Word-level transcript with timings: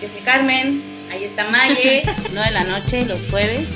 Yo 0.00 0.08
soy 0.08 0.20
Carmen, 0.20 0.82
ahí 1.10 1.24
está 1.24 1.44
Maye, 1.48 2.02
9 2.32 2.48
de 2.48 2.54
la 2.54 2.64
noche, 2.64 3.04
los 3.06 3.20
jueves. 3.30 3.66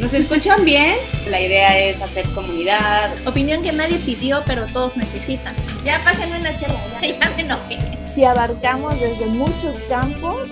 ¿Nos 0.00 0.12
escuchan 0.14 0.64
bien? 0.64 0.96
La 1.28 1.40
idea 1.40 1.78
es 1.78 2.00
hacer 2.02 2.26
comunidad. 2.30 3.14
Opinión 3.26 3.62
que 3.62 3.72
nadie 3.72 3.98
pidió, 3.98 4.42
pero 4.46 4.66
todos 4.66 4.96
necesitan. 4.96 5.54
Ya 5.84 6.02
pásenme 6.04 6.40
una 6.40 6.56
chela, 6.56 6.80
ya, 7.00 7.08
ya 7.20 7.30
me 7.36 7.42
enojé. 7.42 7.78
Si 8.12 8.24
abarcamos 8.24 9.00
desde 9.00 9.26
muchos 9.26 9.76
campos, 9.88 10.48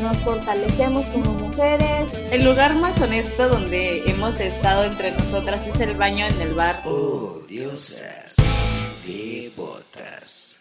nos 0.00 0.16
fortalecemos 0.18 1.06
como 1.08 1.32
mujeres. 1.32 2.08
El 2.30 2.44
lugar 2.44 2.74
más 2.74 3.00
honesto 3.00 3.48
donde 3.48 4.02
hemos 4.08 4.40
estado 4.40 4.84
entre 4.84 5.12
nosotras 5.12 5.60
es 5.66 5.80
el 5.80 5.94
baño 5.94 6.26
en 6.26 6.40
el 6.40 6.54
bar. 6.54 6.82
Oh, 6.84 7.38
diosas 7.48 8.36
devotas. 9.06 10.56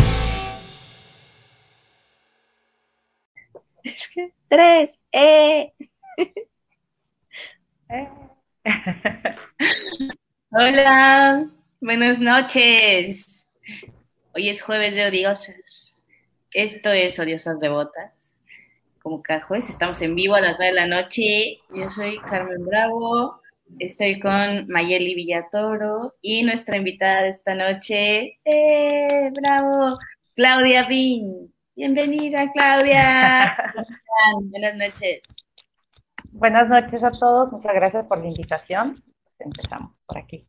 Es 3.84 4.10
que 4.14 4.34
tres, 4.48 4.92
eh. 5.12 5.74
Hola, 10.52 11.50
buenas 11.80 12.20
noches. 12.20 13.48
Hoy 14.34 14.50
es 14.50 14.62
jueves 14.62 14.96
de 14.96 15.08
odiosas. 15.08 15.96
Esto 16.52 16.92
es 16.92 17.18
Odiosas 17.20 17.60
Devotas. 17.60 18.14
Como 19.02 19.24
cada 19.24 19.42
jueves 19.42 19.70
estamos 19.70 20.02
en 20.02 20.16
vivo 20.16 20.36
a 20.36 20.42
las 20.42 20.58
9 20.60 20.74
de 20.74 20.76
la 20.76 20.86
noche. 20.86 21.60
Yo 21.74 21.90
soy 21.90 22.20
Carmen 22.20 22.64
Bravo. 22.66 23.42
Estoy 23.80 24.20
con 24.20 24.68
Mayeli 24.68 25.16
Villatoro 25.16 26.14
y 26.22 26.44
nuestra 26.44 26.78
invitada 26.78 27.24
de 27.24 27.30
esta 27.30 27.56
noche, 27.56 28.38
¡eh, 28.46 29.32
bravo! 29.34 29.98
Claudia 30.36 30.88
Bin. 30.88 31.52
Bienvenida, 31.82 32.52
Claudia. 32.52 33.58
Buenas 34.52 34.76
noches. 34.76 35.24
Buenas 36.30 36.70
noches 36.70 37.04
a 37.04 37.10
todos, 37.10 37.52
muchas 37.52 37.74
gracias 37.74 38.06
por 38.06 38.20
la 38.20 38.28
invitación. 38.28 39.04
Empezamos 39.40 39.92
por 40.06 40.20
aquí. 40.20 40.48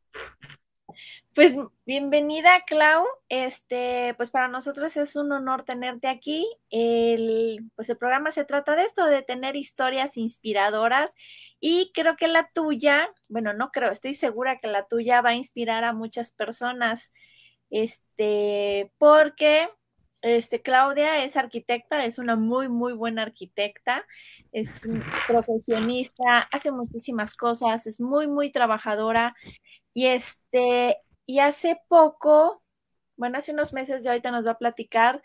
Pues 1.34 1.56
bienvenida, 1.86 2.62
Clau. 2.66 3.06
Este, 3.30 4.12
pues 4.18 4.28
para 4.28 4.48
nosotros 4.48 4.94
es 4.98 5.16
un 5.16 5.32
honor 5.32 5.64
tenerte 5.64 6.06
aquí. 6.06 6.46
El, 6.68 7.70
pues 7.76 7.88
el 7.88 7.96
programa 7.96 8.30
se 8.30 8.44
trata 8.44 8.76
de 8.76 8.84
esto, 8.84 9.06
de 9.06 9.22
tener 9.22 9.56
historias 9.56 10.18
inspiradoras 10.18 11.10
y 11.60 11.92
creo 11.94 12.16
que 12.16 12.28
la 12.28 12.50
tuya, 12.52 13.08
bueno, 13.30 13.54
no 13.54 13.70
creo, 13.70 13.90
estoy 13.90 14.12
segura 14.12 14.58
que 14.58 14.68
la 14.68 14.86
tuya 14.86 15.22
va 15.22 15.30
a 15.30 15.36
inspirar 15.36 15.82
a 15.84 15.94
muchas 15.94 16.30
personas. 16.30 17.10
Este, 17.70 18.92
porque 18.98 19.70
este, 20.22 20.62
Claudia 20.62 21.24
es 21.24 21.36
arquitecta, 21.36 22.04
es 22.04 22.18
una 22.18 22.36
muy, 22.36 22.68
muy 22.68 22.92
buena 22.92 23.22
arquitecta, 23.22 24.06
es 24.52 24.80
profesionista, 25.26 26.48
hace 26.52 26.70
muchísimas 26.72 27.34
cosas, 27.34 27.86
es 27.86 28.00
muy, 28.00 28.26
muy 28.28 28.50
trabajadora. 28.52 29.34
Y 29.94 30.06
este, 30.06 30.98
y 31.26 31.40
hace 31.40 31.80
poco, 31.88 32.62
bueno, 33.16 33.38
hace 33.38 33.52
unos 33.52 33.72
meses, 33.72 34.04
ya 34.04 34.12
ahorita 34.12 34.30
nos 34.30 34.46
va 34.46 34.52
a 34.52 34.58
platicar, 34.58 35.22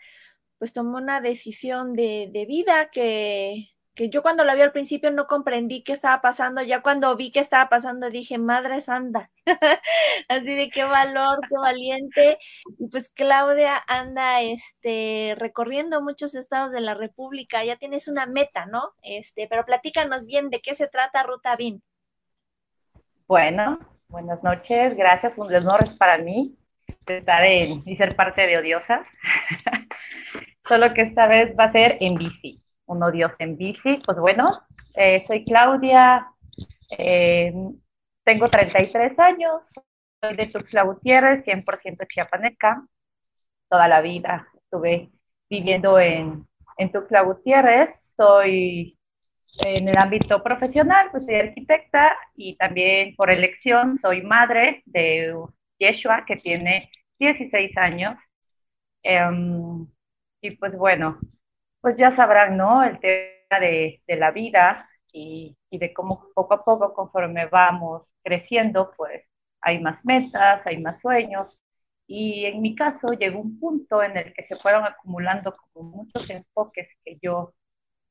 pues 0.58 0.72
tomó 0.72 0.98
una 0.98 1.20
decisión 1.20 1.94
de, 1.94 2.28
de 2.32 2.46
vida 2.46 2.90
que, 2.90 3.68
que 3.98 4.10
yo 4.10 4.22
cuando 4.22 4.44
la 4.44 4.54
vi 4.54 4.62
al 4.62 4.70
principio 4.70 5.10
no 5.10 5.26
comprendí 5.26 5.82
qué 5.82 5.92
estaba 5.92 6.20
pasando, 6.20 6.62
ya 6.62 6.82
cuando 6.82 7.16
vi 7.16 7.32
qué 7.32 7.40
estaba 7.40 7.68
pasando 7.68 8.10
dije, 8.10 8.38
madre 8.38 8.80
santa, 8.80 9.32
así 10.28 10.54
de 10.54 10.70
qué 10.70 10.84
valor, 10.84 11.40
qué 11.48 11.56
valiente. 11.56 12.38
Y 12.78 12.86
pues 12.86 13.08
Claudia 13.08 13.82
anda 13.88 14.40
este, 14.40 15.34
recorriendo 15.36 16.00
muchos 16.00 16.36
estados 16.36 16.70
de 16.70 16.80
la 16.80 16.94
República, 16.94 17.64
ya 17.64 17.76
tienes 17.76 18.06
una 18.06 18.26
meta, 18.26 18.66
¿no? 18.66 18.92
Este, 19.02 19.48
pero 19.48 19.64
platícanos 19.64 20.26
bien 20.26 20.48
de 20.48 20.60
qué 20.60 20.76
se 20.76 20.86
trata 20.86 21.24
Ruta 21.24 21.56
BIN. 21.56 21.82
Bueno, 23.26 23.80
buenas 24.06 24.40
noches, 24.44 24.96
gracias, 24.96 25.36
un 25.36 25.52
honor 25.52 25.82
es 25.82 25.96
para 25.96 26.18
mí 26.18 26.56
estar 27.04 27.44
en, 27.44 27.82
y 27.84 27.96
ser 27.96 28.14
parte 28.14 28.46
de 28.46 28.58
Odiosas, 28.58 29.08
solo 30.68 30.94
que 30.94 31.02
esta 31.02 31.26
vez 31.26 31.52
va 31.58 31.64
a 31.64 31.72
ser 31.72 31.98
en 32.00 32.14
bici 32.14 32.67
un 32.88 33.02
odio 33.02 33.32
en 33.38 33.56
bici. 33.56 33.98
Pues 34.04 34.18
bueno, 34.18 34.44
eh, 34.94 35.20
soy 35.26 35.44
Claudia, 35.44 36.26
eh, 36.98 37.52
tengo 38.24 38.48
33 38.48 39.18
años, 39.18 39.62
soy 40.20 40.36
de 40.36 40.46
Tuxtla 40.46 40.82
Gutiérrez, 40.82 41.44
100% 41.44 42.06
chiapaneca. 42.08 42.84
Toda 43.68 43.88
la 43.88 44.00
vida 44.00 44.48
estuve 44.54 45.10
viviendo 45.48 45.98
en, 46.00 46.46
en 46.76 46.92
Tuxtla 46.92 47.22
Gutiérrez. 47.22 48.12
Soy 48.16 48.98
en 49.64 49.88
el 49.88 49.96
ámbito 49.96 50.42
profesional, 50.42 51.08
pues 51.10 51.24
soy 51.24 51.36
arquitecta 51.36 52.16
y 52.36 52.56
también 52.56 53.14
por 53.16 53.30
elección 53.30 53.98
soy 54.02 54.22
madre 54.22 54.82
de 54.86 55.34
Yeshua, 55.78 56.24
que 56.26 56.36
tiene 56.36 56.90
16 57.18 57.76
años. 57.76 58.16
Em, 59.02 59.86
y 60.40 60.50
pues 60.56 60.76
bueno, 60.76 61.18
pues 61.88 61.96
ya 61.98 62.10
sabrán, 62.10 62.58
¿no? 62.58 62.84
El 62.84 63.00
tema 63.00 63.60
de, 63.60 64.02
la 64.08 64.30
vida 64.30 64.86
y, 65.10 65.56
de 65.70 65.94
cómo 65.94 66.28
poco 66.34 66.52
a 66.54 66.62
poco, 66.64 66.92
conforme 66.92 67.46
vamos 67.46 68.02
creciendo, 68.22 68.92
pues 68.94 69.22
hay 69.62 69.80
más 69.80 70.04
metas, 70.04 70.66
hay 70.66 70.76
más 70.82 71.00
sueños. 71.00 71.64
Y 72.06 72.44
en 72.44 72.60
mi 72.60 72.74
caso 72.74 73.06
llegó 73.18 73.40
un 73.40 73.58
punto 73.58 74.02
en 74.02 74.18
el 74.18 74.34
que 74.34 74.44
se 74.44 74.56
fueron 74.56 74.84
acumulando 74.84 75.54
como 75.72 75.90
muchos 75.90 76.28
enfoques 76.28 76.94
que 77.04 77.18
yo 77.22 77.54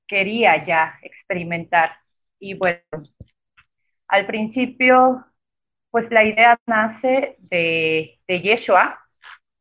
quería 0.08 0.66
ya 0.66 0.96
experimentar. 1.04 1.92
Y 2.40 2.56
bueno, 2.56 2.82
al 4.08 4.26
principio, 4.26 5.24
pues 5.92 6.10
la 6.12 6.24
idea 6.24 6.60
nace 6.66 7.38
de, 7.52 8.20
de 8.28 8.42
Yeshua, 8.42 9.00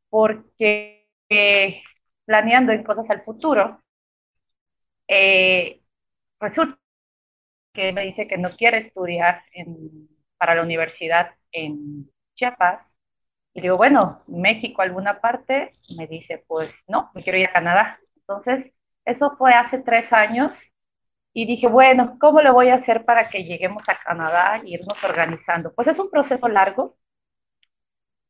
porque 0.08 1.06
eh, 1.28 1.82
planeando 2.24 2.72
en 2.72 2.82
cosas 2.84 3.10
al 3.10 3.22
futuro, 3.24 3.82
eh, 5.08 5.82
resulta 6.40 6.78
que 7.72 7.92
me 7.92 8.02
dice 8.04 8.26
que 8.26 8.38
no 8.38 8.50
quiere 8.50 8.78
estudiar 8.78 9.42
para 10.38 10.54
la 10.54 10.62
universidad 10.62 11.34
en 11.52 12.10
Chiapas. 12.34 12.96
Y 13.54 13.62
digo, 13.62 13.76
bueno, 13.76 14.20
México, 14.28 14.82
alguna 14.82 15.20
parte. 15.20 15.72
Me 15.98 16.06
dice, 16.06 16.44
pues 16.48 16.72
no, 16.88 17.10
me 17.14 17.22
quiero 17.22 17.38
ir 17.38 17.48
a 17.48 17.52
Canadá. 17.52 17.98
Entonces, 18.16 18.72
eso 19.04 19.36
fue 19.38 19.54
hace 19.54 19.78
tres 19.80 20.12
años. 20.12 20.54
Y 21.34 21.46
dije, 21.46 21.68
bueno, 21.68 22.18
¿cómo 22.20 22.40
lo 22.42 22.52
voy 22.54 22.70
a 22.70 22.76
hacer 22.76 23.04
para 23.04 23.28
que 23.28 23.44
lleguemos 23.44 23.88
a 23.88 23.96
Canadá 23.98 24.60
y 24.64 24.74
irnos 24.74 25.02
organizando? 25.04 25.74
Pues 25.74 25.88
es 25.88 25.98
un 25.98 26.10
proceso 26.10 26.48
largo. 26.48 26.96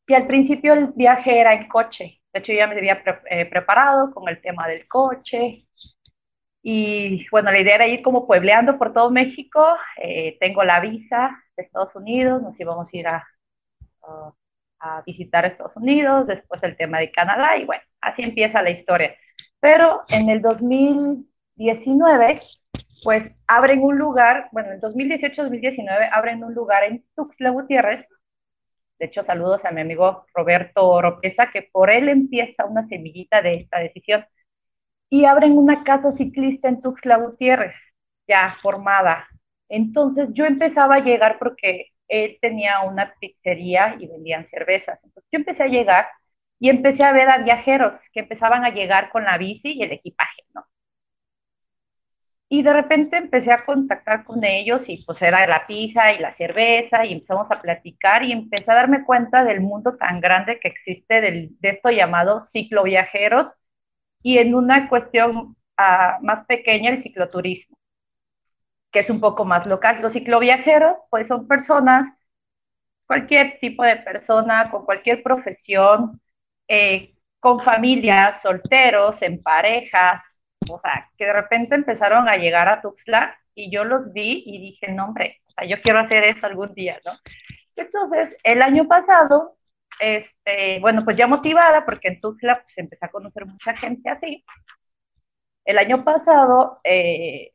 Y 0.06 0.14
al 0.14 0.26
principio 0.26 0.72
el 0.72 0.88
viaje 0.94 1.40
era 1.40 1.54
en 1.54 1.68
coche. 1.68 2.20
De 2.32 2.40
hecho, 2.40 2.52
yo 2.52 2.58
ya 2.58 2.66
me 2.66 2.76
había 2.76 3.02
eh, 3.30 3.46
preparado 3.46 4.12
con 4.12 4.28
el 4.28 4.40
tema 4.40 4.68
del 4.68 4.86
coche, 4.88 5.58
y 6.68 7.24
bueno, 7.30 7.52
la 7.52 7.60
idea 7.60 7.76
era 7.76 7.86
ir 7.86 8.02
como 8.02 8.26
puebleando 8.26 8.76
por 8.76 8.92
todo 8.92 9.08
México. 9.08 9.64
Eh, 10.02 10.36
tengo 10.40 10.64
la 10.64 10.80
visa 10.80 11.40
de 11.56 11.62
Estados 11.62 11.94
Unidos, 11.94 12.42
nos 12.42 12.58
íbamos 12.58 12.88
a 12.92 12.96
ir 12.96 13.06
a, 13.06 13.24
a, 14.80 15.00
visitar 15.02 15.46
Estados 15.46 15.76
Unidos, 15.76 16.26
después 16.26 16.60
el 16.64 16.76
tema 16.76 16.98
de 16.98 17.12
Canadá 17.12 17.56
y 17.56 17.66
bueno, 17.66 17.84
así 18.00 18.24
empieza 18.24 18.62
la 18.62 18.70
historia. 18.70 19.14
Pero 19.60 20.02
en 20.08 20.28
el 20.28 20.42
2019, 20.42 22.40
pues 23.04 23.30
abren 23.46 23.84
un 23.84 23.96
lugar, 23.96 24.48
bueno, 24.50 24.72
en 24.72 24.80
2018-2019 24.80 26.10
abren 26.12 26.42
un 26.42 26.52
lugar 26.52 26.82
en 26.82 27.04
Tuxtla 27.14 27.50
Gutiérrez. 27.50 28.08
De 28.98 29.06
hecho, 29.06 29.22
saludos 29.22 29.64
a 29.64 29.70
mi 29.70 29.82
amigo 29.82 30.26
Roberto 30.34 31.00
Ropeza, 31.00 31.48
que 31.52 31.62
por 31.62 31.90
él 31.92 32.08
empieza 32.08 32.64
una 32.64 32.88
semillita 32.88 33.40
de 33.40 33.54
esta 33.54 33.78
decisión 33.78 34.26
y 35.10 35.24
abren 35.24 35.56
una 35.58 35.84
casa 35.84 36.12
ciclista 36.12 36.68
en 36.68 36.80
Tuxtla 36.80 37.16
Gutiérrez, 37.18 37.76
ya 38.28 38.50
formada. 38.50 39.28
Entonces 39.68 40.28
yo 40.32 40.44
empezaba 40.46 40.96
a 40.96 41.00
llegar 41.04 41.38
porque 41.38 41.86
él 42.08 42.38
tenía 42.40 42.80
una 42.82 43.14
pizzería 43.20 43.96
y 43.98 44.06
vendían 44.08 44.46
cervezas. 44.46 44.98
Entonces 45.04 45.28
yo 45.32 45.38
empecé 45.38 45.64
a 45.64 45.68
llegar 45.68 46.06
y 46.58 46.70
empecé 46.70 47.04
a 47.04 47.12
ver 47.12 47.28
a 47.28 47.38
viajeros 47.38 47.98
que 48.12 48.20
empezaban 48.20 48.64
a 48.64 48.70
llegar 48.70 49.10
con 49.10 49.24
la 49.24 49.38
bici 49.38 49.72
y 49.74 49.82
el 49.82 49.92
equipaje, 49.92 50.42
¿no? 50.54 50.64
Y 52.48 52.62
de 52.62 52.72
repente 52.72 53.16
empecé 53.16 53.50
a 53.52 53.64
contactar 53.64 54.24
con 54.24 54.44
ellos 54.44 54.88
y 54.88 55.02
pues 55.04 55.20
era 55.20 55.46
la 55.48 55.66
pizza 55.66 56.12
y 56.12 56.18
la 56.18 56.32
cerveza 56.32 57.04
y 57.04 57.12
empezamos 57.12 57.48
a 57.50 57.60
platicar 57.60 58.22
y 58.22 58.30
empecé 58.32 58.70
a 58.70 58.74
darme 58.76 59.04
cuenta 59.04 59.44
del 59.44 59.60
mundo 59.60 59.96
tan 59.96 60.20
grande 60.20 60.60
que 60.60 60.68
existe 60.68 61.20
del, 61.20 61.56
de 61.60 61.70
esto 61.70 61.90
llamado 61.90 62.44
cicloviajeros 62.52 63.48
y 64.26 64.38
en 64.38 64.56
una 64.56 64.88
cuestión 64.88 65.56
ah, 65.76 66.18
más 66.20 66.46
pequeña 66.46 66.90
el 66.90 67.00
cicloturismo, 67.00 67.76
que 68.90 68.98
es 68.98 69.08
un 69.08 69.20
poco 69.20 69.44
más 69.44 69.66
local. 69.68 70.02
Los 70.02 70.14
cicloviajeros, 70.14 70.96
pues 71.10 71.28
son 71.28 71.46
personas, 71.46 72.08
cualquier 73.06 73.60
tipo 73.60 73.84
de 73.84 73.98
persona, 73.98 74.68
con 74.68 74.84
cualquier 74.84 75.22
profesión, 75.22 76.20
eh, 76.66 77.14
con 77.38 77.60
familias, 77.60 78.42
solteros, 78.42 79.22
en 79.22 79.38
parejas, 79.38 80.24
o 80.68 80.80
sea, 80.80 81.08
que 81.16 81.26
de 81.26 81.32
repente 81.32 81.76
empezaron 81.76 82.28
a 82.28 82.36
llegar 82.36 82.66
a 82.68 82.80
Tuxtla 82.80 83.38
y 83.54 83.70
yo 83.70 83.84
los 83.84 84.12
vi 84.12 84.42
y 84.44 84.58
dije, 84.58 84.88
no, 84.88 85.04
hombre, 85.04 85.40
o 85.46 85.50
sea, 85.50 85.68
yo 85.68 85.80
quiero 85.80 86.00
hacer 86.00 86.24
esto 86.24 86.48
algún 86.48 86.74
día, 86.74 86.98
¿no? 87.04 87.12
Entonces, 87.76 88.36
el 88.42 88.60
año 88.60 88.88
pasado, 88.88 89.56
este, 90.00 90.80
bueno, 90.80 91.00
pues 91.04 91.16
ya 91.16 91.26
motivada, 91.26 91.84
porque 91.84 92.08
en 92.08 92.20
Tuxtla 92.20 92.62
pues, 92.62 92.78
empecé 92.78 93.06
a 93.06 93.10
conocer 93.10 93.46
mucha 93.46 93.76
gente 93.76 94.10
así. 94.10 94.44
El 95.64 95.78
año 95.78 96.04
pasado 96.04 96.80
eh, 96.84 97.52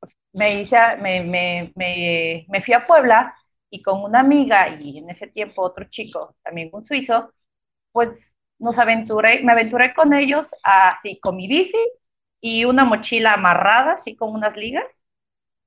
pues, 0.00 0.14
me, 0.32 0.60
hice, 0.62 0.78
me, 1.00 1.22
me, 1.24 1.72
me, 1.76 2.46
me 2.48 2.62
fui 2.62 2.74
a 2.74 2.86
Puebla 2.86 3.36
y 3.70 3.82
con 3.82 4.02
una 4.04 4.20
amiga 4.20 4.68
y 4.80 4.98
en 4.98 5.10
ese 5.10 5.28
tiempo 5.28 5.62
otro 5.62 5.86
chico, 5.90 6.36
también 6.42 6.70
un 6.72 6.86
suizo, 6.86 7.32
pues 7.92 8.32
nos 8.58 8.78
aventuré, 8.78 9.42
me 9.44 9.52
aventuré 9.52 9.94
con 9.94 10.14
ellos 10.14 10.48
así 10.64 11.20
con 11.20 11.36
mi 11.36 11.48
bici 11.48 11.78
y 12.40 12.64
una 12.66 12.84
mochila 12.86 13.34
amarrada, 13.34 13.94
así 13.94 14.16
con 14.16 14.32
unas 14.34 14.56
ligas, 14.56 15.02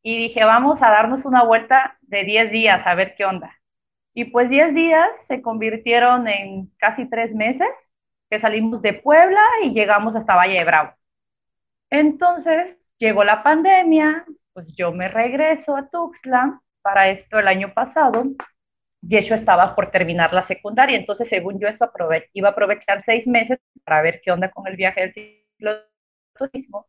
y 0.03 0.17
dije, 0.19 0.45
vamos 0.45 0.81
a 0.83 0.91
darnos 0.91 1.25
una 1.25 1.43
vuelta 1.45 1.97
de 2.03 2.25
10 2.25 2.51
días 2.51 2.85
a 2.87 2.95
ver 2.95 3.15
qué 3.17 3.25
onda. 3.25 3.56
Y 4.17 4.25
pues 4.31 4.49
10 4.49 4.73
días 4.73 5.07
se 5.27 5.43
convirtieron 5.43 6.27
en 6.27 6.71
casi 6.79 7.07
tres 7.07 7.35
meses 7.35 7.67
que 8.31 8.39
salimos 8.39 8.81
de 8.81 8.93
Puebla 8.93 9.43
y 9.63 9.73
llegamos 9.75 10.15
hasta 10.15 10.35
Valle 10.35 10.57
de 10.57 10.63
Bravo. 10.63 10.95
Entonces 11.91 12.79
llegó 12.97 13.23
la 13.23 13.43
pandemia, 13.43 14.25
pues 14.53 14.75
yo 14.75 14.91
me 14.91 15.07
regreso 15.07 15.77
a 15.77 15.87
Tuxtla 15.91 16.59
para 16.81 17.09
esto 17.09 17.37
el 17.37 17.47
año 17.47 17.75
pasado. 17.75 18.23
Yesho 19.01 19.35
estaba 19.35 19.75
por 19.75 19.91
terminar 19.91 20.33
la 20.33 20.41
secundaria, 20.41 20.97
entonces 20.97 21.29
según 21.29 21.59
yo 21.59 21.67
esto 21.67 21.87
iba 22.33 22.47
a 22.49 22.51
aprovechar 22.53 23.03
seis 23.05 23.27
meses 23.27 23.59
para 23.83 24.01
ver 24.01 24.19
qué 24.23 24.31
onda 24.31 24.49
con 24.49 24.65
el 24.65 24.75
viaje 24.75 25.01
del 25.01 25.13
ciclo 25.13 25.77
turismo. 26.33 26.87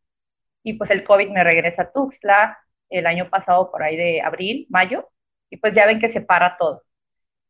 Y 0.62 0.72
pues 0.78 0.88
el 0.90 1.04
COVID 1.04 1.28
me 1.28 1.44
regresa 1.44 1.82
a 1.82 1.92
Tuxtla 1.92 2.58
el 2.88 3.06
año 3.06 3.28
pasado 3.28 3.70
por 3.70 3.82
ahí 3.82 3.98
de 3.98 4.22
abril, 4.22 4.66
mayo, 4.70 5.10
y 5.50 5.58
pues 5.58 5.74
ya 5.74 5.84
ven 5.84 6.00
que 6.00 6.08
se 6.08 6.22
para 6.22 6.56
todo. 6.56 6.87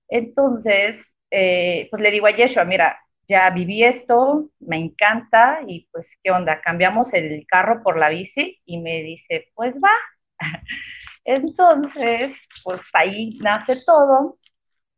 Entonces, 0.09 1.13
eh, 1.31 1.89
pues 1.91 2.03
le 2.03 2.11
digo 2.11 2.27
a 2.27 2.31
Yeshua, 2.37 2.65
mira, 2.65 2.99
ya 3.29 3.51
viví 3.51 3.85
esto, 3.85 4.51
me 4.61 4.79
encanta, 4.79 5.61
y 5.67 5.89
pues, 5.93 6.09
¿qué 6.23 6.31
onda? 6.31 6.61
Cambiamos 6.63 7.13
el 7.15 7.47
carro 7.47 7.83
por 7.83 7.99
la 7.99 8.09
bici, 8.09 8.61
y 8.65 8.79
me 8.81 9.03
dice, 9.03 9.49
pues 9.55 9.75
va. 9.77 9.91
Entonces, 11.25 12.37
pues 12.65 12.81
ahí 12.95 13.39
nace 13.43 13.77
todo. 13.85 14.39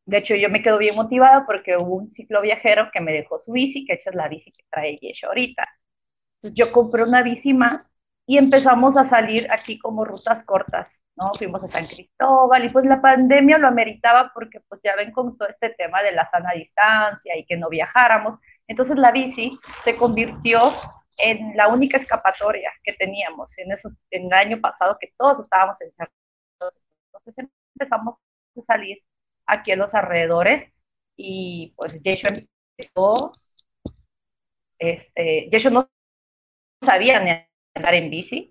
De 0.06 0.18
hecho, 0.18 0.34
yo 0.36 0.50
me 0.50 0.62
quedo 0.62 0.78
bien 0.78 0.96
motivada 0.96 1.46
porque 1.46 1.76
hubo 1.78 1.96
un 1.96 2.10
ciclo 2.12 2.42
viajero 2.42 2.90
que 2.92 3.00
me 3.00 3.12
dejó 3.12 3.40
su 3.44 3.52
bici, 3.52 3.86
que 3.86 3.94
esa 3.94 4.10
es 4.10 4.16
la 4.16 4.28
bici 4.28 4.52
que 4.52 4.64
trae 4.70 4.98
Yeshua 4.98 5.30
ahorita. 5.30 5.68
Entonces 6.36 6.54
yo 6.58 6.72
compré 6.72 7.02
una 7.04 7.22
bici 7.22 7.54
más 7.54 7.84
y 8.26 8.38
empezamos 8.38 8.96
a 8.96 9.04
salir 9.04 9.50
aquí 9.50 9.78
como 9.78 10.04
rutas 10.04 10.44
cortas, 10.44 11.02
¿no? 11.16 11.32
Fuimos 11.36 11.64
a 11.64 11.68
San 11.68 11.86
Cristóbal 11.86 12.64
y 12.64 12.68
pues 12.68 12.84
la 12.84 13.00
pandemia 13.00 13.58
lo 13.58 13.68
ameritaba 13.68 14.30
porque 14.32 14.60
pues 14.68 14.80
ya 14.84 14.94
ven 14.96 15.10
con 15.10 15.36
todo 15.36 15.48
este 15.48 15.70
tema 15.70 16.02
de 16.02 16.12
la 16.12 16.28
sana 16.30 16.52
distancia 16.54 17.36
y 17.36 17.44
que 17.44 17.56
no 17.56 17.68
viajáramos. 17.68 18.38
Entonces 18.68 18.96
la 18.96 19.10
bici 19.10 19.58
se 19.82 19.96
convirtió 19.96 20.72
en 21.18 21.56
la 21.56 21.68
única 21.68 21.96
escapatoria 21.96 22.70
que 22.84 22.92
teníamos 22.92 23.56
en, 23.58 23.72
esos, 23.72 23.94
en 24.10 24.26
el 24.26 24.32
año 24.32 24.60
pasado 24.60 24.96
que 25.00 25.12
todos 25.16 25.40
estábamos 25.40 25.76
encerrados. 25.80 26.14
Entonces 27.12 27.50
empezamos 27.74 28.16
a 28.58 28.62
salir 28.62 28.98
aquí 29.46 29.72
en 29.72 29.80
los 29.80 29.94
alrededores 29.94 30.72
y 31.16 31.74
pues 31.76 32.00
Yeshua 32.02 32.30
empezó, 32.78 33.32
este, 34.78 35.50
no 35.70 35.90
sabía 36.82 37.20
ni 37.20 37.49
andar 37.74 37.94
en 37.94 38.10
bici. 38.10 38.50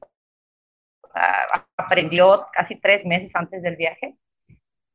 aprendió 1.77 2.47
casi 2.53 2.75
tres 2.79 3.05
meses 3.05 3.31
antes 3.33 3.61
del 3.61 3.75
viaje. 3.75 4.15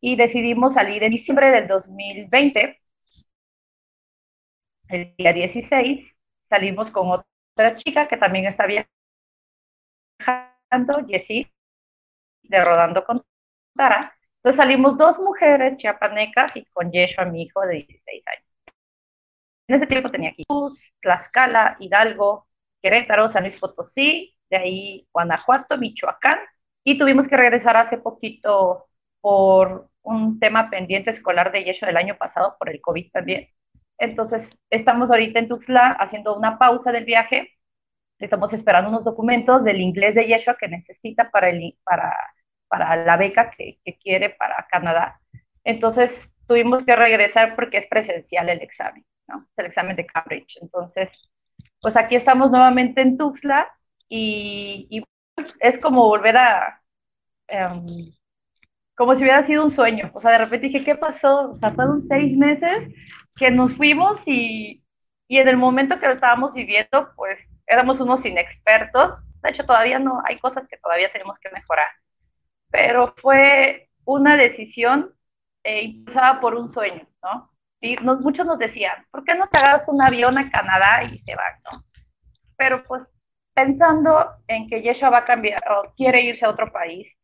Y 0.01 0.17
decidimos 0.17 0.75
salir 0.75 1.03
en 1.03 1.13
diciembre 1.13 1.51
del 1.51 1.67
2020, 1.67 2.79
el 4.89 5.15
día 5.17 5.33
16, 5.33 6.15
salimos 6.49 6.91
con 6.91 7.11
otra 7.11 7.75
chica 7.75 8.07
que 8.07 8.17
también 8.17 8.47
está 8.47 8.67
viajando, 8.67 8.89
Jessie, 11.09 11.51
de 12.43 12.65
Rodando 12.65 13.05
con 13.05 13.23
Tara. 13.75 14.15
Entonces 14.37 14.57
salimos 14.57 14.99
dos 14.99 15.19
mujeres 15.19 15.77
chiapanecas 15.79 16.57
y 16.57 16.65
con 16.67 16.91
Yeshua, 16.93 17.25
mi 17.25 17.43
hijo 17.43 17.61
de 17.63 17.75
16 17.77 18.23
años. 18.27 18.45
En 19.69 19.77
ese 19.77 19.87
tiempo 19.87 20.11
tenía 20.11 20.31
aquí 20.31 20.45
Tlaxcala, 21.01 21.77
Hidalgo, 21.81 22.47
Querétaro, 22.85 23.31
San 23.31 23.45
Luis 23.45 23.59
Potosí, 23.59 24.37
de 24.51 24.57
ahí 24.59 25.09
Guanajuato, 25.11 25.79
Michoacán, 25.79 26.39
y 26.85 26.99
tuvimos 26.99 27.27
que 27.27 27.37
regresar 27.39 27.79
hace 27.79 27.97
poquito 27.97 28.89
por 29.23 29.89
un 30.03 30.39
tema 30.39 30.69
pendiente 30.69 31.09
escolar 31.09 31.51
de 31.51 31.65
Yeshua 31.65 31.89
del 31.89 31.97
año 31.97 32.19
pasado, 32.19 32.57
por 32.59 32.69
el 32.69 32.83
COVID 32.83 33.11
también. 33.11 33.49
Entonces, 33.97 34.51
estamos 34.69 35.09
ahorita 35.11 35.39
en 35.39 35.49
Tuxtla 35.49 35.93
haciendo 35.93 36.37
una 36.37 36.59
pausa 36.59 36.93
del 36.93 37.07
viaje. 37.07 37.53
Estamos 38.19 38.53
esperando 38.53 38.91
unos 38.91 39.05
documentos 39.05 39.65
del 39.65 39.81
inglés 39.81 40.15
de 40.15 40.27
Yeshua 40.27 40.59
que 40.61 40.69
necesita 40.69 41.31
para, 41.31 41.49
el, 41.49 41.79
para, 41.85 42.15
para 42.69 42.97
la 43.03 43.17
beca 43.17 43.51
que, 43.51 43.79
que 43.83 43.97
quiere 43.97 44.29
para 44.29 44.67
Canadá. 44.71 45.21
Entonces, 45.65 46.31
tuvimos 46.47 46.85
que 46.85 46.97
regresar 46.97 47.57
porque 47.57 47.79
es 47.79 47.87
presencial 47.87 48.51
el 48.51 48.61
examen, 48.61 49.07
¿no? 49.27 49.47
Es 49.51 49.59
el 49.59 49.67
examen 49.67 49.97
de 49.97 50.05
Cambridge. 50.05 50.59
Entonces, 50.61 51.34
pues 51.85 51.97
aquí 51.99 52.17
estamos 52.17 52.51
nuevamente 52.51 53.03
en 53.03 53.19
Tuxtla 53.19 53.71
y, 54.09 55.05
es 55.61 55.79
como 55.79 56.07
volver 56.07 56.35
a, 56.39 56.83
em, 57.47 57.85
como 58.97 59.15
si 59.15 59.23
hubiera 59.23 59.43
sido 59.43 59.67
un 59.67 59.71
sueño. 59.71 60.11
O 60.15 60.21
sea, 60.21 60.31
de 60.33 60.39
repente 60.39 60.69
dije, 60.69 60.83
¿qué 60.83 60.95
pasó? 60.95 61.51
O 61.51 61.57
sea, 61.57 61.73
fueron 61.73 62.01
seis 62.01 62.35
meses 62.39 62.89
que 63.37 63.51
nos 63.51 63.77
fuimos 63.77 64.19
y, 64.25 64.83
y 65.29 65.39
en 65.39 65.49
el 65.49 65.59
momento 65.59 65.99
que 66.01 66.07
lo 66.07 66.15
estábamos 66.15 66.55
viviendo, 66.55 67.11
pues 67.17 67.39
éramos 67.67 68.01
unos 68.01 68.25
inexpertos. 68.25 69.19
De 69.43 69.51
hecho, 69.51 69.67
todavía 69.67 69.99
no, 69.99 70.23
hay 70.25 70.39
cosas 70.39 70.67
que 70.67 70.79
todavía 70.79 71.13
tenemos 71.13 71.39
que 71.39 71.51
mejorar. 71.51 71.89
Pero 72.71 73.15
fue 73.19 73.91
una 74.07 74.39
decisión 74.39 75.15
eh, 75.65 75.83
impulsada 75.83 76.41
por 76.41 76.55
un 76.55 76.73
sueño, 76.73 77.07
¿no? 77.23 77.54
Muchos 78.21 78.47
nos 78.47 78.59
decían, 78.59 79.07
¿por 79.11 79.25
qué 79.25 79.35
no 79.35 79.49
te 79.49 79.59
hagas 79.59 79.89
un 79.89 80.01
avión 80.01 80.39
a 80.39 80.51
Canadá 80.51 81.05
y 81.05 81.19
se 81.19 81.35
van, 81.35 81.55
no? 81.71 81.85
Pero 82.57 82.85
pues 82.85 83.03
pensando 83.55 84.27
en 84.49 84.69
que 84.69 84.83
Yeshua 84.83 85.11
va 85.11 85.19
a 85.19 85.25
cambiar 85.25 85.61
o 85.71 85.93
quiere 85.95 86.23
irse 86.23 86.45
a 86.45 86.51
otro 86.51 86.73
país 86.73 87.17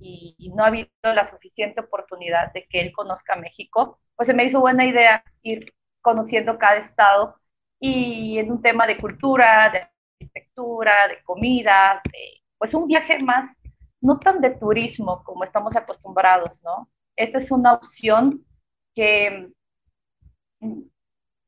y, 0.00 0.52
no 0.54 0.64
ha 0.64 0.68
habido 0.68 0.88
la 1.02 1.26
suficiente 1.26 1.80
oportunidad 1.80 2.52
de 2.52 2.66
que 2.66 2.80
él 2.80 2.92
conozca 2.92 3.36
México, 3.36 3.98
pues 4.14 4.26
se 4.26 4.34
me 4.34 4.44
hizo 4.44 4.60
buena 4.60 4.86
idea 4.86 5.24
ir 5.42 5.74
conociendo 6.00 6.58
cada 6.58 6.76
estado 6.76 7.36
y 7.80 8.38
en 8.38 8.50
un 8.52 8.62
tema 8.62 8.86
de 8.86 8.98
cultura, 8.98 9.70
de 9.70 9.88
arquitectura, 10.20 11.08
de 11.08 11.22
comida, 11.24 12.00
de, 12.04 12.42
pues 12.58 12.72
un 12.74 12.86
viaje 12.86 13.18
más, 13.18 13.50
no 14.00 14.18
tan 14.18 14.40
de 14.40 14.50
turismo 14.50 15.22
como 15.24 15.44
estamos 15.44 15.76
acostumbrados, 15.76 16.62
¿no? 16.62 16.88
Esta 17.16 17.38
es 17.38 17.50
una 17.50 17.74
opción 17.74 18.44
que 18.94 19.50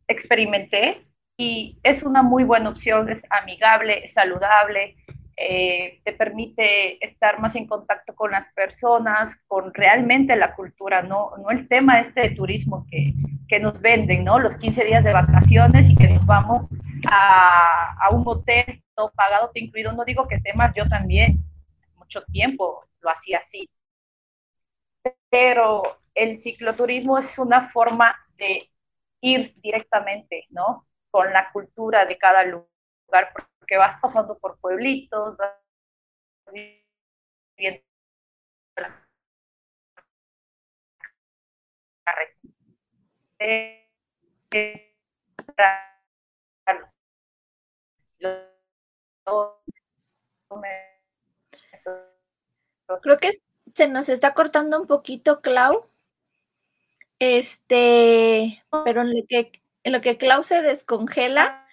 experimenté 0.06 1.06
y 1.36 1.78
es 1.82 2.02
una 2.02 2.22
muy 2.22 2.44
buena 2.44 2.70
opción, 2.70 3.08
es 3.10 3.22
amigable, 3.30 4.08
saludable, 4.08 4.96
eh, 5.36 6.00
te 6.04 6.12
permite 6.12 7.04
estar 7.04 7.38
más 7.38 7.54
en 7.54 7.68
contacto 7.68 8.14
con 8.16 8.32
las 8.32 8.52
personas, 8.54 9.36
con 9.46 9.72
realmente 9.72 10.34
la 10.34 10.56
cultura, 10.56 11.02
no, 11.02 11.36
no 11.36 11.50
el 11.50 11.68
tema 11.68 12.00
este 12.00 12.22
de 12.22 12.30
turismo 12.30 12.86
que, 12.90 13.14
que 13.46 13.60
nos 13.60 13.80
venden, 13.80 14.24
¿no? 14.24 14.40
Los 14.40 14.56
15 14.56 14.84
días 14.84 15.04
de 15.04 15.12
vacaciones 15.12 15.88
y 15.88 15.94
que 15.94 16.08
nos 16.08 16.26
vamos 16.26 16.66
a, 17.08 17.94
a 18.00 18.10
un 18.10 18.24
hotel 18.26 18.82
todo 18.96 19.12
pagado, 19.12 19.50
te 19.54 19.60
incluido. 19.60 19.92
No 19.92 20.04
digo 20.04 20.26
que 20.26 20.34
esté 20.34 20.52
mal, 20.54 20.72
yo 20.74 20.88
también, 20.88 21.44
mucho 21.96 22.24
tiempo 22.24 22.84
lo 23.00 23.10
hacía 23.10 23.38
así. 23.38 23.68
Pero 25.30 25.82
el 26.14 26.38
cicloturismo 26.38 27.16
es 27.16 27.38
una 27.38 27.70
forma 27.70 28.16
de 28.36 28.68
ir 29.20 29.54
directamente, 29.60 30.46
¿no? 30.50 30.86
Con 31.10 31.32
la 31.32 31.50
cultura 31.52 32.04
de 32.06 32.18
cada 32.18 32.44
lugar, 32.44 33.32
porque 33.58 33.76
vas 33.76 33.98
pasando 34.00 34.38
por 34.38 34.58
pueblitos, 34.60 35.36
vas 35.36 35.54
viendo 37.56 37.82
Creo 53.02 53.18
que 53.18 53.42
se 53.74 53.88
nos 53.88 54.08
está 54.08 54.34
cortando 54.34 54.80
un 54.80 54.86
poquito, 54.86 55.40
Clau. 55.40 55.88
Este, 57.18 58.62
pero 58.84 59.02
en 59.02 59.16
lo 59.16 59.26
que, 59.28 59.52
en 59.82 59.92
lo 59.92 60.00
que 60.00 60.18
se 60.42 60.62
descongela, 60.62 61.66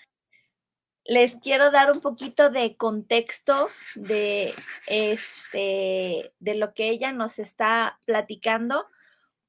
les 1.06 1.36
quiero 1.36 1.70
dar 1.70 1.92
un 1.92 2.02
poquito 2.02 2.50
de 2.50 2.76
contexto 2.76 3.70
de, 3.94 4.54
este, 4.88 6.34
de 6.40 6.56
lo 6.56 6.74
que 6.74 6.90
ella 6.90 7.12
nos 7.12 7.38
está 7.38 8.00
platicando, 8.06 8.88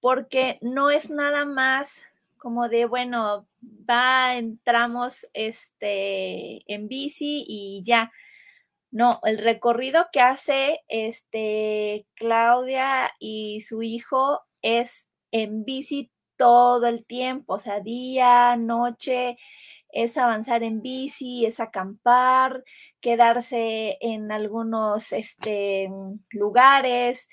porque 0.00 0.58
no 0.60 0.90
es 0.90 1.08
nada 1.08 1.46
más 1.46 2.06
como 2.36 2.68
de, 2.68 2.84
bueno, 2.84 3.48
va, 3.88 4.36
entramos 4.36 5.26
este, 5.32 6.62
en 6.72 6.88
bici 6.88 7.44
y 7.48 7.82
ya. 7.84 8.12
No, 8.90 9.20
el 9.24 9.38
recorrido 9.38 10.08
que 10.12 10.20
hace 10.20 10.80
este, 10.88 12.06
Claudia 12.14 13.12
y 13.18 13.62
su 13.62 13.82
hijo 13.82 14.42
es 14.62 15.05
en 15.42 15.64
bici 15.64 16.10
todo 16.36 16.86
el 16.86 17.04
tiempo, 17.06 17.54
o 17.54 17.58
sea, 17.60 17.80
día, 17.80 18.56
noche, 18.56 19.36
es 19.90 20.16
avanzar 20.18 20.62
en 20.62 20.82
bici, 20.82 21.46
es 21.46 21.60
acampar, 21.60 22.64
quedarse 23.00 23.98
en 24.00 24.30
algunos 24.32 25.12
este, 25.12 25.88
lugares. 26.30 27.28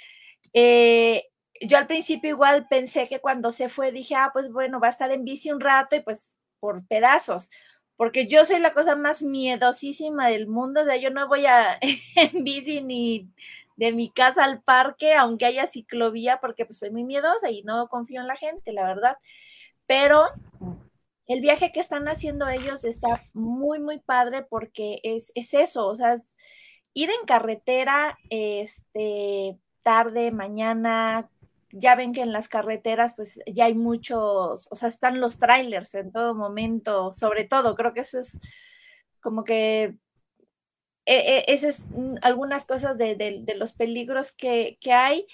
Eh, 0.54 1.26
yo 1.62 1.78
al 1.78 1.88
principio 1.88 2.30
igual 2.30 2.68
pensé 2.70 3.08
que 3.08 3.20
cuando 3.20 3.52
se 3.52 3.70
fue 3.70 3.92
dije, 3.92 4.16
ah, 4.16 4.32
pues 4.34 4.52
bueno, 4.52 4.80
va 4.80 4.88
a 4.88 4.92
estar 4.92 5.12
en 5.12 5.24
bici 5.26 5.52
un 5.52 5.60
rato 5.60 5.96
y 5.96 6.02
pues 6.02 6.36
por 6.60 6.86
pedazos, 6.88 7.50
porque 7.96 8.28
yo 8.28 8.46
soy 8.46 8.60
la 8.60 8.74
cosa 8.74 8.96
más 8.96 9.22
miedosísima 9.22 10.30
del 10.30 10.48
mundo, 10.48 10.82
o 10.82 10.86
sea, 10.86 10.98
yo 10.98 11.10
no 11.10 11.28
voy 11.28 11.46
a 11.46 11.78
en 12.16 12.44
bici 12.44 12.82
ni 12.82 13.30
de 13.76 13.92
mi 13.92 14.10
casa 14.10 14.44
al 14.44 14.62
parque, 14.62 15.14
aunque 15.14 15.46
haya 15.46 15.68
ciclovía, 15.68 16.40
porque 16.40 16.66
pues 16.66 16.80
soy 16.80 16.92
muy 16.92 17.04
miedosa 17.04 17.50
y 17.50 17.64
no 17.64 17.88
confío 17.88 18.22
en 18.22 18.28
la 18.28 18.36
gente, 18.36 18.72
la 18.74 18.86
verdad. 18.86 19.18
Pero 19.86 20.26
el 21.28 21.42
viaje 21.42 21.72
que 21.72 21.80
están 21.80 22.08
haciendo 22.08 22.48
ellos 22.50 22.84
está 22.86 23.24
muy, 23.34 23.80
muy 23.80 24.00
padre 24.00 24.44
porque 24.44 25.00
es, 25.04 25.32
es 25.36 25.54
eso, 25.54 25.88
o 25.88 25.96
sea, 25.96 26.16
ir 26.94 27.10
en 27.10 27.26
carretera, 27.26 28.18
este, 28.30 29.58
tarde, 29.84 30.32
mañana, 30.32 31.30
ya 31.72 31.96
ven 31.96 32.14
que 32.14 32.22
en 32.22 32.34
las 32.34 32.48
carreteras 32.50 33.14
pues 33.16 33.40
ya 33.48 33.66
hay 33.66 33.76
muchos, 33.76 34.68
o 34.72 34.76
sea, 34.76 34.90
están 34.90 35.20
los 35.20 35.40
trailers 35.40 35.96
en 35.96 36.12
todo 36.12 36.36
momento, 36.36 37.14
sobre 37.14 37.46
todo, 37.46 37.76
creo 37.76 37.94
que 37.94 38.02
eso 38.02 38.20
es 38.20 38.40
como 39.22 39.44
que 39.44 39.96
e, 41.06 41.16
e, 41.16 41.54
esas 41.54 41.80
es 41.82 41.86
algunas 42.22 42.66
cosas 42.66 42.98
de, 42.98 43.16
de, 43.16 43.56
los 43.56 43.74
peligros 43.74 44.34
que, 44.34 44.78
que, 44.82 44.94
hay, 44.94 45.28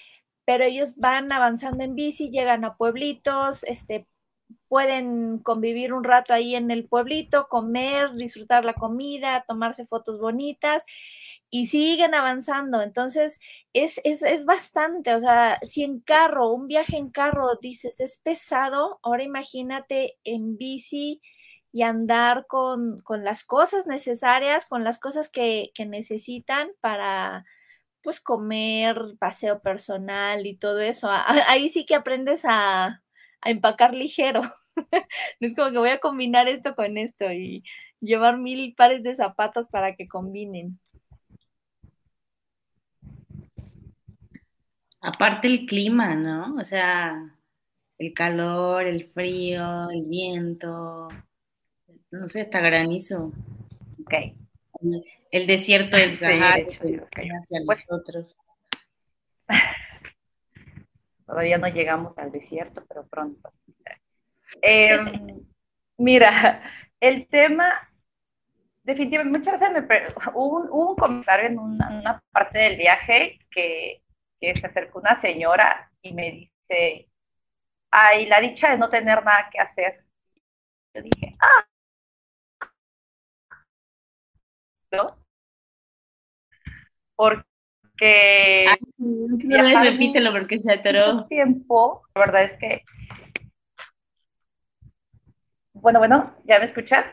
pero 0.44 0.64
ellos 0.64 0.96
van 0.96 1.30
avanzando 1.32 1.84
en 1.84 1.94
bici, 1.94 2.30
llegan 2.30 2.64
a 2.64 2.76
pueblitos, 2.76 3.62
este, 3.64 4.06
pueden 4.68 5.38
convivir 5.38 5.92
un 5.92 6.04
rato 6.04 6.34
ahí 6.34 6.56
en 6.56 6.70
el 6.70 6.88
pueblito, 6.88 7.48
comer, 7.48 8.12
disfrutar 8.14 8.64
la 8.64 8.74
comida, 8.74 9.44
tomarse 9.46 9.86
fotos 9.86 10.20
bonitas 10.20 10.84
y 11.50 11.66
siguen 11.68 12.14
avanzando. 12.14 12.82
Entonces, 12.82 13.40
es, 13.72 14.00
es, 14.04 14.22
es, 14.22 14.44
bastante, 14.44 15.14
o 15.14 15.20
sea, 15.20 15.58
si 15.62 15.84
en 15.84 16.00
carro, 16.00 16.52
un 16.52 16.68
viaje 16.68 16.96
en 16.96 17.10
carro, 17.10 17.56
dices, 17.60 18.00
es 18.00 18.20
pesado, 18.22 19.00
ahora 19.02 19.22
imagínate 19.24 20.18
en 20.24 20.56
bici 20.56 21.20
y 21.72 21.82
andar 21.82 22.46
con, 22.46 23.00
con 23.02 23.24
las 23.24 23.44
cosas 23.44 23.86
necesarias, 23.86 24.66
con 24.66 24.84
las 24.84 24.98
cosas 24.98 25.30
que, 25.30 25.70
que 25.74 25.86
necesitan 25.86 26.70
para, 26.80 27.44
pues, 28.02 28.20
comer, 28.20 28.96
paseo 29.18 29.60
personal 29.60 30.46
y 30.46 30.56
todo 30.56 30.80
eso. 30.80 31.08
Ahí 31.10 31.68
sí 31.68 31.86
que 31.86 31.94
aprendes 31.94 32.44
a, 32.44 33.02
a 33.40 33.50
empacar 33.50 33.94
ligero. 33.94 34.42
no 35.40 35.48
es 35.48 35.54
como 35.54 35.70
que 35.70 35.78
voy 35.78 35.90
a 35.90 36.00
combinar 36.00 36.48
esto 36.48 36.74
con 36.74 36.96
esto 36.96 37.30
y 37.32 37.64
llevar 38.00 38.38
mil 38.38 38.74
pares 38.74 39.02
de 39.02 39.14
zapatos 39.14 39.68
para 39.68 39.94
que 39.94 40.08
combinen. 40.08 40.78
Aparte 45.02 45.48
el 45.48 45.64
clima, 45.66 46.14
¿no? 46.14 46.56
O 46.56 46.64
sea, 46.64 47.34
el 47.98 48.12
calor, 48.12 48.84
el 48.84 49.06
frío, 49.06 49.88
el 49.90 50.04
viento, 50.04 51.08
no 52.10 52.28
sé, 52.28 52.42
hasta 52.42 52.60
granizo. 52.60 53.32
Ok. 54.02 54.14
El 55.30 55.46
desierto 55.46 55.96
del 55.96 56.16
Sahara 56.16 56.56
hacia 56.56 57.60
pues 57.64 57.84
nosotros. 57.88 58.38
Todavía 61.26 61.58
no 61.58 61.68
llegamos 61.68 62.16
al 62.18 62.32
desierto, 62.32 62.84
pero 62.88 63.06
pronto. 63.06 63.52
Em, 64.62 65.44
mira, 65.98 66.62
el 66.98 67.28
tema, 67.28 67.88
definitivamente, 68.82 69.38
muchas 69.38 69.60
veces 69.60 69.72
me 69.72 70.30
hubo 70.34 70.88
un, 70.88 70.96
comentario 70.96 71.46
en 71.46 71.58
una, 71.58 72.20
parte 72.32 72.58
del 72.58 72.76
viaje 72.76 73.38
que, 73.50 74.02
que 74.40 74.56
se 74.56 74.66
acercó 74.66 74.98
una 74.98 75.14
señora 75.16 75.92
y 76.02 76.12
me 76.12 76.30
dice, 76.32 77.08
ay, 77.92 78.26
la 78.26 78.40
dicha 78.40 78.70
de 78.70 78.78
no 78.78 78.90
tener 78.90 79.24
nada 79.24 79.48
que 79.52 79.60
hacer. 79.60 80.04
Yo 80.94 81.02
dije, 81.02 81.36
ah, 81.40 81.69
¿no? 84.92 85.16
Porque... 87.16 88.66
no 88.98 89.82
repítelo 89.82 90.32
porque 90.32 90.58
se 90.58 90.72
atoró. 90.72 91.26
Tiempo, 91.26 92.02
la 92.14 92.20
verdad 92.20 92.44
es 92.44 92.56
que 92.56 92.84
bueno, 95.80 95.98
bueno, 95.98 96.34
¿ya 96.44 96.58
me 96.58 96.66
escuchan? 96.66 97.04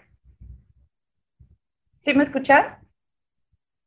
¿Sí 2.00 2.14
me 2.14 2.24
escuchan? 2.24 2.78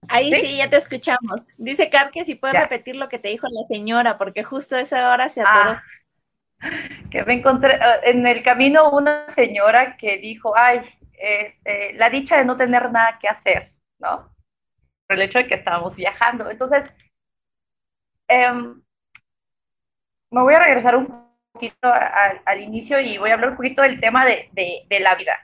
Ahí 0.08 0.32
sí, 0.40 0.56
ya 0.56 0.70
te 0.70 0.76
escuchamos. 0.76 1.48
Dice 1.58 1.90
Car 1.90 2.10
que 2.10 2.24
si 2.24 2.34
puedes 2.34 2.58
repetir 2.58 2.96
lo 2.96 3.08
que 3.08 3.18
te 3.18 3.28
dijo 3.28 3.46
la 3.50 3.66
señora, 3.66 4.16
porque 4.16 4.42
justo 4.42 4.76
esa 4.76 5.10
hora 5.12 5.28
se 5.28 5.42
atoró. 5.42 5.72
Ah, 5.72 5.82
que 7.10 7.24
me 7.24 7.34
encontré 7.34 7.74
ah, 7.74 8.00
en 8.04 8.26
el 8.26 8.42
camino 8.42 8.90
una 8.90 9.28
señora 9.28 9.98
que 9.98 10.16
dijo, 10.16 10.56
ay, 10.56 10.80
este, 11.12 11.92
la 11.94 12.08
dicha 12.08 12.38
de 12.38 12.46
no 12.46 12.56
tener 12.56 12.90
nada 12.90 13.18
que 13.20 13.28
hacer, 13.28 13.72
¿no? 14.00 14.34
Por 15.06 15.16
el 15.16 15.22
hecho 15.22 15.38
de 15.38 15.46
que 15.46 15.54
estábamos 15.54 15.94
viajando. 15.94 16.50
Entonces, 16.50 16.84
em, 18.28 18.82
me 20.30 20.42
voy 20.42 20.54
a 20.54 20.60
regresar 20.60 20.96
un 20.96 21.30
poquito 21.52 21.92
al, 21.92 22.60
inicio 22.60 23.00
y 23.00 23.18
voy 23.18 23.30
a 23.30 23.34
hablar 23.34 23.50
un 23.50 23.56
poquito 23.56 23.82
del 23.82 24.00
tema 24.00 24.24
de, 24.24 24.48
de, 24.52 25.00
la 25.00 25.14
vida. 25.14 25.38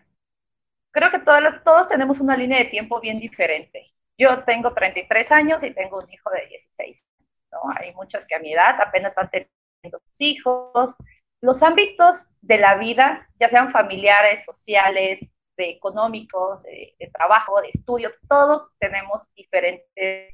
Creo 0.92 1.10
que 1.10 1.18
todos, 1.18 1.42
todos 1.64 1.88
tenemos 1.88 2.20
una 2.20 2.36
línea 2.36 2.58
de 2.58 2.66
tiempo 2.66 3.00
bien 3.00 3.18
diferente. 3.18 3.92
Yo 4.18 4.44
tengo 4.44 4.72
33 4.72 5.32
años 5.32 5.62
y 5.62 5.72
tengo 5.72 5.98
un 5.98 6.10
hijo 6.10 6.30
de 6.30 6.46
16. 6.46 7.06
¿no? 7.52 7.58
Hay 7.76 7.92
muchos 7.94 8.25
que 8.25 8.34
a 8.34 8.38
mi 8.38 8.52
edad 8.52 8.80
apenas 8.80 9.12
están 9.12 9.30
teniendo 9.30 10.00
hijos. 10.18 10.94
Los 11.40 11.62
ámbitos 11.62 12.28
de 12.40 12.58
la 12.58 12.76
vida, 12.76 13.28
ya 13.38 13.48
sean 13.48 13.72
familiares, 13.72 14.44
sociales, 14.44 15.28
de 15.56 15.70
económicos, 15.70 16.62
de, 16.62 16.94
trabajo, 17.12 17.60
de 17.60 17.70
estudio, 17.70 18.10
todos 18.28 18.70
tenemos 18.78 19.22
diferentes 19.34 19.88
eh, 19.98 20.28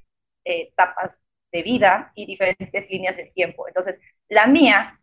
etapas 0.44 1.18
de 1.52 1.62
vida 1.62 2.12
y 2.14 2.26
diferentes 2.26 2.90
líneas 2.90 3.16
de 3.16 3.26
tiempo. 3.26 3.68
Entonces, 3.68 4.00
la 4.28 4.46
mía 4.46 5.00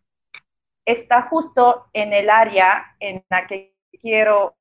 está 0.85 1.23
justo 1.23 1.89
en 1.93 2.13
el 2.13 2.29
área 2.29 2.95
en 2.99 3.23
la 3.29 3.47
que 3.47 3.75
quiero 4.01 4.57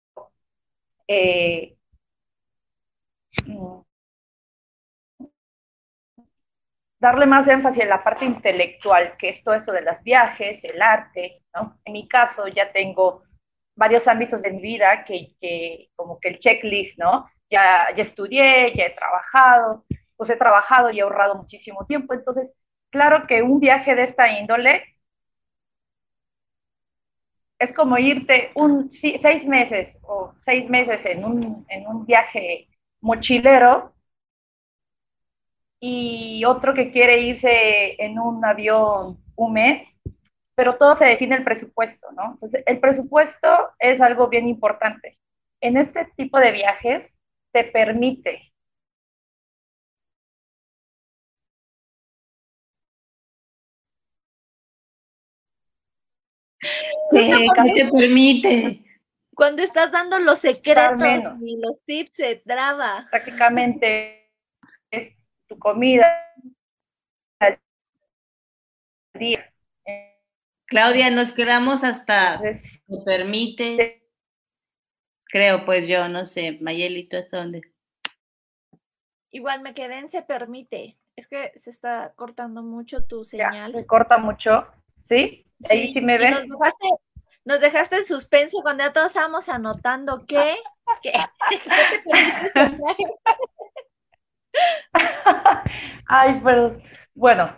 eh, 1.06 1.76
darle 6.98 7.26
más 7.26 7.46
énfasis 7.48 7.82
en 7.82 7.88
la 7.88 8.02
parte 8.02 8.24
intelectual, 8.24 9.16
que 9.16 9.30
es 9.30 9.42
todo 9.42 9.54
eso 9.54 9.72
de 9.72 9.82
los 9.82 10.02
viajes, 10.02 10.64
el 10.64 10.82
arte, 10.82 11.42
¿no? 11.54 11.78
En 11.84 11.92
mi 11.92 12.08
caso 12.08 12.48
ya 12.48 12.72
tengo 12.72 13.22
varios 13.78 14.08
ámbitos 14.08 14.42
de 14.42 14.50
mi 14.50 14.60
vida 14.60 15.04
que, 15.04 15.88
como 15.96 16.18
que 16.20 16.30
el 16.30 16.38
checklist, 16.40 16.98
¿no? 16.98 17.30
Ya, 17.50 17.88
ya 17.96 18.02
estudié, 18.02 18.74
ya 18.76 18.86
he 18.86 18.90
trabajado, 18.90 19.84
pues 20.16 20.30
he 20.30 20.36
trabajado 20.36 20.90
y 20.90 20.98
he 20.98 21.02
ahorrado 21.02 21.36
muchísimo 21.36 21.86
tiempo, 21.86 22.12
entonces, 22.14 22.52
claro 22.90 23.26
que 23.26 23.42
un 23.42 23.60
viaje 23.60 23.94
de 23.94 24.02
esta 24.04 24.28
índole 24.38 24.82
es 27.58 27.72
como 27.72 27.98
irte 27.98 28.50
un, 28.54 28.90
seis 28.90 29.46
meses 29.46 29.98
o 30.02 30.34
seis 30.42 30.68
meses 30.68 31.04
en 31.06 31.24
un, 31.24 31.66
en 31.68 31.86
un 31.86 32.04
viaje 32.06 32.68
mochilero 33.00 33.94
y 35.80 36.44
otro 36.44 36.74
que 36.74 36.90
quiere 36.90 37.20
irse 37.20 38.02
en 38.02 38.18
un 38.18 38.44
avión 38.44 39.18
un 39.36 39.52
mes, 39.52 39.97
pero 40.58 40.76
todo 40.76 40.96
se 40.96 41.04
define 41.04 41.36
el 41.36 41.44
presupuesto, 41.44 42.10
¿no? 42.16 42.32
Entonces, 42.32 42.64
el 42.66 42.80
presupuesto 42.80 43.48
es 43.78 44.00
algo 44.00 44.26
bien 44.26 44.48
importante. 44.48 45.16
En 45.60 45.76
este 45.76 46.06
tipo 46.16 46.36
de 46.40 46.50
viajes 46.50 47.16
te 47.52 47.62
permite 47.62 48.52
¿Qué, 57.12 57.46
te 57.72 57.88
permite? 57.92 58.84
Cuando 59.36 59.62
estás 59.62 59.92
dando 59.92 60.18
los 60.18 60.40
secretos 60.40 61.40
y 61.40 61.56
los 61.60 61.80
tips 61.84 62.14
se 62.14 62.34
traba. 62.44 63.06
Prácticamente 63.12 64.28
es 64.90 65.16
tu 65.46 65.56
comida 65.56 66.12
Claudia, 70.68 71.10
nos 71.10 71.32
quedamos 71.32 71.82
hasta 71.82 72.40
me 72.40 73.00
permite. 73.04 74.06
Creo, 75.24 75.64
pues 75.64 75.88
yo, 75.88 76.08
no 76.08 76.26
sé, 76.26 76.58
Mayelito, 76.60 77.16
¿hasta 77.16 77.38
dónde? 77.38 77.62
Igual 79.30 79.62
me 79.62 79.74
quedé 79.74 79.98
en 79.98 80.10
se 80.10 80.22
permite. 80.22 80.98
Es 81.16 81.26
que 81.26 81.52
se 81.58 81.70
está 81.70 82.12
cortando 82.16 82.62
mucho 82.62 83.04
tu 83.04 83.24
señal. 83.24 83.72
se 83.72 83.86
corta 83.86 84.18
mucho, 84.18 84.66
¿sí? 85.02 85.46
Ahí 85.68 85.92
sí 85.92 86.00
me 86.02 86.18
ves. 86.18 86.36
Nos 87.44 87.60
dejaste 87.60 87.96
en 87.96 88.04
suspenso 88.04 88.60
cuando 88.60 88.84
ya 88.84 88.92
todos 88.92 89.08
estábamos 89.08 89.48
anotando 89.48 90.24
qué. 90.26 90.56
¿Qué? 91.02 91.12
Ay, 96.06 96.40
pero 96.44 96.78
bueno, 97.14 97.56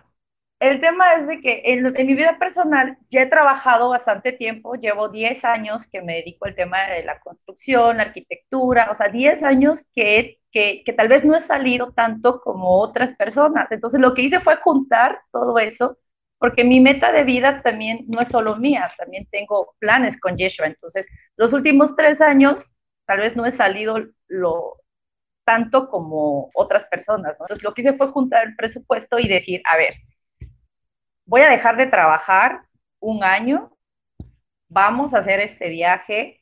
el 0.61 0.81
tema 0.81 1.15
es 1.15 1.27
de 1.27 1.41
que 1.41 1.63
en, 1.65 1.93
mi 1.93 2.15
vida 2.15 2.39
personal 2.39 2.99
ya 3.11 3.23
he 3.23 3.27
trabajado 3.27 3.89
bastante 3.89 4.33
tiempo, 4.33 4.75
llevo 4.75 5.09
10 5.09 5.45
años 5.45 5.87
que 5.91 6.03
me 6.03 6.17
dedico 6.17 6.47
al 6.47 6.55
tema 6.55 6.87
de 6.87 7.03
la 7.05 7.19
construcción, 7.21 7.97
la 7.97 8.05
arquitectura, 8.05 8.91
o 8.93 8.95
sea, 8.97 9.09
10 9.09 9.43
años 9.43 9.81
que, 9.95 10.39
que, 10.53 10.85
tal 10.97 11.09
vez 11.09 11.25
no 11.25 11.35
he 11.37 11.41
salido 11.41 11.93
tanto 11.93 12.41
como 12.41 12.79
otras 12.81 13.15
personas. 13.15 13.73
Entonces 13.73 14.01
lo 14.01 14.15
que 14.15 14.23
hice 14.23 14.41
fue 14.41 14.57
juntar 14.59 15.23
todo 15.33 15.59
eso 15.59 15.99
porque 16.39 16.65
mi 16.65 16.81
meta 16.81 17.13
de 17.13 17.25
vida 17.25 17.63
también 17.63 18.05
no 18.09 18.21
es 18.21 18.29
solo 18.31 18.57
mía, 18.57 18.91
también 18.99 19.27
tengo 19.31 19.75
planes 19.79 20.19
con 20.19 20.37
Yeshua. 20.39 20.67
Entonces, 20.69 21.07
los 21.37 21.53
últimos 21.53 21.95
tres 21.97 22.21
años 22.23 22.75
tal 23.07 23.21
vez 23.21 23.37
no 23.37 23.45
he 23.47 23.53
salido 23.53 23.99
lo 24.29 24.77
tanto 25.45 25.89
como 25.91 26.51
otras 26.55 26.85
personas. 26.87 27.33
Entonces, 27.33 27.63
lo 27.63 27.75
que 27.75 27.83
hice 27.83 27.93
fue 27.95 28.09
juntar 28.09 28.47
el 28.47 28.57
presupuesto 28.57 29.19
y 29.19 29.29
decir, 29.29 29.63
a 29.71 29.77
ver, 29.77 29.95
voy 31.31 31.43
a 31.43 31.49
dejar 31.49 31.77
de 31.77 31.87
trabajar 31.87 32.63
un 32.99 33.23
año, 33.23 33.71
vamos 34.69 35.15
a 35.15 35.19
hacer 35.19 35.39
este 35.39 35.69
viaje, 35.69 36.41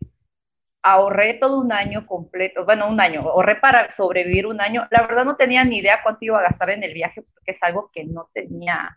ahorré 0.83 1.35
todo 1.35 1.61
un 1.61 1.73
año 1.73 2.07
completo, 2.07 2.64
bueno, 2.64 2.88
un 2.88 2.99
año, 2.99 3.21
ahorré 3.21 3.57
para 3.57 3.95
sobrevivir 3.97 4.47
un 4.47 4.62
año. 4.62 4.87
La 4.90 5.02
verdad 5.02 5.26
no 5.26 5.37
tenía 5.37 5.62
ni 5.62 5.78
idea 5.78 6.02
cuánto 6.02 6.25
iba 6.25 6.38
a 6.38 6.42
gastar 6.42 6.71
en 6.71 6.83
el 6.85 6.95
viaje, 6.95 7.21
porque 7.21 7.50
es 7.50 7.62
algo 7.62 7.90
que 7.92 8.04
no 8.04 8.30
tenía 8.33 8.97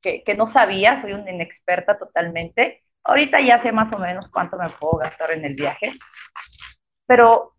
que, 0.00 0.34
no 0.38 0.46
sabía, 0.46 1.02
soy 1.02 1.12
una 1.12 1.30
inexperta 1.30 1.98
totalmente. 1.98 2.84
Ahorita 3.04 3.40
ya 3.40 3.58
sé 3.58 3.72
más 3.72 3.92
o 3.92 3.98
menos 3.98 4.30
cuánto 4.30 4.56
me 4.56 4.70
puedo 4.70 4.96
gastar 4.98 5.32
en 5.32 5.44
el 5.44 5.54
viaje, 5.54 5.92
pero 7.06 7.52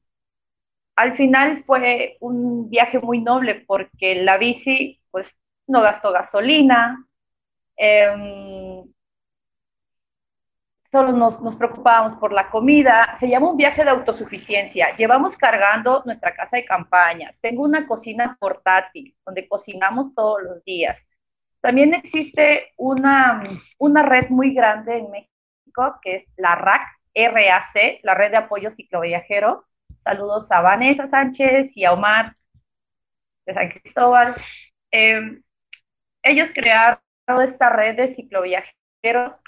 al 0.95 1.15
final 1.15 1.63
fue 1.63 2.17
un 2.21 2.71
viaje 2.71 2.97
muy 2.99 3.21
noble 3.21 3.65
porque 3.67 4.15
la 4.15 4.37
bici, 4.37 4.99
pues, 5.11 5.27
no 5.67 5.81
gastó 5.81 6.11
gasolina, 6.11 7.06
em, 7.77 8.83
solo 10.91 11.11
nos, 11.11 11.41
nos, 11.41 11.55
preocupábamos 11.55 12.15
por 12.19 12.33
la 12.33 12.49
comida. 12.49 13.15
Se 13.19 13.29
llama 13.29 13.51
un 13.51 13.57
viaje 13.57 13.83
de 13.83 13.91
autosuficiencia. 13.91 14.95
Llevamos 14.97 15.37
cargando 15.37 16.03
nuestra 16.05 16.33
casa 16.35 16.57
de 16.57 16.65
campaña. 16.65 17.33
Tengo 17.41 17.63
una 17.63 17.87
cocina 17.87 18.37
portátil 18.39 19.15
donde 19.25 19.47
cocinamos 19.47 20.13
todos 20.15 20.41
los 20.43 20.63
días. 20.63 21.07
También 21.61 21.93
existe 21.93 22.73
una, 22.77 23.43
una 23.77 24.03
red 24.03 24.29
muy 24.29 24.53
grande 24.53 24.97
en 24.97 25.11
México 25.11 25.37
que 26.01 26.15
es 26.15 26.25
la 26.37 26.55
RAC, 26.55 26.81
RAC, 27.15 27.99
la 28.03 28.13
Red 28.13 28.31
de 28.31 28.37
Apoyo 28.37 28.71
Cicloviajero. 28.71 29.65
Saludos 29.99 30.51
a 30.51 30.61
Vanessa 30.61 31.07
Sánchez 31.07 31.75
y 31.75 31.85
a 31.85 31.93
Omar 31.93 32.35
de 33.45 33.53
San 33.53 33.69
Cristóbal. 33.69 34.35
Em, 34.91 35.41
ellos 36.23 36.49
crearon 36.53 36.99
esta 37.43 37.69
red 37.69 37.95
de 37.97 38.15
cicloviajeros 38.15 39.41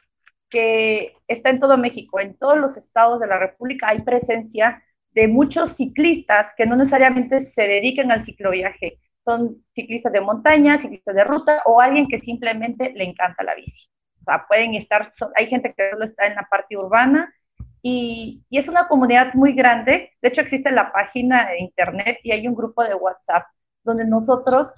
que 0.50 1.16
está 1.28 1.50
en 1.50 1.60
todo 1.60 1.78
México, 1.78 2.20
en 2.20 2.36
todos 2.38 2.58
los 2.58 2.76
estados 2.78 3.20
de 3.20 3.28
la 3.28 3.38
República 3.38 3.90
hay 3.90 4.02
presencia 4.02 4.84
de 5.12 5.28
muchos 5.28 5.74
ciclistas 5.74 6.54
que 6.58 6.66
no 6.66 6.76
necesariamente 6.76 7.40
se 7.40 7.68
dediquen 7.68 8.12
al 8.12 8.24
cicloviaje, 8.24 9.00
son 9.26 9.64
ciclistas 9.74 10.12
de 10.12 10.22
montaña, 10.22 10.78
ciclistas 10.78 11.16
de 11.16 11.24
ruta 11.24 11.62
o 11.66 11.80
alguien 11.82 12.08
que 12.08 12.20
simplemente 12.20 12.92
le 12.96 13.06
encanta 13.06 13.44
la 13.44 13.56
bici. 13.56 13.88
O 14.22 14.24
sea, 14.24 14.46
pueden 14.48 14.76
estar, 14.76 15.14
hay 15.36 15.48
gente 15.48 15.74
que 15.76 15.92
solo 15.92 16.06
está 16.06 16.28
en 16.28 16.36
la 16.36 16.48
parte 16.50 16.78
urbana 16.78 17.34
y, 17.82 18.44
y, 18.50 18.58
es 18.58 18.68
una 18.68 18.88
comunidad 18.88 19.34
muy 19.34 19.54
grande. 19.54 20.12
De 20.22 20.28
hecho, 20.28 20.42
existe 20.42 20.72
la 20.72 20.92
página 20.92 21.50
de 21.50 21.60
internet 21.60 22.20
y 22.24 22.32
hay 22.32 22.48
un 22.48 22.56
grupo 22.56 22.84
de 22.84 22.96
WhatsApp 22.96 23.46
donde 23.84 24.06
nosotros, 24.06 24.72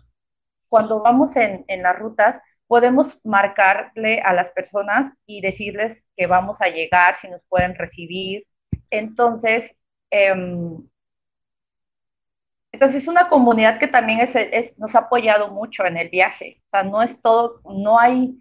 cuando 0.70 1.02
vamos 1.02 1.36
en, 1.36 1.66
en 1.68 1.84
las 1.84 1.98
rutas, 1.98 2.40
podemos 2.72 3.20
marcarle 3.26 4.22
a 4.22 4.32
las 4.32 4.50
personas 4.52 5.12
y 5.26 5.42
decirles 5.42 6.06
que 6.16 6.26
vamos 6.26 6.62
a 6.62 6.70
llegar, 6.70 7.18
si 7.18 7.28
nos 7.28 7.42
pueden 7.50 7.76
recibir. 7.76 8.48
Entonces, 8.90 9.76
eh, 10.10 10.34
entonces 12.72 13.04
es 13.04 13.10
una 13.10 13.28
comunidad 13.28 13.78
que 13.78 13.90
también 13.90 14.22
es, 14.22 14.80
nos 14.80 14.96
ha 14.96 15.00
apoyado 15.00 15.50
mucho 15.50 15.86
en 15.86 15.98
el 15.98 16.08
viaje. 16.08 16.62
O 16.68 16.70
sea, 16.70 16.84
no 16.84 17.04
es 17.04 17.22
todo, 17.22 17.60
no 17.66 18.00
hay, 18.00 18.40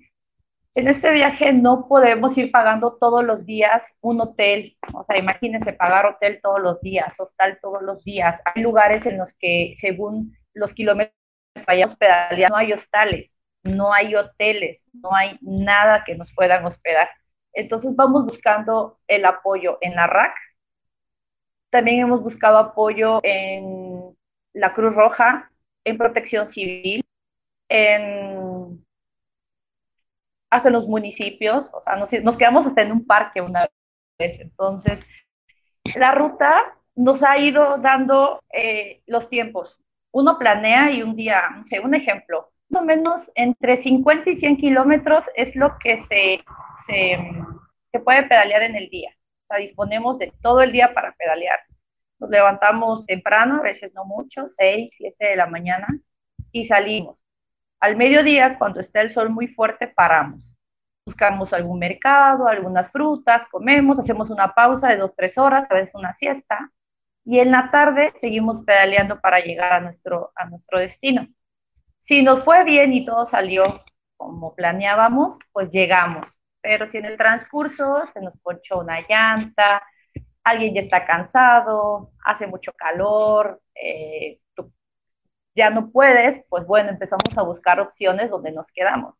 en 0.77 0.87
este 0.87 1.11
viaje 1.13 1.53
no 1.53 1.89
podemos 1.89 2.39
ir 2.39 2.53
pagando 2.53 2.99
todos 3.01 3.25
los 3.25 3.45
días 3.45 3.85
un 4.01 4.21
hotel. 4.21 4.77
O 4.95 5.05
sea, 5.07 5.19
imagínense 5.19 5.73
pagar 5.73 6.07
hotel 6.07 6.39
todos 6.41 6.61
los 6.61 6.81
días, 6.83 7.19
hostal 7.19 7.59
todos 7.61 7.83
los 7.83 8.05
días. 8.05 8.41
Hay 8.45 8.63
lugares 8.63 9.07
en 9.07 9.19
los 9.19 9.35
que 9.35 9.75
según 9.81 10.37
los 10.55 10.73
kilómetros 10.73 11.17
que 11.57 11.65
vayamos 11.67 11.97
pedaleando, 11.97 12.55
no 12.55 12.61
hay 12.61 12.73
hostales, 12.73 13.40
no 13.63 13.93
hay 13.93 14.15
hoteles, 14.15 14.85
no 14.93 15.15
hay 15.15 15.39
nada 15.43 16.05
que 16.05 16.15
nos 16.15 16.33
puedan 16.33 16.65
hospedar. 16.65 17.09
Entonces 17.53 17.95
vamos 17.97 18.25
buscando 18.25 18.99
el 19.07 19.25
apoyo 19.25 19.79
en 19.81 19.95
la 19.97 20.07
RAC. 20.07 20.35
También 21.71 22.01
hemos 22.01 22.23
buscado 22.23 22.59
apoyo 22.59 23.21
en 23.23 24.17
la 24.53 24.73
Cruz 24.75 24.95
Roja, 24.95 25.51
en 25.85 25.99
protección 25.99 26.47
civil, 26.47 27.05
en, 27.69 28.85
hasta 30.51 30.71
los 30.71 30.87
municipios, 30.89 31.71
o 31.73 31.81
sea, 31.83 31.97
nos, 31.97 32.37
quedamos 32.37 32.67
hasta 32.67 32.83
en 32.83 32.93
un 32.93 33.07
parque 33.07 33.41
una 33.41 33.69
vez. 34.19 34.41
Entonces, 34.41 34.99
la 35.97 36.13
ruta 36.13 36.77
nos 36.97 37.23
ha 37.23 37.39
ido 37.39 37.79
dando 37.79 38.43
eh, 38.53 39.03
los 39.07 39.29
tiempos. 39.29 39.81
Uno 40.13 40.39
planea 40.39 40.91
y 40.91 41.03
un 41.03 41.15
día, 41.15 41.43
no 41.51 41.65
un 41.85 41.95
ejemplo, 41.95 42.51
o 42.75 42.83
menos 42.83 43.31
entre 43.35 43.77
50 43.77 44.31
y 44.31 44.37
100 44.37 44.57
kilómetros 44.57 45.25
es 45.35 45.57
lo 45.57 45.79
que 45.79 45.97
se, 45.97 46.45
se, 46.87 47.19
se 47.93 48.01
puede 48.01 48.25
pedalear 48.25 48.63
en 48.63 48.77
el 48.77 48.89
día. 48.89 49.11
O 49.45 49.47
sea, 49.49 49.59
disponemos 49.59 50.19
de 50.19 50.33
todo 50.43 50.63
el 50.63 50.73
día 50.73 50.95
para 50.95 51.13
pedalear. 51.13 51.61
Nos 52.19 52.31
levantamos 52.31 53.07
temprano, 53.07 53.57
a 53.57 53.63
veces 53.63 53.93
no 53.95 54.05
mucho, 54.05 54.47
6, 54.47 54.91
7 54.97 55.27
de 55.27 55.37
la 55.37 55.47
mañana, 55.47 55.89
y 56.53 56.67
salimos. 56.67 57.17
Al 57.81 57.97
mediodía, 57.97 58.59
cuando 58.59 58.81
está 58.81 59.01
el 59.01 59.11
sol 59.11 59.31
muy 59.31 59.49
fuerte, 59.49 59.89
paramos. 59.89 60.55
Buscamos 61.07 61.53
algún 61.53 61.79
mercado, 61.79 62.47
algunas 62.47 62.91
frutas, 62.91 63.47
comemos, 63.51 63.99
hacemos 63.99 64.29
una 64.31 64.55
pausa 64.55 64.89
de 64.89 64.97
2, 64.97 65.13
3 65.17 65.39
horas, 65.39 65.71
a 65.71 65.75
veces 65.75 65.95
una 65.95 66.13
siesta, 66.13 66.71
y 67.25 67.39
en 67.41 67.51
la 67.51 67.71
tarde 67.71 68.13
seguimos 68.21 68.63
pedaleando 68.63 69.21
para 69.21 69.41
llegar 69.41 69.73
a 69.73 69.81
nuestro, 69.81 70.33
a 70.35 70.45
nuestro 70.45 70.79
destino. 70.79 71.27
Si 72.01 72.23
nos 72.23 72.45
fue 72.45 72.65
bien 72.65 72.93
y 72.93 73.05
todo 73.05 73.27
salió 73.27 73.85
como 74.17 74.55
planeábamos, 74.55 75.39
pues 75.53 75.71
llegamos. 75.71 76.27
Pero 76.61 76.91
si 76.91 76.99
en 76.99 77.07
el 77.07 77.17
transcurso 77.17 78.05
se 78.13 78.21
nos 78.21 78.35
ponchó 78.41 78.81
una 78.81 79.01
llanta, 79.09 79.83
alguien 80.45 80.75
ya 80.75 80.81
está 80.81 81.07
cansado, 81.07 82.13
hace 82.25 82.47
mucho 82.47 82.73
calor, 82.77 83.63
eh, 83.75 84.41
ya 85.55 85.71
no 85.71 85.91
puedes, 85.91 86.45
pues 86.49 86.67
bueno, 86.67 86.91
empezamos 86.91 87.37
a 87.37 87.43
buscar 87.43 87.81
opciones 87.81 88.31
donde 88.31 88.53
nos 88.53 88.71
quedamos. 88.73 89.15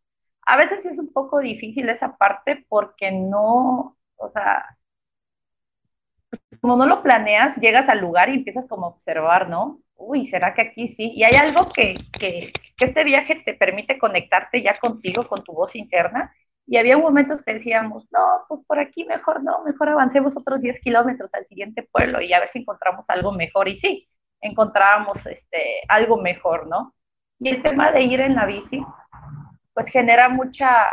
A 0.47 0.57
veces 0.57 0.85
es 0.87 0.99
un 0.99 1.13
poco 1.13 1.41
difícil 1.41 1.89
esa 1.89 2.17
parte 2.17 2.65
porque 2.69 3.13
no, 3.13 3.97
o 4.17 4.31
sea, 4.33 4.77
como 6.61 6.77
no 6.77 6.87
lo 6.87 7.03
planeas, 7.03 7.57
llegas 7.57 7.89
al 7.89 8.01
lugar 8.01 8.29
y 8.29 8.35
empiezas 8.35 8.67
como 8.67 8.87
a 8.87 8.89
observar, 8.91 9.49
¿no? 9.49 9.81
Uy, 10.01 10.29
¿será 10.29 10.55
que 10.55 10.63
aquí 10.63 10.89
sí? 10.89 11.13
Y 11.15 11.25
hay 11.25 11.35
algo 11.35 11.61
que, 11.75 11.95
que, 12.19 12.53
este 12.81 13.05
viaje 13.05 13.37
te 13.45 13.55
permite 13.55 13.99
conectarte 13.99 14.63
ya 14.63 14.79
contigo, 14.79 15.29
con 15.29 15.45
tu 15.45 15.53
voz 15.53 15.77
interna, 15.77 16.35
y 16.67 16.79
había 16.79 16.97
momentos 16.97 17.43
que 17.43 17.55
decíamos, 17.55 18.09
no, 18.11 18.45
pues 18.49 18.63
por 18.67 18.79
aquí 18.79 19.05
mejor 19.05 19.43
no, 19.43 19.63
mejor 19.65 19.91
avancemos 19.91 20.35
otros 20.37 20.61
10 20.63 20.81
kilómetros 20.81 21.31
al 21.35 21.47
siguiente 21.47 21.83
pueblo 21.83 22.21
y 22.23 22.33
a 22.33 22.41
ver 22.41 22.49
si 22.51 22.61
encontramos 22.61 23.05
algo 23.09 23.33
mejor. 23.33 23.69
Y 23.69 23.77
sí, 23.77 24.09
encontrábamos 24.41 25.27
este, 25.27 25.83
algo 25.89 26.17
mejor, 26.17 26.67
¿no? 26.67 26.95
Y 27.39 27.51
el 27.51 27.63
tema 27.63 27.93
de 27.93 28.03
ir 28.03 28.21
en 28.21 28.37
la 28.37 28.47
bici, 28.47 28.83
pues 29.75 29.89
genera 29.89 30.29
mucha, 30.29 30.87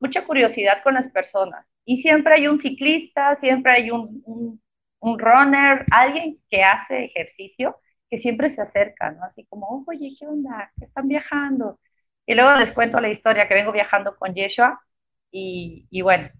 mucha 0.00 0.24
curiosidad 0.26 0.82
con 0.82 0.94
las 0.94 1.08
personas. 1.08 1.66
Y 1.84 2.02
siempre 2.02 2.34
hay 2.34 2.48
un 2.48 2.60
ciclista, 2.60 3.36
siempre 3.36 3.72
hay 3.72 3.90
un, 3.90 4.22
un 5.00 5.18
runner, 5.18 5.86
alguien 5.90 6.38
que 6.50 6.64
hace 6.64 7.04
ejercicio 7.06 7.76
que 8.10 8.18
siempre 8.18 8.50
se 8.50 8.62
acerca, 8.62 9.10
¿no? 9.12 9.24
Así 9.24 9.46
como, 9.46 9.84
oye, 9.86 10.14
¿qué 10.18 10.26
onda? 10.26 10.72
¿Qué 10.78 10.86
están 10.86 11.08
viajando? 11.08 11.78
Y 12.26 12.34
luego 12.34 12.54
les 12.56 12.72
cuento 12.72 13.00
la 13.00 13.08
historia 13.08 13.48
que 13.48 13.54
vengo 13.54 13.72
viajando 13.72 14.16
con 14.16 14.34
Yeshua 14.34 14.80
y, 15.30 15.86
y 15.90 16.02
bueno, 16.02 16.30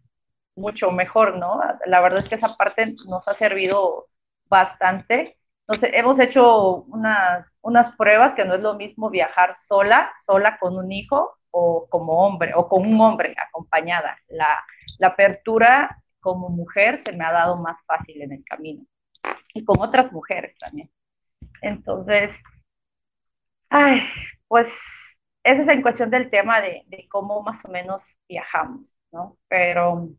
mucho 0.57 0.91
mejor, 0.91 1.37
¿no? 1.39 1.61
La 1.87 2.01
verdad 2.01 2.21
es 2.21 2.29
que 2.29 2.35
esa 2.37 2.57
parte 2.57 2.95
nos 3.09 3.27
ha 3.29 3.35
servido 3.35 4.09
bastante. 4.47 5.39
Entonces, 5.67 5.91
hemos 5.95 6.19
hecho 6.19 6.83
unas, 6.85 7.55
unas 7.63 7.95
pruebas 7.97 8.35
que 8.35 8.45
no 8.45 8.55
es 8.55 8.61
lo 8.61 8.75
mismo 8.75 9.11
viajar 9.11 9.55
sola, 9.57 10.13
sola 10.25 10.59
con 10.59 10.77
un 10.77 10.91
hijo 10.93 11.35
o 11.51 11.89
como 11.91 12.27
hombre, 12.27 12.53
o 12.55 12.69
con 12.69 12.87
un 12.87 13.01
hombre 13.01 13.35
acompañada. 13.39 14.19
La, 14.29 14.49
la 14.99 15.09
apertura 15.09 16.03
como 16.21 16.49
mujer 16.49 17.03
se 17.05 17.13
me 17.13 17.25
ha 17.25 17.33
dado 17.33 17.57
más 17.57 17.79
fácil 17.87 18.21
en 18.23 18.33
el 18.33 18.45
camino 18.45 18.85
y 19.55 19.65
con 19.65 19.81
otras 19.81 20.13
mujeres 20.13 20.57
también. 20.59 20.91
Entonces, 21.63 22.33
ay, 23.71 24.03
pues 24.49 24.69
esa 25.45 25.63
es 25.63 25.69
en 25.69 25.83
cuestión 25.83 26.11
del 26.11 26.31
tema 26.31 26.61
de, 26.61 26.83
de, 26.87 27.09
cómo 27.09 27.43
más 27.43 27.65
o 27.65 27.69
menos 27.69 28.17
viajamos, 28.29 28.95
¿no? 29.13 29.39
Pero, 29.49 30.11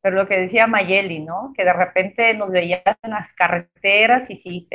pero 0.00 0.16
lo 0.16 0.28
que 0.28 0.38
decía 0.38 0.66
Mayeli, 0.66 1.20
¿no? 1.20 1.52
Que 1.56 1.64
de 1.64 1.72
repente 1.72 2.34
nos 2.34 2.50
veías 2.50 2.82
en 3.02 3.10
las 3.10 3.32
carreteras 3.34 4.28
y 4.30 4.36
si 4.36 4.68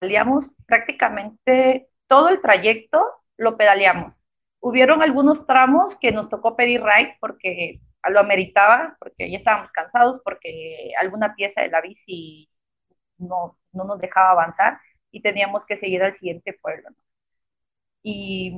pedaleamos 0.00 0.50
prácticamente 0.66 1.88
todo 2.08 2.28
el 2.28 2.40
trayecto, 2.40 3.04
lo 3.36 3.56
pedaleamos. 3.56 4.14
Hubieron 4.60 5.02
algunos 5.02 5.46
tramos 5.46 5.96
que 6.00 6.12
nos 6.12 6.28
tocó 6.28 6.56
pedir 6.56 6.82
ride 6.82 7.16
porque 7.20 7.80
lo 8.10 8.20
ameritaba, 8.20 8.96
porque 8.98 9.30
ya 9.30 9.36
estábamos 9.36 9.70
cansados, 9.72 10.20
porque 10.24 10.92
alguna 11.00 11.34
pieza 11.34 11.62
de 11.62 11.68
la 11.68 11.80
bici 11.80 12.48
no, 13.18 13.58
no 13.72 13.84
nos 13.84 14.00
dejaba 14.00 14.30
avanzar 14.30 14.78
y 15.10 15.20
teníamos 15.22 15.64
que 15.66 15.76
seguir 15.76 16.02
al 16.02 16.12
siguiente 16.12 16.52
pueblo. 16.60 16.88
Y, 18.02 18.56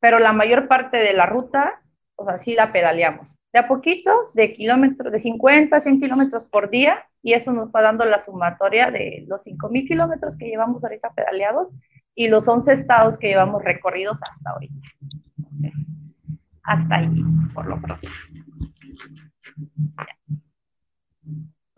pero 0.00 0.18
la 0.18 0.32
mayor 0.32 0.68
parte 0.68 0.96
de 0.96 1.12
la 1.12 1.26
ruta, 1.26 1.82
o 2.16 2.24
sea, 2.24 2.38
sí 2.38 2.54
la 2.54 2.72
pedaleamos. 2.72 3.28
De 3.52 3.58
a 3.58 3.68
poquitos, 3.68 4.32
de 4.34 4.54
kilómetros, 4.54 5.12
de 5.12 5.18
50 5.18 5.76
a 5.76 5.80
100 5.80 6.00
kilómetros 6.00 6.44
por 6.44 6.70
día, 6.70 7.04
y 7.22 7.34
eso 7.34 7.52
nos 7.52 7.70
va 7.70 7.82
dando 7.82 8.04
la 8.04 8.18
sumatoria 8.18 8.90
de 8.90 9.24
los 9.28 9.44
5.000 9.44 9.86
kilómetros 9.86 10.36
que 10.36 10.46
llevamos 10.46 10.82
ahorita 10.82 11.12
pedaleados 11.12 11.68
y 12.14 12.28
los 12.28 12.48
11 12.48 12.72
estados 12.72 13.18
que 13.18 13.28
llevamos 13.28 13.62
recorridos 13.62 14.18
hasta 14.22 14.50
ahorita. 14.50 14.74
Entonces, 15.38 15.72
hasta 16.62 16.96
ahí, 16.96 17.22
por 17.52 17.66
lo 17.66 17.80
pronto. 17.80 18.08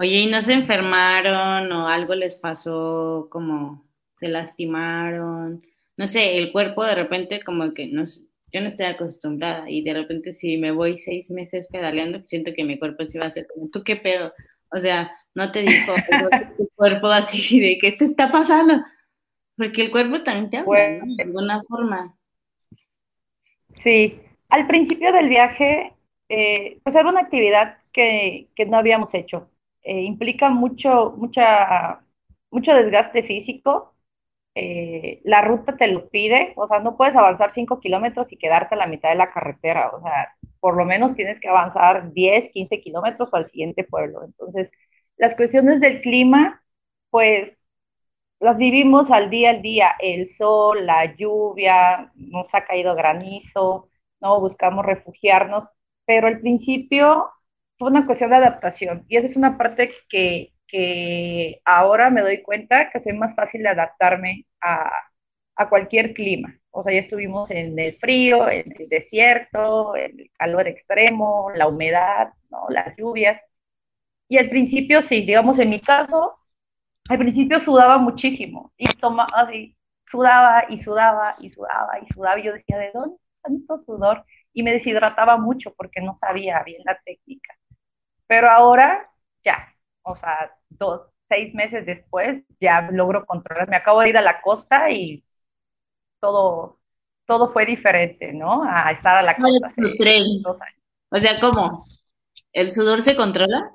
Oye, 0.02 0.22
¿y 0.22 0.26
no 0.26 0.42
se 0.42 0.52
enfermaron 0.52 1.70
o 1.70 1.86
algo 1.86 2.16
les 2.16 2.34
pasó 2.34 3.28
como 3.30 3.84
se 4.16 4.26
lastimaron? 4.26 5.64
No 5.96 6.08
sé, 6.08 6.38
el 6.38 6.50
cuerpo 6.50 6.84
de 6.84 6.96
repente 6.96 7.40
como 7.44 7.72
que 7.72 7.86
no 7.86 8.04
yo 8.52 8.60
no 8.60 8.66
estoy 8.66 8.86
acostumbrada 8.86 9.70
y 9.70 9.84
de 9.84 9.94
repente 9.94 10.34
si 10.34 10.56
me 10.58 10.72
voy 10.72 10.98
seis 10.98 11.30
meses 11.30 11.68
pedaleando, 11.68 12.20
siento 12.26 12.50
que 12.52 12.64
mi 12.64 12.80
cuerpo 12.80 13.06
se 13.06 13.20
va 13.20 13.26
a 13.26 13.28
hacer 13.28 13.46
como, 13.46 13.68
¿tú 13.68 13.84
qué 13.84 13.94
pedo? 13.94 14.32
O 14.72 14.80
sea, 14.80 15.12
no 15.36 15.52
te 15.52 15.62
dijo 15.62 15.94
tu 16.56 16.68
cuerpo 16.74 17.06
así 17.06 17.60
de 17.60 17.78
¿qué 17.78 17.92
te 17.92 18.06
está 18.06 18.32
pasando? 18.32 18.82
Porque 19.56 19.82
el 19.82 19.92
cuerpo 19.92 20.20
también 20.24 20.50
te 20.50 20.56
habla, 20.56 20.66
Pues, 20.66 21.04
¿no? 21.04 21.14
De 21.14 21.22
alguna 21.22 21.62
forma. 21.62 22.18
Sí, 23.76 24.18
al 24.48 24.66
principio 24.66 25.12
del 25.12 25.28
viaje, 25.28 25.92
eh, 26.28 26.80
pues 26.82 26.96
era 26.96 27.08
una 27.08 27.20
actividad 27.20 27.78
que, 27.92 28.48
que 28.56 28.66
no 28.66 28.78
habíamos 28.78 29.14
hecho. 29.14 29.48
Eh, 29.82 30.02
implica 30.02 30.50
mucho, 30.50 31.12
mucha, 31.16 32.04
mucho 32.50 32.74
desgaste 32.74 33.22
físico. 33.24 33.94
eh, 34.56 35.20
la 35.24 35.42
ruta 35.42 35.76
te 35.78 35.88
lo 35.88 36.08
pide, 36.10 36.52
o 36.56 36.68
sea, 36.68 36.80
no 36.80 36.96
puedes 36.96 37.16
avanzar 37.16 37.52
5 37.52 37.80
kilómetros 37.80 38.26
y 38.32 38.38
quedarte 38.38 38.74
a 38.76 38.78
la 38.78 38.86
mitad 38.88 39.10
de 39.10 39.16
la 39.16 39.32
carretera, 39.32 39.90
o 39.90 40.02
sea, 40.02 40.34
por 40.60 40.76
lo 40.76 40.84
menos 40.86 41.14
tienes 41.16 41.40
que 41.40 41.48
avanzar 41.48 42.12
10, 42.12 42.50
15 42.50 42.80
kilómetros 42.80 43.30
al 43.34 43.46
siguiente 43.46 43.84
pueblo. 43.84 44.24
Entonces, 44.24 44.70
las 45.18 45.36
cuestiones 45.36 45.80
del 45.80 46.02
clima, 46.02 46.62
pues 47.10 47.52
las 48.40 48.56
vivimos 48.58 49.10
al 49.10 49.30
día 49.30 49.50
al 49.50 49.62
día, 49.62 49.92
el 50.00 50.28
sol, 50.28 50.84
la 50.86 51.14
lluvia, 51.16 52.12
nos 52.16 52.52
ha 52.54 52.64
caído 52.64 52.94
granizo, 52.94 53.88
¿no? 54.20 54.40
Buscamos 54.40 54.84
refugiarnos, 54.84 55.68
pero 56.06 56.26
al 56.28 56.40
principio 56.40 57.30
fue 57.82 57.90
una 57.90 58.06
cuestión 58.06 58.30
de 58.30 58.36
adaptación 58.36 59.04
y 59.08 59.16
esa 59.16 59.26
es 59.26 59.36
una 59.36 59.58
parte 59.58 59.92
que, 60.08 60.52
que 60.68 61.60
ahora 61.64 62.10
me 62.10 62.22
doy 62.22 62.42
cuenta 62.42 62.90
que 62.90 63.00
soy 63.00 63.12
más 63.14 63.34
fácil 63.34 63.62
de 63.62 63.68
adaptarme 63.70 64.46
a, 64.60 64.90
a 65.56 65.68
cualquier 65.68 66.14
clima. 66.14 66.56
O 66.70 66.82
sea, 66.82 66.92
ya 66.94 67.00
estuvimos 67.00 67.50
en 67.50 67.78
el 67.78 67.94
frío, 67.98 68.48
en 68.50 68.72
el 68.78 68.88
desierto, 68.88 69.96
en 69.96 70.20
el 70.20 70.30
calor 70.38 70.68
extremo, 70.68 71.50
la 71.54 71.68
humedad, 71.68 72.32
¿no? 72.50 72.66
Las 72.70 72.96
lluvias. 72.96 73.40
Y 74.28 74.38
al 74.38 74.48
principio, 74.50 75.02
sí, 75.02 75.22
digamos 75.26 75.58
en 75.58 75.70
mi 75.70 75.80
caso, 75.80 76.38
al 77.08 77.18
principio 77.18 77.60
sudaba 77.60 77.98
muchísimo 77.98 78.72
y 78.78 78.86
tomaba 78.96 79.30
así, 79.42 79.76
sudaba 80.10 80.64
y 80.70 80.78
sudaba 80.82 81.36
y 81.40 81.50
sudaba 81.50 81.98
y 82.02 82.06
sudaba 82.14 82.40
y 82.40 82.44
yo 82.44 82.54
decía, 82.54 82.78
¿de 82.78 82.90
dónde 82.94 83.18
tanto 83.42 83.78
sudor? 83.80 84.24
Y 84.54 84.62
me 84.64 84.72
deshidrataba 84.72 85.38
mucho 85.38 85.74
porque 85.76 86.00
no 86.02 86.14
sabía 86.16 86.62
bien 86.64 86.82
la 86.86 86.98
técnica. 87.04 87.54
Pero 88.32 88.50
ahora 88.50 89.10
ya, 89.44 89.68
o 90.02 90.16
sea, 90.16 90.56
dos, 90.70 91.02
seis 91.28 91.54
meses 91.54 91.84
después 91.86 92.42
ya 92.60 92.88
logro 92.90 93.26
controlar. 93.26 93.68
Me 93.68 93.76
acabo 93.76 94.00
de 94.00 94.08
ir 94.10 94.16
a 94.18 94.22
la 94.22 94.40
costa 94.42 94.90
y 94.90 95.24
todo, 96.20 96.80
todo 97.26 97.52
fue 97.52 97.66
diferente, 97.66 98.32
¿no? 98.32 98.64
A 98.64 98.90
estar 98.92 99.16
a 99.16 99.22
la 99.22 99.38
¿Cuál 99.38 99.52
costa 99.52 99.68
hace 99.68 99.82
tren? 99.98 100.24
dos 100.44 100.60
años. 100.62 100.82
O 101.10 101.18
sea, 101.18 101.38
¿cómo? 101.40 101.84
¿El 102.52 102.70
sudor 102.72 103.02
se 103.02 103.16
controla? 103.16 103.72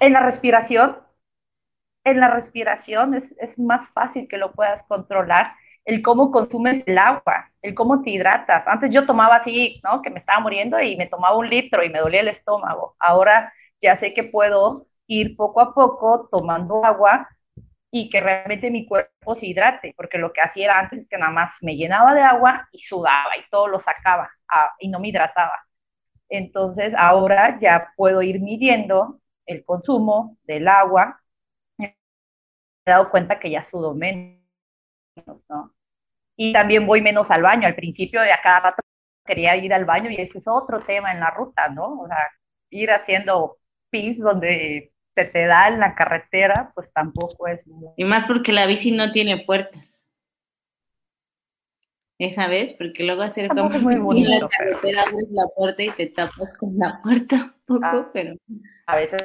En 0.00 0.12
la 0.12 0.22
respiración, 0.24 0.96
en 2.04 2.20
la 2.20 2.28
respiración 2.30 3.14
es, 3.14 3.34
es 3.38 3.58
más 3.58 3.88
fácil 3.90 4.28
que 4.28 4.38
lo 4.38 4.52
puedas 4.52 4.82
controlar. 4.84 5.52
El 5.88 6.02
cómo 6.02 6.30
consumes 6.30 6.82
el 6.86 6.98
agua, 6.98 7.50
el 7.62 7.74
cómo 7.74 8.02
te 8.02 8.10
hidratas. 8.10 8.66
Antes 8.68 8.90
yo 8.92 9.06
tomaba 9.06 9.36
así, 9.36 9.80
¿no? 9.82 10.02
Que 10.02 10.10
me 10.10 10.18
estaba 10.20 10.40
muriendo 10.40 10.78
y 10.80 10.96
me 10.96 11.06
tomaba 11.06 11.36
un 11.36 11.48
litro 11.48 11.82
y 11.82 11.88
me 11.88 12.00
dolía 12.00 12.20
el 12.20 12.28
estómago. 12.28 12.94
Ahora 13.00 13.52
ya 13.80 13.96
sé 13.96 14.12
que 14.12 14.24
puedo 14.24 14.86
ir 15.06 15.34
poco 15.36 15.60
a 15.62 15.74
poco 15.74 16.28
tomando 16.30 16.84
agua 16.84 17.28
y 17.90 18.10
que 18.10 18.20
realmente 18.20 18.70
mi 18.70 18.86
cuerpo 18.86 19.34
se 19.36 19.46
hidrate, 19.46 19.94
porque 19.96 20.18
lo 20.18 20.32
que 20.32 20.42
hacía 20.42 20.66
era 20.66 20.78
antes 20.80 21.00
es 21.00 21.08
que 21.08 21.18
nada 21.18 21.32
más 21.32 21.52
me 21.62 21.76
llenaba 21.76 22.14
de 22.14 22.22
agua 22.22 22.68
y 22.72 22.80
sudaba 22.80 23.36
y 23.38 23.48
todo 23.50 23.68
lo 23.68 23.80
sacaba 23.80 24.30
y 24.80 24.88
no 24.88 25.00
me 25.00 25.08
hidrataba. 25.08 25.58
Entonces 26.28 26.94
ahora 26.98 27.58
ya 27.60 27.92
puedo 27.96 28.22
ir 28.22 28.40
midiendo 28.42 29.20
el 29.46 29.64
consumo 29.64 30.36
del 30.44 30.68
agua. 30.68 31.20
He 31.78 31.94
dado 32.86 33.10
cuenta 33.10 33.38
que 33.38 33.50
ya 33.50 33.64
sudo 33.66 33.94
menos, 33.94 34.38
¿no? 35.48 35.72
Y 36.40 36.52
también 36.52 36.86
voy 36.86 37.02
menos 37.02 37.30
al 37.32 37.42
baño. 37.42 37.66
Al 37.66 37.74
principio 37.74 38.20
de 38.22 38.32
a 38.32 38.40
cada 38.40 38.60
rato 38.60 38.82
quería 39.26 39.56
ir 39.56 39.74
al 39.74 39.84
baño 39.84 40.08
y 40.08 40.16
ese 40.16 40.38
es 40.38 40.46
otro 40.46 40.80
tema 40.80 41.12
en 41.12 41.20
la 41.20 41.30
ruta, 41.30 41.68
¿no? 41.68 42.00
O 42.00 42.06
sea, 42.06 42.16
ir 42.70 42.90
haciendo 42.92 43.58
pis 43.90 44.18
donde 44.18 44.92
se 45.16 45.24
te 45.24 45.46
da 45.46 45.66
en 45.68 45.80
la 45.80 45.94
carretera, 45.96 46.70
pues 46.74 46.92
tampoco 46.92 47.48
es 47.48 47.66
muy... 47.66 47.88
Y 47.96 48.04
más 48.04 48.24
porque 48.24 48.52
la 48.52 48.66
bici 48.66 48.92
no 48.92 49.10
tiene 49.10 49.44
puertas. 49.44 50.06
Esa 52.20 52.46
vez, 52.46 52.72
porque 52.72 53.04
luego 53.04 53.22
hacer 53.22 53.48
como 53.48 53.70
es 53.70 53.82
muy 53.82 53.94
en 53.94 53.98
la 54.00 54.04
bonito, 54.04 54.28
pero 54.36 54.48
carretera 54.48 55.02
abres 55.02 55.26
la 55.30 55.44
puerta 55.56 55.82
y 55.82 55.90
te 55.90 56.06
tapas 56.06 56.56
con 56.56 56.70
la 56.78 57.00
puerta 57.02 57.36
un 57.68 57.80
poco, 57.80 57.86
Ah. 57.86 58.10
pero 58.12 58.34
a 58.86 58.96
veces 58.96 59.20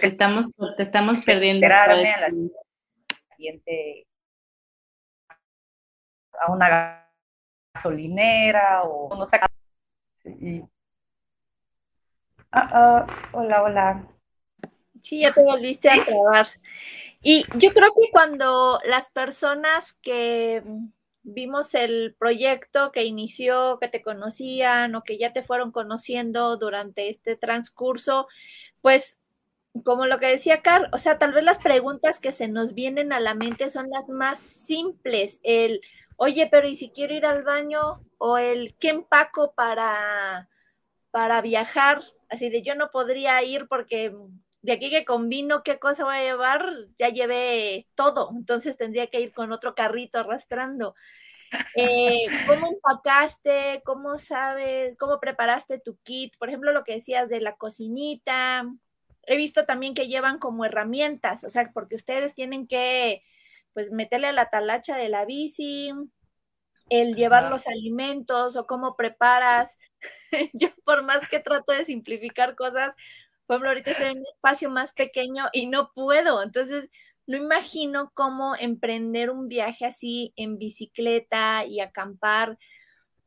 te 0.00 0.06
estamos, 0.06 0.52
te 0.76 0.82
estamos 0.82 1.24
perdiendo 1.24 1.66
esperarme 1.66 2.10
a 2.12 2.20
la 2.20 2.34
siguiente 3.36 4.06
a 6.40 6.50
una 6.52 7.04
gasolinera 7.74 8.82
o 8.84 9.14
no 9.14 9.26
sé. 9.26 9.40
Y- 10.24 10.62
Ah, 12.52 12.68
ah, 12.72 13.06
hola, 13.32 13.62
hola. 13.62 14.08
Sí, 15.02 15.20
ya 15.20 15.32
te 15.32 15.42
volviste 15.42 15.88
a 15.88 16.02
trabar. 16.04 16.48
Y 17.22 17.44
yo 17.58 17.72
creo 17.72 17.92
que 17.94 18.10
cuando 18.10 18.80
las 18.84 19.08
personas 19.10 19.94
que 20.02 20.62
vimos 21.22 21.74
el 21.74 22.16
proyecto 22.18 22.90
que 22.90 23.04
inició, 23.04 23.78
que 23.80 23.86
te 23.88 24.02
conocían 24.02 24.94
o 24.96 25.04
que 25.04 25.16
ya 25.16 25.32
te 25.32 25.42
fueron 25.44 25.70
conociendo 25.70 26.56
durante 26.56 27.08
este 27.08 27.36
transcurso, 27.36 28.26
pues 28.80 29.19
como 29.84 30.06
lo 30.06 30.18
que 30.18 30.26
decía 30.26 30.62
Car, 30.62 30.88
o 30.92 30.98
sea, 30.98 31.18
tal 31.18 31.32
vez 31.32 31.44
las 31.44 31.58
preguntas 31.58 32.20
que 32.20 32.32
se 32.32 32.48
nos 32.48 32.74
vienen 32.74 33.12
a 33.12 33.20
la 33.20 33.34
mente 33.34 33.70
son 33.70 33.88
las 33.88 34.08
más 34.08 34.38
simples, 34.38 35.40
el 35.42 35.80
oye, 36.16 36.48
pero 36.50 36.68
¿y 36.68 36.76
si 36.76 36.90
quiero 36.90 37.14
ir 37.14 37.24
al 37.24 37.42
baño? 37.44 38.02
O 38.18 38.36
el, 38.36 38.76
¿qué 38.78 38.90
empaco 38.90 39.54
para, 39.54 40.48
para 41.10 41.40
viajar? 41.40 42.02
Así 42.28 42.50
de 42.50 42.62
yo 42.62 42.74
no 42.74 42.90
podría 42.90 43.42
ir 43.42 43.68
porque 43.68 44.14
de 44.62 44.72
aquí 44.72 44.90
que 44.90 45.06
combino 45.06 45.62
qué 45.62 45.78
cosa 45.78 46.04
voy 46.04 46.16
a 46.16 46.22
llevar, 46.22 46.62
ya 46.98 47.08
llevé 47.08 47.88
todo, 47.94 48.30
entonces 48.36 48.76
tendría 48.76 49.06
que 49.06 49.20
ir 49.20 49.32
con 49.32 49.52
otro 49.52 49.74
carrito 49.74 50.18
arrastrando. 50.18 50.94
Eh, 51.74 52.26
¿Cómo 52.46 52.68
empacaste? 52.68 53.82
¿Cómo 53.84 54.18
sabes? 54.18 54.96
¿Cómo 54.98 55.18
preparaste 55.20 55.80
tu 55.80 55.96
kit? 56.02 56.36
Por 56.38 56.48
ejemplo, 56.48 56.72
lo 56.72 56.84
que 56.84 56.94
decías 56.94 57.28
de 57.28 57.40
la 57.40 57.56
cocinita. 57.56 58.64
He 59.30 59.36
visto 59.36 59.64
también 59.64 59.94
que 59.94 60.08
llevan 60.08 60.40
como 60.40 60.64
herramientas, 60.64 61.44
o 61.44 61.50
sea, 61.50 61.70
porque 61.72 61.94
ustedes 61.94 62.34
tienen 62.34 62.66
que, 62.66 63.22
pues, 63.72 63.92
meterle 63.92 64.26
a 64.26 64.32
la 64.32 64.50
talacha 64.50 64.96
de 64.96 65.08
la 65.08 65.24
bici, 65.24 65.92
el 66.88 67.14
llevar 67.14 67.48
los 67.48 67.68
alimentos 67.68 68.56
o 68.56 68.66
cómo 68.66 68.96
preparas. 68.96 69.78
Yo, 70.52 70.70
por 70.84 71.04
más 71.04 71.28
que 71.28 71.38
trato 71.38 71.72
de 71.72 71.84
simplificar 71.84 72.56
cosas, 72.56 72.92
por 73.46 73.54
ejemplo, 73.54 73.68
ahorita 73.68 73.90
estoy 73.92 74.06
en 74.08 74.18
un 74.18 74.26
espacio 74.34 74.68
más 74.68 74.92
pequeño 74.94 75.44
y 75.52 75.68
no 75.68 75.92
puedo. 75.94 76.42
Entonces, 76.42 76.90
no 77.28 77.36
imagino 77.36 78.10
cómo 78.14 78.56
emprender 78.56 79.30
un 79.30 79.46
viaje 79.46 79.86
así 79.86 80.32
en 80.34 80.58
bicicleta 80.58 81.64
y 81.66 81.78
acampar. 81.78 82.58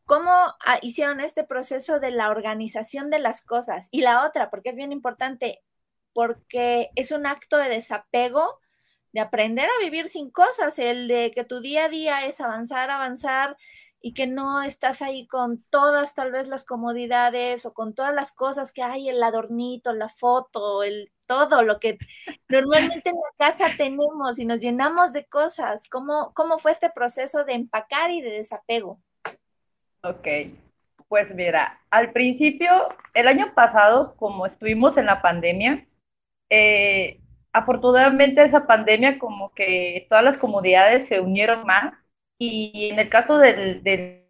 ¿Cómo 0.04 0.32
ah, 0.32 0.80
hicieron 0.82 1.22
este 1.22 1.46
proceso 1.46 2.02
de 2.02 2.12
la 2.12 2.30
organización 2.30 3.10
de 3.10 3.20
las 3.20 3.42
cosas? 3.42 3.88
Y 3.90 4.02
la 4.02 4.26
otra, 4.28 4.50
porque 4.50 4.72
es 4.72 4.76
bien 4.76 4.92
importante, 4.92 5.62
porque 6.14 6.90
es 6.96 7.12
un 7.12 7.26
acto 7.26 7.58
de 7.58 7.70
desapego, 7.70 8.60
de 9.12 9.22
aprender 9.22 9.70
a 9.70 9.84
vivir 9.84 10.10
sin 10.10 10.32
cosas, 10.32 10.80
el 10.80 11.08
de 11.08 11.32
que 11.34 11.44
tu 11.44 11.62
día 11.62 11.86
a 11.86 11.90
día 11.90 12.26
es 12.26 12.42
avanzar, 12.42 12.90
avanzar 12.90 13.58
y 14.02 14.14
que 14.14 14.28
no 14.28 14.62
estás 14.62 15.02
ahí 15.02 15.28
con 15.28 15.64
todas 15.70 16.14
tal 16.14 16.32
vez 16.32 16.48
las 16.48 16.66
comodidades 16.66 17.66
o 17.66 17.74
con 17.74 17.94
todas 17.94 18.14
las 18.14 18.34
cosas 18.34 18.74
que 18.74 18.84
hay, 18.84 19.08
el 19.08 19.24
adornito, 19.24 19.94
la 19.94 20.10
foto, 20.10 20.84
el 20.84 21.10
todo 21.26 21.64
lo 21.64 21.80
que 21.80 21.98
normalmente 22.50 23.10
en 23.10 23.16
la 23.16 23.48
casa 23.48 23.68
tenemos 23.78 24.38
y 24.40 24.46
nos 24.46 24.60
llenamos 24.60 25.14
de 25.14 25.26
cosas. 25.26 25.88
¿Cómo, 25.90 26.34
cómo 26.34 26.60
fue 26.60 26.72
este 26.72 26.90
proceso 26.90 27.46
de 27.46 27.54
empacar 27.54 28.12
y 28.12 28.22
de 28.22 28.32
desapego? 28.32 29.00
Ok, 30.04 30.28
pues 31.08 31.34
mira, 31.34 31.80
al 31.90 32.12
principio, 32.12 32.90
el 33.14 33.28
año 33.28 33.54
pasado, 33.56 34.16
como 34.18 34.46
estuvimos 34.46 34.98
en 34.98 35.06
la 35.06 35.22
pandemia, 35.22 35.88
eh, 36.50 37.20
afortunadamente 37.52 38.44
esa 38.44 38.68
pandemia 38.68 39.20
como 39.20 39.54
que 39.54 40.06
todas 40.10 40.24
las 40.24 40.38
comunidades 40.38 41.08
se 41.08 41.20
unieron 41.20 41.66
más 41.66 41.96
y 42.38 42.90
en 42.92 43.00
el 43.00 43.10
caso 43.10 43.38
del, 43.38 43.84
del 43.84 44.28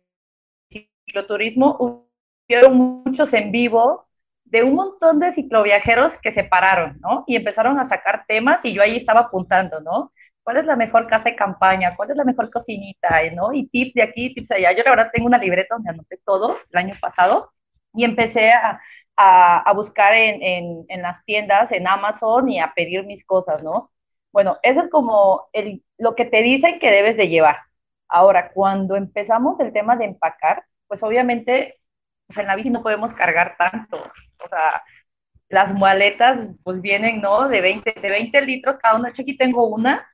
cicloturismo 0.72 2.06
hubieron 2.48 2.76
muchos 2.78 3.34
en 3.34 3.52
vivo 3.52 4.08
de 4.46 4.64
un 4.64 4.76
montón 4.76 5.20
de 5.20 5.32
cicloviajeros 5.32 6.18
que 6.22 6.32
se 6.34 6.44
pararon, 6.44 7.00
¿no? 7.02 7.24
Y 7.28 7.36
empezaron 7.36 7.80
a 7.80 7.86
sacar 7.86 8.26
temas 8.28 8.64
y 8.64 8.74
yo 8.74 8.84
ahí 8.84 8.98
estaba 8.98 9.22
apuntando, 9.22 9.82
¿no? 9.82 10.12
¿Cuál 10.44 10.58
es 10.58 10.66
la 10.66 10.76
mejor 10.76 11.08
casa 11.08 11.26
de 11.26 11.36
campaña? 11.36 11.96
¿Cuál 11.96 12.12
es 12.12 12.18
la 12.18 12.26
mejor 12.26 12.52
cocinita? 12.52 13.22
¿no? 13.34 13.54
Y 13.54 13.68
tips 13.68 13.94
de 13.94 14.04
aquí, 14.04 14.34
tips 14.34 14.50
de 14.50 14.56
allá. 14.56 14.74
Yo 14.74 14.84
la 14.84 14.92
verdad 14.92 15.12
tengo 15.14 15.28
una 15.28 15.38
libreta 15.38 15.76
donde 15.76 15.90
anoté 15.90 16.20
todo 16.26 16.58
el 16.70 16.78
año 16.78 16.96
pasado 17.02 17.52
y 17.94 18.04
empecé 18.04 18.52
a, 18.52 18.82
a, 19.18 19.72
buscar 19.74 20.14
en, 20.14 20.86
en, 20.88 21.02
las 21.02 21.24
tiendas, 21.26 21.72
en 21.72 21.88
Amazon 21.88 22.50
y 22.50 22.60
a 22.60 22.74
pedir 22.76 23.06
mis 23.06 23.26
cosas, 23.26 23.64
¿no? 23.64 23.92
Bueno, 24.32 24.58
eso 24.64 24.82
es 24.82 24.90
como 24.90 25.48
el, 25.54 25.84
lo 25.98 26.16
que 26.16 26.26
te 26.26 26.42
dicen 26.42 26.80
que 26.80 26.92
debes 26.92 27.18
de 27.18 27.30
llevar. 27.30 27.58
Ahora, 28.08 28.52
cuando 28.54 28.96
empezamos 28.96 29.60
el 29.60 29.74
tema 29.74 29.96
de 29.96 30.06
empacar, 30.06 30.66
pues 30.88 31.04
obviamente 31.04 31.80
pues 32.28 32.38
en 32.40 32.48
la 32.48 32.56
bici 32.56 32.70
no 32.70 32.84
podemos 32.84 33.14
cargar 33.14 33.56
tanto. 33.58 33.98
O 34.44 34.50
sea, 34.50 34.84
las 35.50 35.74
maletas 35.74 36.50
pues 36.64 36.82
vienen, 36.82 37.22
¿no? 37.22 37.48
De 37.50 37.62
20, 37.62 37.94
de 38.02 38.10
20 38.10 38.42
litros 38.42 38.78
cada 38.80 38.98
una. 38.98 39.10
Aquí 39.10 39.38
tengo 39.38 39.68
una. 39.68 40.08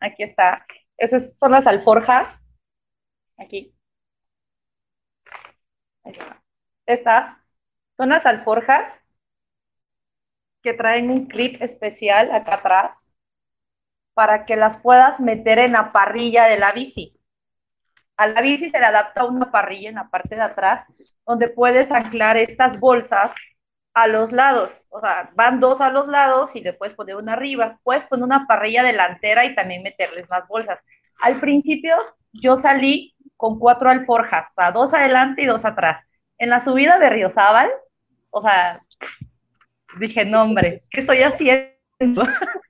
Aquí 0.00 0.22
está. 0.22 0.66
Esas 0.96 1.38
son 1.38 1.52
las 1.52 1.66
alforjas. 1.66 2.42
Aquí. 3.38 3.74
Estas 6.86 7.36
son 7.98 8.10
las 8.10 8.24
alforjas 8.24 8.96
que 10.62 10.72
traen 10.72 11.10
un 11.10 11.26
clip 11.26 11.60
especial 11.60 12.30
acá 12.32 12.54
atrás 12.54 13.10
para 14.14 14.46
que 14.46 14.56
las 14.56 14.76
puedas 14.78 15.20
meter 15.20 15.58
en 15.58 15.72
la 15.72 15.92
parrilla 15.92 16.46
de 16.46 16.58
la 16.58 16.72
bici. 16.72 17.20
A 18.16 18.28
la 18.28 18.40
bici 18.40 18.70
se 18.70 18.78
le 18.78 18.86
adapta 18.86 19.24
una 19.24 19.50
parrilla 19.50 19.90
en 19.90 19.96
la 19.96 20.08
parte 20.08 20.36
de 20.36 20.42
atrás 20.42 20.84
donde 21.26 21.48
puedes 21.48 21.90
anclar 21.92 22.36
estas 22.36 22.78
bolsas 22.80 23.32
a 23.94 24.06
los 24.06 24.32
lados. 24.32 24.80
O 24.90 25.00
sea, 25.00 25.30
van 25.34 25.60
dos 25.60 25.80
a 25.80 25.90
los 25.90 26.08
lados 26.08 26.54
y 26.54 26.60
le 26.60 26.72
puedes 26.72 26.94
poner 26.94 27.16
una 27.16 27.34
arriba. 27.34 27.78
Puedes 27.82 28.04
poner 28.04 28.24
una 28.24 28.46
parrilla 28.46 28.82
delantera 28.82 29.44
y 29.44 29.54
también 29.54 29.82
meterles 29.82 30.28
más 30.28 30.46
bolsas. 30.48 30.80
Al 31.20 31.40
principio 31.40 31.96
yo 32.32 32.56
salí 32.56 33.16
con 33.36 33.58
cuatro 33.58 33.90
alforjas, 33.90 34.46
o 34.56 34.72
dos 34.72 34.94
adelante 34.94 35.42
y 35.42 35.46
dos 35.46 35.64
atrás. 35.64 36.00
En 36.38 36.50
la 36.50 36.60
subida 36.60 36.98
de 36.98 37.10
Río-Zabal, 37.10 37.70
o 38.38 38.42
sea, 38.42 38.82
dije, 39.98 40.24
no 40.24 40.42
hombre, 40.42 40.84
¿qué 40.90 41.00
estoy 41.00 41.22
haciendo? 41.22 41.68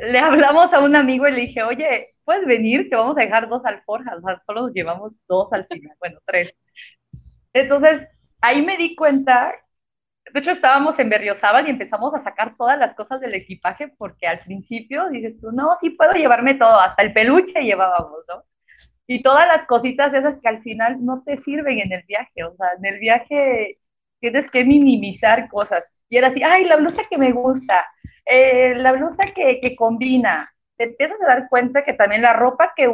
le 0.00 0.18
hablamos 0.18 0.72
a 0.72 0.80
un 0.80 0.96
amigo 0.96 1.26
y 1.28 1.32
le 1.32 1.40
dije, 1.42 1.62
oye, 1.62 2.14
puedes 2.24 2.46
venir, 2.46 2.88
que 2.88 2.96
vamos 2.96 3.16
a 3.16 3.22
dejar 3.22 3.48
dos 3.48 3.64
alforjas, 3.64 4.18
o 4.18 4.22
sea, 4.22 4.42
solo 4.46 4.68
llevamos 4.68 5.20
dos 5.28 5.52
al 5.52 5.66
final, 5.66 5.96
bueno, 5.98 6.18
tres. 6.26 6.54
Entonces, 7.52 8.06
ahí 8.40 8.62
me 8.62 8.76
di 8.76 8.94
cuenta, 8.94 9.52
de 10.32 10.40
hecho 10.40 10.50
estábamos 10.50 10.98
en 10.98 11.10
Berriozábal 11.10 11.66
y 11.66 11.70
empezamos 11.70 12.14
a 12.14 12.18
sacar 12.18 12.56
todas 12.56 12.78
las 12.78 12.94
cosas 12.94 13.20
del 13.20 13.34
equipaje, 13.34 13.88
porque 13.98 14.26
al 14.26 14.40
principio 14.40 15.08
dices 15.10 15.40
tú, 15.40 15.52
no, 15.52 15.74
sí 15.80 15.90
puedo 15.90 16.12
llevarme 16.12 16.54
todo, 16.54 16.78
hasta 16.80 17.02
el 17.02 17.12
peluche 17.12 17.62
llevábamos, 17.62 18.24
¿no? 18.28 18.44
Y 19.06 19.22
todas 19.22 19.46
las 19.48 19.64
cositas 19.64 20.12
esas 20.12 20.38
que 20.38 20.48
al 20.48 20.62
final 20.62 21.04
no 21.04 21.22
te 21.24 21.38
sirven 21.38 21.78
en 21.80 21.92
el 21.92 22.02
viaje, 22.06 22.44
o 22.44 22.54
sea, 22.56 22.72
en 22.76 22.84
el 22.84 22.98
viaje 23.00 23.78
tienes 24.20 24.50
que 24.50 24.64
minimizar 24.64 25.48
cosas. 25.48 25.90
Y 26.08 26.16
era 26.16 26.28
así, 26.28 26.42
ay, 26.42 26.64
la 26.64 26.76
blusa 26.76 27.02
que 27.08 27.18
me 27.18 27.32
gusta, 27.32 27.86
eh, 28.26 28.74
la 28.76 28.92
blusa 28.92 29.26
que, 29.34 29.60
que, 29.60 29.76
combina, 29.76 30.52
te 30.76 30.84
empiezas 30.84 31.20
a 31.22 31.26
dar 31.26 31.48
cuenta 31.48 31.84
que 31.84 31.92
también 31.94 32.22
la 32.22 32.32
ropa 32.34 32.72
que, 32.76 32.92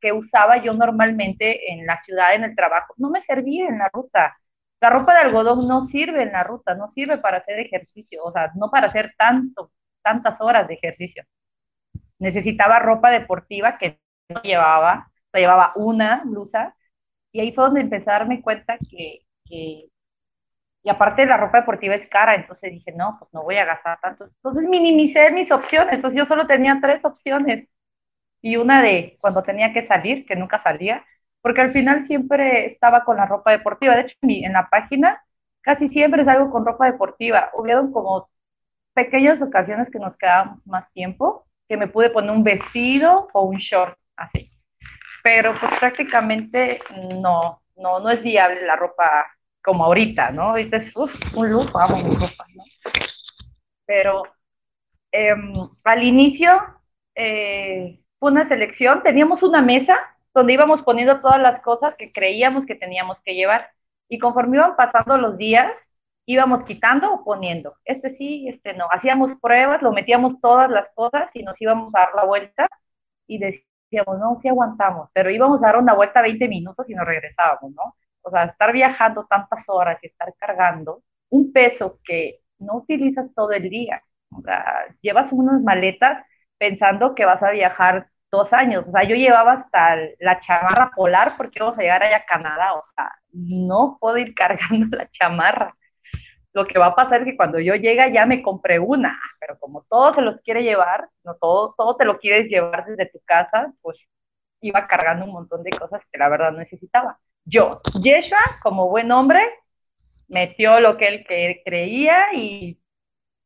que 0.00 0.12
usaba 0.12 0.62
yo 0.62 0.74
normalmente 0.74 1.72
en 1.72 1.86
la 1.86 1.96
ciudad, 1.98 2.34
en 2.34 2.44
el 2.44 2.56
trabajo, 2.56 2.94
no 2.98 3.10
me 3.10 3.20
servía 3.20 3.68
en 3.68 3.78
la 3.78 3.88
ruta. 3.92 4.36
La 4.80 4.90
ropa 4.90 5.14
de 5.14 5.20
algodón 5.20 5.68
no 5.68 5.86
sirve 5.86 6.22
en 6.22 6.32
la 6.32 6.42
ruta, 6.44 6.74
no 6.74 6.88
sirve 6.90 7.18
para 7.18 7.38
hacer 7.38 7.60
ejercicio, 7.60 8.22
o 8.24 8.32
sea, 8.32 8.50
no 8.56 8.70
para 8.70 8.86
hacer 8.86 9.14
tanto, 9.16 9.72
tantas 10.02 10.40
horas 10.40 10.66
de 10.68 10.74
ejercicio. 10.74 11.24
Necesitaba 12.18 12.78
ropa 12.78 13.10
deportiva 13.10 13.78
que 13.78 14.00
no 14.28 14.42
llevaba, 14.42 15.10
llevaba 15.32 15.72
una 15.76 16.22
blusa, 16.24 16.74
y 17.32 17.40
ahí 17.40 17.52
fue 17.52 17.64
donde 17.64 17.80
empecé 17.82 18.10
a 18.10 18.14
darme 18.14 18.42
cuenta 18.42 18.76
que, 18.78 19.20
que 19.44 19.91
y 20.82 20.90
aparte 20.90 21.26
la 21.26 21.36
ropa 21.36 21.60
deportiva 21.60 21.94
es 21.94 22.08
cara, 22.08 22.34
entonces 22.34 22.70
dije, 22.72 22.92
no, 22.92 23.16
pues 23.18 23.32
no 23.32 23.42
voy 23.44 23.56
a 23.56 23.64
gastar 23.64 24.00
tanto. 24.00 24.24
Entonces 24.24 24.64
minimicé 24.68 25.30
mis 25.30 25.50
opciones, 25.52 25.94
entonces 25.94 26.18
yo 26.18 26.26
solo 26.26 26.46
tenía 26.46 26.78
tres 26.80 27.04
opciones 27.04 27.68
y 28.42 28.56
una 28.56 28.82
de 28.82 29.16
cuando 29.20 29.42
tenía 29.42 29.72
que 29.72 29.82
salir, 29.86 30.26
que 30.26 30.36
nunca 30.36 30.58
salía, 30.58 31.04
porque 31.40 31.60
al 31.60 31.72
final 31.72 32.04
siempre 32.04 32.66
estaba 32.66 33.04
con 33.04 33.16
la 33.16 33.26
ropa 33.26 33.52
deportiva. 33.52 33.94
De 33.94 34.02
hecho, 34.02 34.16
en 34.22 34.52
la 34.52 34.68
página 34.68 35.24
casi 35.62 35.88
siempre 35.88 36.24
salgo 36.24 36.50
con 36.50 36.66
ropa 36.66 36.86
deportiva. 36.86 37.50
Hubieron 37.54 37.92
como 37.92 38.30
pequeñas 38.94 39.42
ocasiones 39.42 39.90
que 39.90 39.98
nos 39.98 40.16
quedábamos 40.16 40.66
más 40.66 40.90
tiempo, 40.92 41.46
que 41.68 41.76
me 41.76 41.88
pude 41.88 42.10
poner 42.10 42.30
un 42.32 42.44
vestido 42.44 43.28
o 43.32 43.42
un 43.44 43.58
short, 43.58 43.96
así. 44.16 44.48
Pero 45.22 45.54
pues 45.58 45.72
prácticamente 45.78 46.80
no, 47.20 47.62
no, 47.76 48.00
no 48.00 48.10
es 48.10 48.22
viable 48.22 48.66
la 48.66 48.76
ropa 48.76 49.26
como 49.62 49.84
ahorita, 49.84 50.30
¿no? 50.30 50.42
Ahorita 50.50 50.76
es 50.78 50.94
un 50.96 51.50
lujo, 51.50 51.78
amo 51.78 51.96
mi 51.98 52.14
ropa, 52.14 52.46
¿no? 52.54 52.64
Pero 53.86 54.24
eh, 55.12 55.34
al 55.84 56.02
inicio 56.02 56.60
eh, 57.14 58.00
fue 58.18 58.30
una 58.30 58.44
selección, 58.44 59.02
teníamos 59.02 59.42
una 59.42 59.62
mesa 59.62 59.98
donde 60.34 60.54
íbamos 60.54 60.82
poniendo 60.82 61.20
todas 61.20 61.40
las 61.40 61.60
cosas 61.60 61.94
que 61.94 62.10
creíamos 62.10 62.66
que 62.66 62.74
teníamos 62.74 63.18
que 63.24 63.34
llevar 63.34 63.70
y 64.08 64.18
conforme 64.18 64.56
iban 64.58 64.76
pasando 64.76 65.16
los 65.18 65.36
días, 65.36 65.88
íbamos 66.26 66.62
quitando 66.64 67.12
o 67.12 67.24
poniendo, 67.24 67.76
este 67.84 68.08
sí, 68.10 68.48
este 68.48 68.74
no, 68.74 68.86
hacíamos 68.90 69.32
pruebas, 69.40 69.82
lo 69.82 69.92
metíamos 69.92 70.40
todas 70.40 70.70
las 70.70 70.88
cosas 70.94 71.30
y 71.34 71.42
nos 71.42 71.60
íbamos 71.60 71.94
a 71.94 72.00
dar 72.00 72.14
la 72.14 72.24
vuelta 72.24 72.68
y 73.26 73.38
decíamos, 73.38 74.18
no, 74.18 74.38
sí 74.40 74.48
aguantamos, 74.48 75.10
pero 75.12 75.30
íbamos 75.30 75.62
a 75.62 75.66
dar 75.66 75.76
una 75.78 75.94
vuelta 75.94 76.22
20 76.22 76.48
minutos 76.48 76.88
y 76.88 76.94
nos 76.94 77.06
regresábamos, 77.06 77.72
¿no? 77.72 77.96
O 78.22 78.30
sea, 78.30 78.44
estar 78.44 78.72
viajando 78.72 79.26
tantas 79.26 79.64
horas 79.68 79.98
y 80.02 80.06
estar 80.08 80.32
cargando 80.38 81.02
un 81.30 81.52
peso 81.52 81.98
que 82.04 82.40
no 82.58 82.76
utilizas 82.76 83.32
todo 83.34 83.52
el 83.52 83.68
día. 83.68 84.02
O 84.30 84.42
sea, 84.42 84.64
llevas 85.00 85.32
unas 85.32 85.60
maletas 85.62 86.22
pensando 86.58 87.14
que 87.14 87.24
vas 87.24 87.42
a 87.42 87.50
viajar 87.50 88.08
dos 88.30 88.52
años. 88.52 88.84
O 88.88 88.92
sea, 88.92 89.04
yo 89.04 89.16
llevaba 89.16 89.52
hasta 89.52 89.96
la 90.20 90.40
chamarra 90.40 90.90
polar 90.94 91.32
porque 91.36 91.58
íbamos 91.58 91.78
a 91.78 91.82
llegar 91.82 92.02
allá 92.02 92.18
a 92.18 92.26
Canadá. 92.26 92.74
O 92.74 92.84
sea, 92.96 93.12
no 93.32 93.98
puedo 94.00 94.18
ir 94.18 94.34
cargando 94.36 94.96
la 94.96 95.08
chamarra. 95.10 95.76
Lo 96.52 96.66
que 96.66 96.78
va 96.78 96.86
a 96.86 96.94
pasar 96.94 97.20
es 97.22 97.26
que 97.26 97.36
cuando 97.36 97.58
yo 97.60 97.74
llegue 97.76 98.12
ya 98.12 98.26
me 98.26 98.42
compré 98.42 98.78
una, 98.78 99.18
pero 99.40 99.58
como 99.58 99.84
todo 99.84 100.14
se 100.14 100.20
los 100.22 100.40
quiere 100.42 100.62
llevar, 100.62 101.08
no 101.24 101.34
todo, 101.36 101.74
todo 101.76 101.96
te 101.96 102.04
lo 102.04 102.18
quieres 102.18 102.48
llevar 102.48 102.84
desde 102.86 103.06
tu 103.10 103.20
casa, 103.24 103.72
pues 103.80 103.98
iba 104.60 104.86
cargando 104.86 105.24
un 105.26 105.32
montón 105.32 105.62
de 105.62 105.70
cosas 105.70 106.02
que 106.10 106.18
la 106.18 106.28
verdad 106.28 106.52
necesitaba. 106.52 107.18
Yo, 107.44 107.80
Yeshua, 108.00 108.38
como 108.62 108.88
buen 108.88 109.10
hombre, 109.12 109.42
metió 110.28 110.80
lo 110.80 110.96
que 110.96 111.08
él 111.08 111.62
creía 111.64 112.32
y 112.34 112.80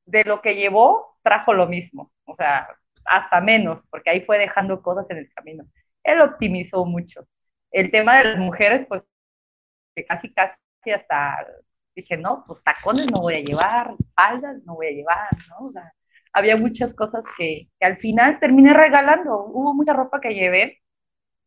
de 0.05 0.25
lo 0.25 0.41
que 0.41 0.55
llevó, 0.55 1.19
trajo 1.23 1.53
lo 1.53 1.67
mismo. 1.67 2.13
O 2.25 2.35
sea, 2.37 2.69
hasta 3.05 3.41
menos, 3.41 3.83
porque 3.91 4.11
ahí 4.11 4.21
fue 4.23 4.39
dejando 4.39 4.83
cosas 4.83 5.09
en 5.11 5.19
el 5.19 5.33
camino. 5.33 5.65
Él 6.03 6.21
optimizó 6.21 6.85
mucho. 6.85 7.27
El 7.71 7.91
tema 7.91 8.19
de 8.19 8.25
las 8.25 8.39
mujeres, 8.39 8.87
pues 8.89 9.03
casi, 10.07 10.33
casi 10.33 10.57
hasta 10.95 11.47
dije, 11.95 12.17
no, 12.17 12.45
pues 12.47 12.63
tacones 12.63 13.11
no 13.11 13.21
voy 13.21 13.35
a 13.35 13.41
llevar, 13.41 13.95
faldas 14.15 14.63
no 14.65 14.75
voy 14.75 14.89
a 14.89 14.91
llevar, 14.91 15.29
¿no? 15.49 15.67
O 15.67 15.69
sea, 15.71 15.93
había 16.33 16.57
muchas 16.57 16.95
cosas 16.95 17.25
que, 17.37 17.69
que, 17.81 17.87
al 17.87 17.97
final 17.97 18.39
terminé 18.39 18.75
regalando. 18.75 19.47
Hubo 19.47 19.75
mucha 19.75 19.95
ropa 19.95 20.21
que 20.21 20.35
llevé, 20.35 20.83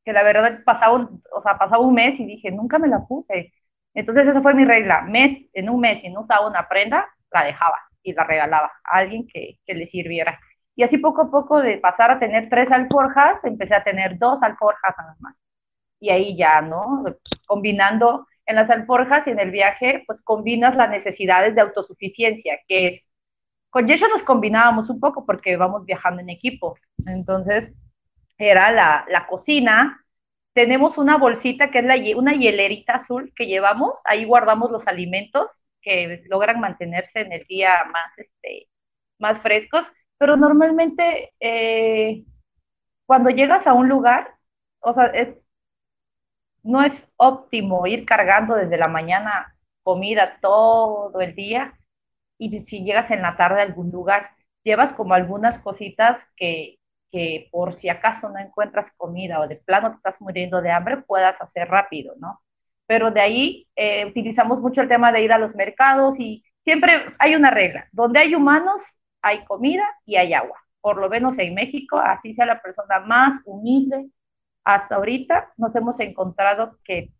que 0.05 0.13
la 0.13 0.23
verdad 0.23 0.61
pasaba 0.65 0.95
un, 0.95 1.23
o 1.31 1.41
sea, 1.41 1.57
pasaba 1.57 1.83
un 1.83 1.93
mes 1.93 2.19
y 2.19 2.25
dije, 2.25 2.51
nunca 2.51 2.79
me 2.79 2.87
la 2.87 3.05
puse. 3.07 3.53
Entonces 3.93 4.27
esa 4.27 4.41
fue 4.41 4.53
mi 4.53 4.65
regla. 4.65 5.01
Mes, 5.01 5.45
en 5.53 5.69
un 5.69 5.81
mes, 5.81 6.01
si 6.01 6.09
no 6.09 6.21
usaba 6.21 6.47
una 6.47 6.67
prenda, 6.67 7.07
la 7.31 7.43
dejaba 7.43 7.79
y 8.03 8.13
la 8.13 8.23
regalaba 8.23 8.71
a 8.83 8.97
alguien 8.97 9.27
que, 9.27 9.59
que 9.65 9.73
le 9.73 9.85
sirviera. 9.85 10.39
Y 10.75 10.83
así 10.83 10.97
poco 10.97 11.23
a 11.23 11.31
poco 11.31 11.61
de 11.61 11.77
pasar 11.77 12.11
a 12.11 12.19
tener 12.19 12.49
tres 12.49 12.71
alforjas, 12.71 13.43
empecé 13.43 13.75
a 13.75 13.83
tener 13.83 14.17
dos 14.17 14.41
alforjas 14.41 14.95
nada 14.97 15.15
más. 15.19 15.35
Y 15.99 16.09
ahí 16.09 16.37
ya, 16.37 16.61
¿no? 16.61 17.03
Combinando 17.47 18.27
en 18.45 18.55
las 18.55 18.69
alforjas 18.69 19.27
y 19.27 19.31
en 19.31 19.39
el 19.39 19.51
viaje, 19.51 20.03
pues 20.07 20.21
combinas 20.23 20.75
las 20.75 20.89
necesidades 20.89 21.53
de 21.55 21.61
autosuficiencia, 21.61 22.59
que 22.67 22.87
es, 22.87 23.07
con 23.69 23.87
Yesha 23.87 24.07
nos 24.07 24.23
combinábamos 24.23 24.89
un 24.89 24.99
poco 24.99 25.25
porque 25.25 25.57
vamos 25.57 25.85
viajando 25.85 26.21
en 26.21 26.29
equipo. 26.29 26.75
Entonces, 27.07 27.73
era 28.39 28.71
la, 28.71 29.05
la 29.09 29.27
cocina. 29.27 30.05
Tenemos 30.53 30.97
una 30.97 31.17
bolsita 31.17 31.71
que 31.71 31.79
es 31.79 32.15
una 32.15 32.33
hielerita 32.33 32.95
azul 32.95 33.33
que 33.35 33.47
llevamos, 33.47 33.99
ahí 34.05 34.25
guardamos 34.25 34.71
los 34.71 34.87
alimentos 34.87 35.51
que 35.81 36.23
logran 36.29 36.59
mantenerse 36.59 37.21
en 37.21 37.31
el 37.33 37.45
día 37.47 37.85
más, 37.93 38.17
este, 38.17 38.69
más 39.19 39.39
frescos 39.41 39.85
pero 40.17 40.35
normalmente 40.37 41.33
eh, 41.39 42.25
cuando 43.05 43.29
llegas 43.31 43.67
a 43.67 43.73
un 43.73 43.89
lugar, 43.89 44.35
o 44.81 44.93
sea, 44.93 45.11
no 46.63 46.83
es 46.83 46.93
óptimo 47.17 47.87
ir 47.87 48.05
cargando 48.05 48.55
desde 48.55 48.77
la 48.77 48.87
mañana 48.87 49.55
comida 49.83 50.39
todo 50.41 51.19
el 51.21 51.35
día 51.35 51.77
y 52.37 52.61
si 52.61 52.83
llegas 52.83 53.11
en 53.11 53.21
la 53.21 53.37
tarde 53.37 53.61
a 53.61 53.63
algún 53.65 53.91
lugar, 53.91 54.31
llevas 54.63 54.93
como 54.93 55.13
algunas 55.13 55.59
cositas 55.59 56.25
que, 56.37 56.78
que 57.11 57.49
por 57.51 57.75
si 57.75 57.89
acaso 57.89 58.29
no 58.29 58.39
encuentras 58.39 58.91
comida 58.97 59.39
o 59.39 59.47
de 59.47 59.57
plano 59.57 59.91
te 59.91 59.97
estás 59.97 60.21
muriendo 60.21 60.61
de 60.61 60.71
hambre, 60.71 60.97
puedas 60.97 61.39
hacer 61.41 61.67
rápido, 61.67 62.15
¿no? 62.19 62.41
Pero 62.87 63.11
de 63.11 63.21
ahí 63.21 63.67
eh, 63.75 64.05
utilizamos 64.05 64.61
mucho 64.61 64.81
el 64.81 64.87
tema 64.89 65.11
de 65.11 65.23
ir 65.23 65.31
a 65.33 65.37
los 65.37 65.55
mercados 65.55 66.15
y 66.19 66.43
siempre 66.63 67.05
hay 67.19 67.35
una 67.35 67.51
regla, 67.51 67.87
donde 67.91 68.19
hay 68.19 68.35
humanos 68.35 68.81
hay 69.21 69.43
comida 69.45 69.83
y 70.05 70.15
hay 70.15 70.33
agua. 70.33 70.57
Por 70.81 70.97
lo 70.97 71.09
menos 71.09 71.37
en 71.39 71.53
México, 71.53 71.97
así 71.97 72.33
sea 72.33 72.45
la 72.45 72.61
persona 72.61 72.99
más 73.01 73.41
humilde, 73.45 74.09
hasta 74.63 74.95
ahorita 74.95 75.53
nos 75.57 75.75
hemos 75.75 75.99
encontrado 75.99 76.77
que, 76.83 77.11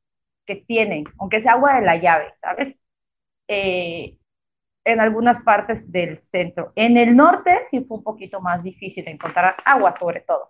que 0.45 0.55
tienen, 0.57 1.05
aunque 1.19 1.41
sea 1.41 1.53
agua 1.53 1.75
de 1.75 1.85
la 1.85 1.97
llave, 1.97 2.33
¿sabes? 2.37 2.75
Eh, 3.47 4.18
en 4.93 4.99
algunas 5.01 5.41
partes 5.43 5.91
del 5.91 6.21
centro. 6.31 6.71
En 6.75 6.97
el 6.97 7.15
norte 7.15 7.61
sí 7.69 7.81
fue 7.81 7.97
un 7.97 8.03
poquito 8.03 8.41
más 8.41 8.63
difícil 8.63 9.07
encontrar 9.07 9.55
agua, 9.65 9.93
sobre 9.97 10.21
todo. 10.21 10.49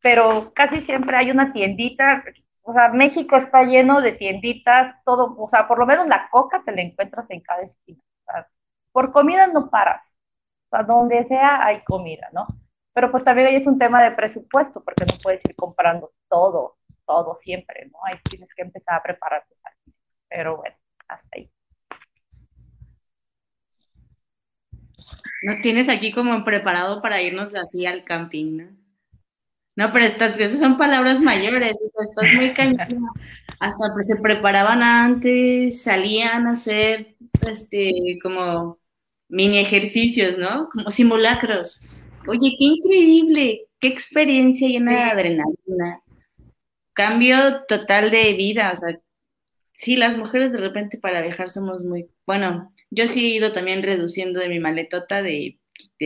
Pero 0.00 0.52
casi 0.54 0.80
siempre 0.80 1.16
hay 1.16 1.30
una 1.30 1.52
tiendita, 1.52 2.24
o 2.62 2.72
sea, 2.72 2.88
México 2.88 3.36
está 3.36 3.64
lleno 3.64 4.00
de 4.00 4.12
tienditas, 4.12 4.96
todo, 5.04 5.34
o 5.38 5.48
sea, 5.50 5.68
por 5.68 5.78
lo 5.78 5.86
menos 5.86 6.06
la 6.08 6.28
coca 6.30 6.62
te 6.64 6.72
la 6.72 6.82
encuentras 6.82 7.26
en 7.30 7.40
cada 7.40 7.62
esquina. 7.62 8.02
por 8.92 9.12
comida 9.12 9.46
no 9.48 9.70
paras 9.70 10.12
sea, 10.72 10.82
donde 10.84 11.24
sea 11.28 11.64
hay 11.64 11.84
comida, 11.84 12.28
¿no? 12.32 12.46
Pero 12.94 13.10
pues 13.10 13.24
también 13.24 13.48
ahí 13.48 13.56
es 13.56 13.66
un 13.66 13.78
tema 13.78 14.02
de 14.02 14.12
presupuesto, 14.12 14.82
porque 14.84 15.04
no 15.06 15.14
puedes 15.22 15.42
ir 15.44 15.54
comprando 15.56 16.12
todo, 16.28 16.78
todo 17.06 17.38
siempre, 17.42 17.86
¿no? 17.92 17.98
Ahí 18.04 18.18
tienes 18.28 18.52
que 18.54 18.62
empezar 18.62 18.96
a 18.96 19.02
prepararte. 19.02 19.54
Pero 20.28 20.58
bueno, 20.58 20.76
hasta 21.08 21.28
ahí. 21.32 21.50
Nos 25.42 25.60
tienes 25.62 25.88
aquí 25.88 26.12
como 26.12 26.44
preparado 26.44 27.02
para 27.02 27.22
irnos 27.22 27.54
así 27.54 27.86
al 27.86 28.04
camping, 28.04 28.56
¿no? 28.56 28.82
No, 29.74 29.90
pero 29.92 30.04
estas, 30.04 30.38
esas 30.38 30.60
son 30.60 30.76
palabras 30.76 31.20
mayores, 31.20 31.80
estás 31.80 32.34
muy 32.34 32.52
cañón. 32.52 33.06
Hasta 33.58 34.02
se 34.02 34.16
preparaban 34.16 34.82
antes, 34.82 35.82
salían 35.82 36.46
a 36.46 36.52
hacer, 36.52 37.08
este, 37.48 38.18
como 38.22 38.78
mini 39.28 39.58
ejercicios, 39.60 40.36
¿no? 40.36 40.68
Como 40.68 40.90
simulacros. 40.90 41.80
Oye, 42.26 42.54
qué 42.58 42.64
increíble, 42.64 43.66
qué 43.80 43.88
experiencia 43.88 44.68
llena 44.68 44.92
de 44.92 45.02
adrenalina. 45.10 46.02
Cambio 46.92 47.64
total 47.66 48.10
de 48.10 48.34
vida, 48.34 48.72
o 48.74 48.76
sea, 48.76 49.00
sí, 49.72 49.96
las 49.96 50.16
mujeres 50.18 50.52
de 50.52 50.58
repente 50.58 50.98
para 50.98 51.22
viajar 51.22 51.48
somos 51.48 51.82
muy, 51.82 52.08
bueno, 52.26 52.68
yo 52.94 53.08
sí 53.08 53.24
he 53.24 53.36
ido 53.36 53.52
también 53.52 53.82
reduciendo 53.82 54.38
de 54.38 54.48
mi 54.50 54.60
maletota 54.60 55.22
de, 55.22 55.58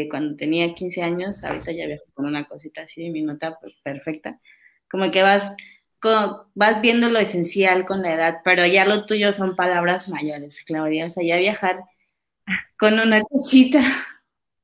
cuando 0.09 0.37
tenía 0.37 0.73
15 0.73 1.03
años, 1.03 1.43
ahorita 1.43 1.73
ya 1.73 1.87
viajo 1.87 2.05
con 2.15 2.27
una 2.27 2.47
cosita 2.47 2.83
así 2.83 3.11
mi 3.11 3.23
nota 3.23 3.59
perfecta, 3.83 4.41
como 4.89 5.11
que 5.11 5.23
vas, 5.23 5.53
vas 6.55 6.81
viendo 6.81 7.09
lo 7.09 7.19
esencial 7.19 7.87
con 7.87 8.03
la 8.03 8.15
edad, 8.15 8.37
pero 8.45 8.65
ya 8.67 8.87
lo 8.87 9.05
tuyo 9.05 9.33
son 9.33 9.57
palabras 9.57 10.09
mayores, 10.09 10.63
Claudia, 10.65 11.07
o 11.07 11.11
sea, 11.11 11.25
ya 11.25 11.37
viajar 11.39 11.81
con 12.79 13.01
una 13.01 13.21
cosita 13.23 13.81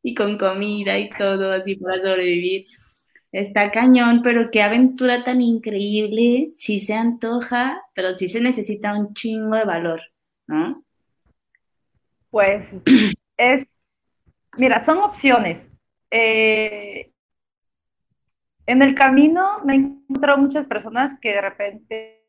y 0.02 0.14
con 0.14 0.38
comida 0.38 0.98
y 0.98 1.10
todo 1.10 1.52
así 1.52 1.76
para 1.76 1.96
sobrevivir. 1.96 2.66
Está 3.32 3.70
cañón, 3.72 4.22
pero 4.22 4.50
qué 4.50 4.62
aventura 4.62 5.24
tan 5.24 5.40
increíble. 5.40 6.52
Sí 6.54 6.80
se 6.80 6.94
antoja, 6.94 7.82
pero 7.94 8.14
sí 8.14 8.28
se 8.28 8.40
necesita 8.40 8.94
un 8.94 9.14
chingo 9.14 9.56
de 9.56 9.64
valor, 9.64 10.02
¿no? 10.46 10.84
Pues 12.32 12.66
es, 13.36 13.66
mira, 14.56 14.84
son 14.84 14.98
opciones. 14.98 15.70
Eh, 16.10 17.12
en 18.66 18.82
el 18.82 18.94
camino 18.94 19.60
me 19.64 19.74
he 19.74 19.76
encontrado 19.76 20.38
muchas 20.38 20.66
personas 20.66 21.18
que 21.20 21.30
de 21.30 21.40
repente 21.42 22.26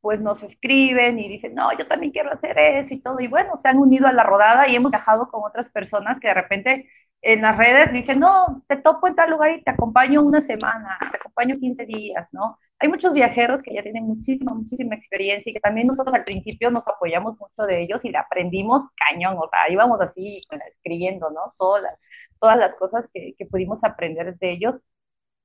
pues 0.00 0.20
nos 0.20 0.42
escriben 0.42 1.18
y 1.18 1.28
dicen, 1.28 1.54
no, 1.54 1.76
yo 1.78 1.86
también 1.88 2.12
quiero 2.12 2.32
hacer 2.32 2.58
eso 2.58 2.94
y 2.94 3.00
todo. 3.00 3.20
Y 3.20 3.28
bueno, 3.28 3.56
se 3.56 3.68
han 3.68 3.78
unido 3.78 4.06
a 4.06 4.12
la 4.12 4.22
rodada 4.22 4.68
y 4.68 4.76
hemos 4.76 4.90
viajado 4.92 5.28
con 5.28 5.42
otras 5.44 5.68
personas 5.70 6.20
que 6.20 6.28
de 6.28 6.34
repente 6.34 6.90
en 7.22 7.42
las 7.42 7.56
redes 7.56 7.92
dicen, 7.92 8.20
no, 8.20 8.64
te 8.68 8.76
topo 8.76 9.08
en 9.08 9.16
tal 9.16 9.30
lugar 9.30 9.52
y 9.52 9.64
te 9.64 9.70
acompaño 9.72 10.22
una 10.22 10.40
semana, 10.40 10.98
te 11.10 11.16
acompaño 11.16 11.58
15 11.58 11.86
días, 11.86 12.28
¿no? 12.32 12.58
Hay 12.78 12.88
muchos 12.88 13.12
viajeros 13.14 13.62
que 13.62 13.74
ya 13.74 13.82
tienen 13.82 14.04
muchísima, 14.06 14.52
muchísima 14.54 14.94
experiencia 14.96 15.50
y 15.50 15.54
que 15.54 15.60
también 15.60 15.86
nosotros 15.86 16.14
al 16.14 16.24
principio 16.24 16.70
nos 16.70 16.86
apoyamos 16.88 17.38
mucho 17.40 17.62
de 17.66 17.82
ellos 17.82 18.00
y 18.04 18.10
le 18.10 18.18
aprendimos 18.18 18.82
cañón, 18.96 19.36
o 19.38 19.48
sea, 19.50 19.72
íbamos 19.72 20.00
así 20.00 20.40
escribiendo, 20.74 21.30
¿no? 21.30 21.54
Todas 21.58 21.82
las, 21.82 21.98
todas 22.40 22.58
las 22.58 22.74
cosas 22.74 23.08
que, 23.14 23.34
que 23.38 23.46
pudimos 23.46 23.82
aprender 23.84 24.36
de 24.38 24.52
ellos. 24.52 24.74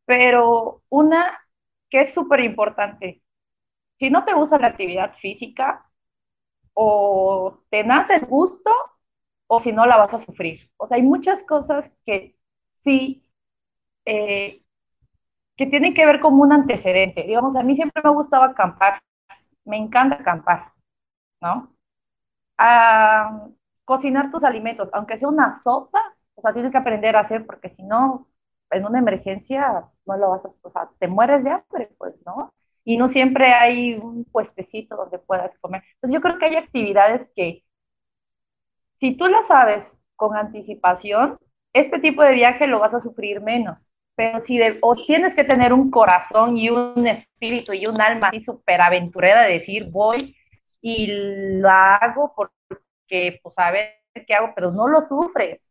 Pero 0.06 0.84
una 0.89 1.39
que 1.89 2.02
es 2.02 2.13
súper 2.13 2.41
importante, 2.41 3.24
si 4.00 4.10
no 4.12 4.26
te 4.26 4.34
gusta 4.34 4.60
la 4.60 4.67
actividad 4.70 5.15
física, 5.21 5.86
o 6.73 7.60
te 7.69 7.84
nace 7.84 8.15
el 8.15 8.25
gusto, 8.25 8.71
o 9.48 9.60
si 9.60 9.71
no 9.71 9.86
la 9.86 9.98
vas 9.98 10.13
a 10.13 10.19
sufrir. 10.19 10.71
O 10.77 10.88
sea, 10.88 10.98
hay 10.98 11.04
muchas 11.04 11.44
cosas 11.44 11.92
que 12.06 12.38
sí, 12.79 13.23
eh, 14.06 14.63
que 15.62 15.67
tienen 15.67 15.93
que 15.93 16.05
ver 16.07 16.19
como 16.19 16.41
un 16.43 16.51
antecedente. 16.53 17.23
Digamos, 17.23 17.55
a 17.55 17.62
mí 17.63 17.75
siempre 17.75 18.01
me 18.03 18.09
gustaba 18.12 18.47
acampar, 18.47 19.01
me 19.65 19.77
encanta 19.77 20.15
acampar, 20.17 20.73
¿no? 21.41 21.75
A 22.57 23.47
cocinar 23.85 24.31
tus 24.31 24.43
alimentos, 24.43 24.89
aunque 24.93 25.17
sea 25.17 25.29
una 25.29 25.51
sopa, 25.51 25.99
o 26.35 26.41
sea, 26.41 26.53
tienes 26.53 26.71
que 26.71 26.79
aprender 26.79 27.15
a 27.15 27.21
hacer, 27.21 27.45
porque 27.45 27.69
si 27.69 27.83
no, 27.83 28.27
en 28.71 28.85
una 28.85 28.99
emergencia 28.99 29.85
no 30.05 30.17
lo 30.17 30.31
vas 30.31 30.45
a, 30.45 30.49
o 30.63 30.71
sea, 30.71 30.89
te 30.99 31.07
mueres 31.07 31.43
de 31.43 31.51
hambre, 31.51 31.91
pues, 31.97 32.15
¿no? 32.25 32.53
y 32.83 32.97
no 32.97 33.09
siempre 33.09 33.53
hay 33.53 33.93
un 33.95 34.25
puestecito 34.25 34.95
donde 34.95 35.19
puedas 35.19 35.57
comer. 35.59 35.83
Entonces 35.95 36.15
yo 36.15 36.21
creo 36.21 36.39
que 36.39 36.45
hay 36.45 36.55
actividades 36.55 37.31
que 37.35 37.63
si 38.99 39.15
tú 39.17 39.27
las 39.27 39.47
sabes 39.47 39.97
con 40.15 40.35
anticipación, 40.37 41.37
este 41.73 41.99
tipo 41.99 42.23
de 42.23 42.33
viaje 42.33 42.67
lo 42.67 42.79
vas 42.79 42.93
a 42.93 43.01
sufrir 43.01 43.41
menos. 43.41 43.90
Pero 44.15 44.41
si 44.41 44.59
o 44.81 44.95
tienes 45.05 45.33
que 45.35 45.43
tener 45.43 45.73
un 45.73 45.89
corazón 45.91 46.57
y 46.57 46.69
un 46.69 47.07
espíritu 47.07 47.73
y 47.73 47.85
un 47.87 47.99
alma 48.01 48.27
así 48.29 48.41
súper 48.43 48.81
aventurera 48.81 49.43
de 49.43 49.53
decir 49.53 49.89
voy 49.89 50.35
y 50.81 51.07
lo 51.59 51.69
hago 51.69 52.33
porque 52.35 53.39
pues 53.43 53.55
a 53.57 53.71
ver 53.71 53.95
qué 54.27 54.33
hago, 54.35 54.51
pero 54.55 54.71
no 54.71 54.87
lo 54.87 55.01
sufres, 55.01 55.69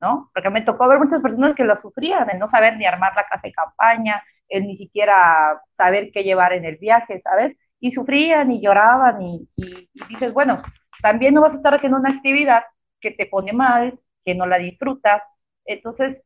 ¿no? 0.00 0.30
Porque 0.34 0.50
me 0.50 0.62
tocó 0.62 0.88
ver 0.88 0.98
muchas 0.98 1.22
personas 1.22 1.54
que 1.54 1.64
lo 1.64 1.76
sufrían, 1.76 2.28
el 2.30 2.38
no 2.38 2.48
saber 2.48 2.76
ni 2.76 2.86
armar 2.86 3.14
la 3.16 3.24
casa 3.26 3.42
de 3.48 3.52
campaña, 3.52 4.22
el 4.48 4.64
ni 4.64 4.76
siquiera 4.76 5.60
saber 5.72 6.10
qué 6.12 6.24
llevar 6.24 6.52
en 6.52 6.64
el 6.64 6.76
viaje, 6.76 7.20
¿sabes? 7.20 7.56
Y 7.80 7.92
sufrían 7.92 8.50
y 8.52 8.60
lloraban 8.62 9.22
y, 9.22 9.48
y, 9.56 9.90
y 9.94 10.04
dices, 10.08 10.32
bueno, 10.32 10.58
también 11.02 11.34
no 11.34 11.40
vas 11.42 11.54
a 11.54 11.56
estar 11.56 11.74
haciendo 11.74 11.98
una 11.98 12.10
actividad 12.10 12.64
que 13.00 13.10
te 13.12 13.26
pone 13.26 13.52
mal, 13.52 13.98
que 14.24 14.34
no 14.34 14.46
la 14.46 14.58
disfrutas. 14.58 15.22
Entonces, 15.64 16.20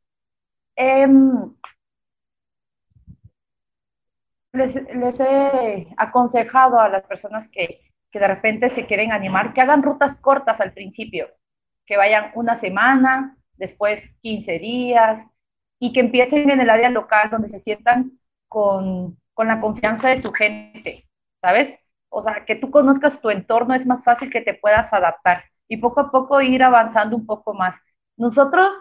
eh, 0.76 1.06
les, 4.52 4.74
les, 4.74 5.20
he 5.20 5.88
aconsejado 5.96 6.80
a 6.80 6.88
las 6.88 7.04
personas 7.04 7.48
que, 7.50 7.80
que, 8.10 8.18
de 8.18 8.28
repente 8.28 8.68
se 8.68 8.86
quieren 8.86 9.12
animar 9.12 9.52
que 9.52 9.60
hagan 9.60 9.82
rutas 9.82 10.16
cortas 10.16 10.60
al 10.60 10.72
principio, 10.72 11.28
que 11.86 11.96
vayan 11.96 12.32
una 12.34 12.56
semana, 12.56 13.36
después 13.56 14.08
15 14.22 14.58
días, 14.58 15.26
y 15.78 15.92
que 15.92 16.00
empiecen 16.00 16.50
en 16.50 16.60
el 16.60 16.70
área 16.70 16.90
local 16.90 17.30
donde 17.30 17.48
se 17.48 17.58
sientan 17.58 18.18
con, 18.48 19.18
con 19.34 19.48
la 19.48 19.60
confianza 19.60 20.08
de 20.08 20.22
su 20.22 20.32
gente, 20.32 21.08
¿sabes? 21.40 21.78
O 22.08 22.22
sea, 22.22 22.44
que 22.46 22.56
tú 22.56 22.70
conozcas 22.70 23.20
tu 23.20 23.30
entorno 23.30 23.74
es 23.74 23.86
más 23.86 24.02
fácil 24.02 24.30
que 24.30 24.40
te 24.40 24.54
puedas 24.54 24.92
adaptar 24.92 25.44
y 25.68 25.76
poco 25.78 26.00
a 26.00 26.10
poco 26.10 26.40
ir 26.40 26.62
avanzando 26.62 27.16
un 27.16 27.26
poco 27.26 27.52
más. 27.54 27.76
Nosotros, 28.16 28.74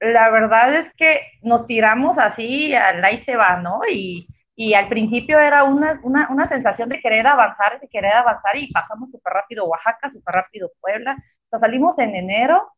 la 0.00 0.30
verdad 0.30 0.74
es 0.74 0.92
que 0.94 1.20
nos 1.42 1.66
tiramos 1.66 2.18
así, 2.18 2.74
al 2.74 3.04
y 3.12 3.18
se 3.18 3.36
va, 3.36 3.56
¿no? 3.58 3.80
Y, 3.90 4.26
y 4.56 4.74
al 4.74 4.88
principio 4.88 5.38
era 5.38 5.64
una, 5.64 6.00
una, 6.02 6.28
una, 6.30 6.44
sensación 6.46 6.88
de 6.88 7.00
querer 7.00 7.26
avanzar, 7.26 7.80
de 7.80 7.88
querer 7.88 8.12
avanzar 8.14 8.56
y 8.56 8.70
pasamos 8.72 9.10
súper 9.10 9.32
rápido 9.32 9.66
Oaxaca, 9.66 10.10
súper 10.10 10.34
rápido 10.34 10.70
Puebla. 10.80 11.16
Sea, 11.50 11.58
salimos 11.58 11.98
en 11.98 12.14
enero, 12.14 12.72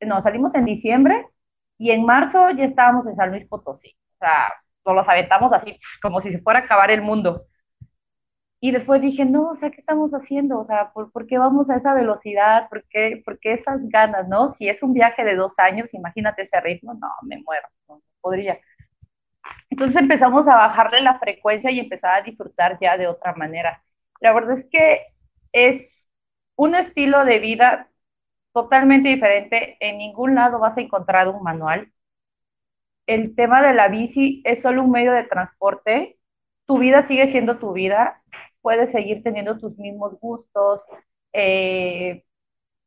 no, 0.00 0.22
salimos 0.22 0.54
en 0.54 0.64
diciembre 0.64 1.26
y 1.78 1.90
en 1.92 2.04
marzo 2.04 2.50
ya 2.50 2.64
estábamos 2.64 3.06
en 3.06 3.16
San 3.16 3.30
Luis 3.30 3.46
Potosí. 3.48 3.96
O 4.14 4.18
sea, 4.18 4.52
nos 4.84 4.94
los 4.94 5.08
aventamos 5.08 5.52
así, 5.52 5.78
como 6.02 6.20
si 6.20 6.32
se 6.32 6.40
fuera 6.40 6.60
a 6.60 6.62
acabar 6.64 6.90
el 6.90 7.02
mundo. 7.02 7.46
Y 8.60 8.72
después 8.72 9.00
dije, 9.00 9.24
no, 9.24 9.50
o 9.50 9.56
sea, 9.56 9.70
¿qué 9.70 9.80
estamos 9.80 10.10
haciendo? 10.12 10.60
O 10.60 10.66
sea, 10.66 10.92
¿por, 10.92 11.10
¿por 11.12 11.26
qué 11.26 11.38
vamos 11.38 11.70
a 11.70 11.76
esa 11.76 11.94
velocidad? 11.94 12.68
¿Por 12.68 12.84
qué, 12.88 13.22
¿Por 13.24 13.38
qué, 13.40 13.54
esas 13.54 13.80
ganas, 13.88 14.28
no? 14.28 14.52
Si 14.52 14.68
es 14.68 14.82
un 14.82 14.92
viaje 14.92 15.24
de 15.24 15.34
dos 15.36 15.58
años, 15.58 15.94
imagínate 15.94 16.42
ese 16.42 16.60
ritmo, 16.60 16.94
no, 16.94 17.08
me 17.22 17.38
muero, 17.42 17.68
no 17.88 18.02
podría. 18.20 18.58
Entonces 19.70 19.96
empezamos 20.00 20.46
a 20.48 20.56
bajarle 20.56 21.00
la 21.00 21.18
frecuencia 21.18 21.70
y 21.70 21.80
empezar 21.80 22.14
a 22.14 22.22
disfrutar 22.22 22.78
ya 22.80 22.96
de 22.98 23.06
otra 23.08 23.34
manera. 23.34 23.82
La 24.20 24.32
verdad 24.32 24.58
es 24.58 24.66
que 24.70 25.06
es 25.52 26.06
un 26.56 26.74
estilo 26.74 27.24
de 27.24 27.38
vida 27.38 27.90
totalmente 28.52 29.08
diferente. 29.10 29.76
En 29.80 29.98
ningún 29.98 30.34
lado 30.34 30.58
vas 30.60 30.76
a 30.78 30.82
encontrar 30.82 31.28
un 31.28 31.42
manual. 31.42 31.92
El 33.06 33.34
tema 33.34 33.62
de 33.62 33.74
la 33.74 33.88
bici 33.88 34.40
es 34.44 34.62
solo 34.62 34.82
un 34.82 34.90
medio 34.90 35.12
de 35.12 35.24
transporte. 35.24 36.18
Tu 36.66 36.78
vida 36.78 37.02
sigue 37.02 37.28
siendo 37.28 37.58
tu 37.58 37.72
vida 37.72 38.22
puedes 38.62 38.90
seguir 38.90 39.22
teniendo 39.22 39.58
tus 39.58 39.76
mismos 39.78 40.18
gustos, 40.20 40.82
eh, 41.32 42.24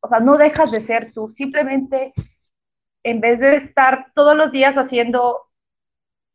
o 0.01 0.07
sea, 0.07 0.19
no 0.19 0.37
dejas 0.37 0.71
de 0.71 0.81
ser 0.81 1.13
tú, 1.13 1.29
simplemente 1.29 2.13
en 3.03 3.21
vez 3.21 3.39
de 3.39 3.55
estar 3.55 4.11
todos 4.13 4.35
los 4.35 4.51
días 4.51 4.75
haciendo 4.77 5.49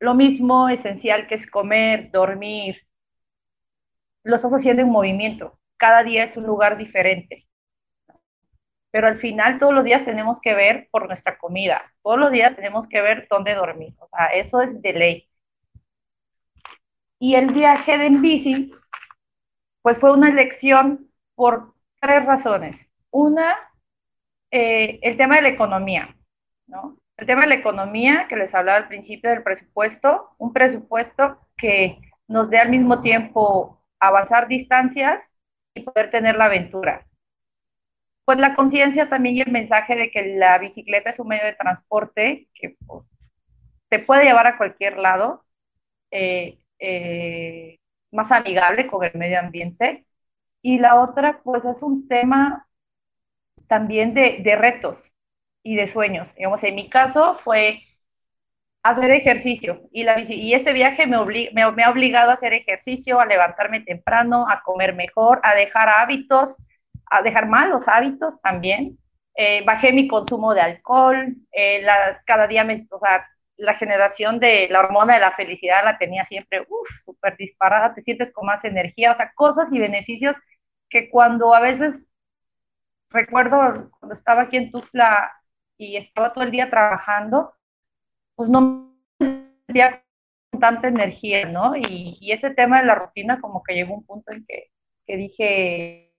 lo 0.01 0.15
mismo 0.15 0.69
esencial 0.69 1.27
que 1.27 1.35
es 1.35 1.47
comer, 1.51 2.11
dormir, 2.11 2.83
lo 4.23 4.37
estás 4.37 4.53
haciendo 4.53 4.83
en 4.83 4.91
movimiento, 4.91 5.59
cada 5.77 6.03
día 6.03 6.25
es 6.25 6.37
un 6.37 6.45
lugar 6.45 6.77
diferente. 6.77 7.47
Pero 8.91 9.07
al 9.07 9.19
final 9.19 9.59
todos 9.59 9.75
los 9.75 9.85
días 9.85 10.05
tenemos 10.05 10.41
que 10.41 10.55
ver 10.55 10.89
por 10.91 11.07
nuestra 11.07 11.37
comida, 11.39 11.93
todos 12.03 12.19
los 12.19 12.33
días 12.33 12.57
tenemos 12.57 12.89
que 12.89 13.03
ver 13.03 13.27
dónde 13.31 13.55
dormir, 13.55 13.95
o 13.99 14.09
sea, 14.09 14.27
eso 14.27 14.63
es 14.63 14.81
de 14.81 14.93
ley. 14.93 15.29
Y 17.19 17.35
el 17.35 17.53
viaje 17.53 17.99
de 17.99 18.07
en 18.07 18.23
bici 18.23 18.73
pues 19.89 19.97
fue 19.97 20.13
una 20.13 20.29
elección 20.29 21.09
por 21.35 21.73
tres 21.99 22.23
razones. 22.27 22.91
Una, 23.11 23.57
eh, 24.51 24.99
el 25.01 25.17
tema 25.17 25.37
de 25.37 25.41
la 25.41 25.49
economía, 25.49 26.15
¿no? 26.67 26.99
El 27.17 27.27
tema 27.27 27.41
de 27.41 27.47
la 27.47 27.55
economía, 27.55 28.27
que 28.29 28.37
les 28.37 28.55
hablaba 28.55 28.77
al 28.77 28.89
principio 28.89 29.31
del 29.31 29.43
presupuesto, 29.43 30.35
un 30.37 30.53
presupuesto 30.53 31.39
que 31.57 32.03
nos 32.27 32.51
dé 32.51 32.59
al 32.59 32.69
mismo 32.69 33.01
tiempo 33.01 33.83
avanzar 33.99 34.47
distancias 34.47 35.35
y 35.73 35.81
poder 35.81 36.11
tener 36.11 36.37
la 36.37 36.45
aventura. 36.45 37.07
Pues 38.27 38.37
la 38.37 38.55
conciencia 38.55 39.09
también 39.09 39.37
y 39.37 39.41
el 39.41 39.53
mensaje 39.53 39.97
de 39.97 40.11
que 40.11 40.37
la 40.37 40.59
bicicleta 40.59 41.09
es 41.09 41.19
un 41.19 41.29
medio 41.29 41.47
de 41.47 41.55
transporte 41.55 42.47
que 42.53 42.77
pues, 42.87 43.07
te 43.89 44.01
puede 44.01 44.25
llevar 44.25 44.49
a 44.49 44.59
cualquier 44.59 44.99
lado. 44.99 45.47
Eh, 46.11 46.59
eh, 46.79 47.79
más 48.13 48.31
amigable 48.33 48.87
con 48.87 49.05
el 49.05 49.13
medio 49.15 49.41
ambiente. 49.41 50.07
Y 50.63 50.79
la 50.79 51.01
otra, 51.01 51.41
pues 51.45 51.65
es 51.65 51.83
un 51.83 52.09
tema 52.09 52.69
también 53.69 54.15
de, 54.15 54.39
de 54.43 54.57
retos 54.57 55.13
y 55.63 55.77
de 55.77 55.93
sueños. 55.93 56.29
Digamos, 56.37 56.63
en 56.65 56.75
mi 56.75 56.89
caso 56.91 57.35
fue 57.35 57.81
hacer 58.83 59.11
ejercicio 59.11 59.83
y, 59.93 60.05
la, 60.05 60.21
y 60.21 60.55
ese 60.55 60.73
viaje 60.73 61.07
me, 61.07 61.19
me, 61.53 61.73
me, 61.73 61.85
ha 61.85 61.91
obligado 61.91 62.31
a 62.31 62.35
hacer 62.35 62.53
ejercicio, 62.55 63.21
a 63.21 63.27
levantarme 63.27 63.81
temprano, 63.81 64.47
a 64.49 64.63
comer 64.63 64.95
mejor, 64.95 65.41
a 65.43 65.55
dejar 65.55 65.89
hábitos, 65.89 66.57
a 67.07 67.23
dejar 67.23 67.49
malos 67.49 67.85
hábitos 67.87 68.41
también. 68.41 68.99
Eh, 69.35 69.63
bajé 69.65 69.93
mi 69.93 70.09
consumo 70.09 70.55
de 70.55 70.61
alcohol, 70.63 71.37
eh, 71.53 71.85
cada 72.27 72.47
día 72.49 72.65
me, 72.65 72.87
la 73.59 73.75
generación 73.75 74.39
de 74.41 74.69
la 74.71 74.81
hormona 74.81 75.15
de 75.15 75.21
la 75.21 75.33
felicidad 75.33 75.85
la 75.85 75.99
tenía 75.99 76.25
siempre, 76.25 76.67
súper 77.05 77.37
disparada, 77.37 77.95
te 77.95 78.03
sientes 78.03 78.33
con 78.33 78.47
más 78.47 78.65
energía, 78.65 79.13
o 79.13 79.17
sea, 79.17 79.33
cosas 79.35 79.73
y 79.73 79.79
beneficios 79.79 80.37
que 80.89 81.11
cuando 81.11 81.55
a 81.55 81.61
veces, 81.61 82.07
recuerdo 83.11 83.91
cuando 83.99 84.15
estaba 84.15 84.43
aquí 84.43 84.57
en 84.57 84.71
Tuzla 84.71 85.33
y 85.77 85.97
estaba 85.97 86.33
todo 86.33 86.45
el 86.45 86.51
día 86.53 86.71
trabajando, 86.71 87.55
pues 88.37 88.49
no 88.51 88.95
me 89.19 89.27
sentía 89.67 90.05
con 90.51 90.61
tanta 90.61 90.89
energía, 90.89 91.47
¿no? 91.47 91.77
Y, 91.77 92.17
y, 92.21 92.33
ese 92.33 92.51
tema 92.51 92.81
de 92.81 92.87
la 92.87 92.95
rutina 92.95 93.41
como 93.41 93.63
que 93.63 93.75
llegó 93.75 93.95
un 93.95 94.07
punto 94.07 94.33
en 94.33 94.45
que, 94.47 94.71
que 95.07 95.17
dije, 95.17 96.15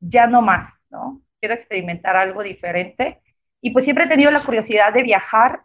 ya 0.00 0.26
no 0.26 0.42
más, 0.42 0.80
¿no? 0.90 1.22
Quiero 1.40 1.54
experimentar 1.54 2.16
algo 2.16 2.42
diferente 2.42 3.22
y 3.60 3.70
pues 3.70 3.84
siempre 3.84 4.04
he 4.04 4.08
tenido 4.08 4.30
la 4.30 4.40
curiosidad 4.40 4.92
de 4.92 5.02
viajar 5.02 5.62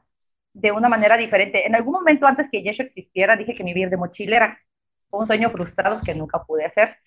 de 0.54 0.72
una 0.72 0.90
manera 0.90 1.18
diferente. 1.18 1.66
En 1.66 1.76
algún 1.76 1.94
momento 1.94 2.26
antes 2.26 2.50
que 2.50 2.62
Yesho 2.62 2.84
existiera, 2.84 3.36
dije 3.36 3.56
que 3.56 3.64
mi 3.64 3.74
vida 3.74 3.90
de 3.90 3.98
mochilera 3.98 4.60
fue 5.10 5.22
un 5.22 5.28
sueño 5.28 5.50
frustrado 5.50 6.00
que 6.04 6.16
nunca 6.16 6.44
pude 6.44 6.66
hacer. 6.66 6.98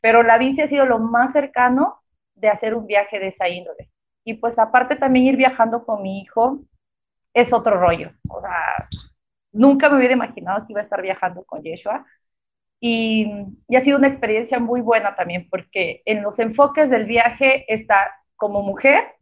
Pero 0.00 0.22
la 0.22 0.38
bici 0.38 0.62
ha 0.62 0.68
sido 0.68 0.86
lo 0.86 0.98
más 0.98 1.32
cercano 1.32 2.02
de 2.34 2.48
hacer 2.48 2.74
un 2.74 2.86
viaje 2.86 3.18
de 3.18 3.28
esa 3.28 3.48
índole. 3.48 3.90
Y 4.24 4.34
pues 4.34 4.58
aparte 4.58 4.96
también 4.96 5.26
ir 5.26 5.36
viajando 5.36 5.84
con 5.84 6.02
mi 6.02 6.20
hijo 6.20 6.60
es 7.32 7.52
otro 7.52 7.78
rollo. 7.78 8.12
O 8.28 8.40
sea, 8.40 8.88
nunca 9.52 9.88
me 9.88 9.96
hubiera 9.96 10.14
imaginado 10.14 10.66
que 10.66 10.72
iba 10.72 10.80
a 10.80 10.84
estar 10.84 11.02
viajando 11.02 11.44
con 11.44 11.62
Yeshua. 11.62 12.06
Y, 12.80 13.30
y, 13.68 13.76
ha 13.76 13.80
sido 13.80 13.98
una 13.98 14.08
experiencia 14.08 14.58
muy 14.58 14.82
buena 14.82 15.16
también, 15.16 15.48
porque 15.48 16.02
en 16.04 16.22
los 16.22 16.38
enfoques 16.38 16.90
del 16.90 17.06
viaje 17.06 17.64
está 17.72 18.12
como 18.36 18.62
mujer, 18.62 19.13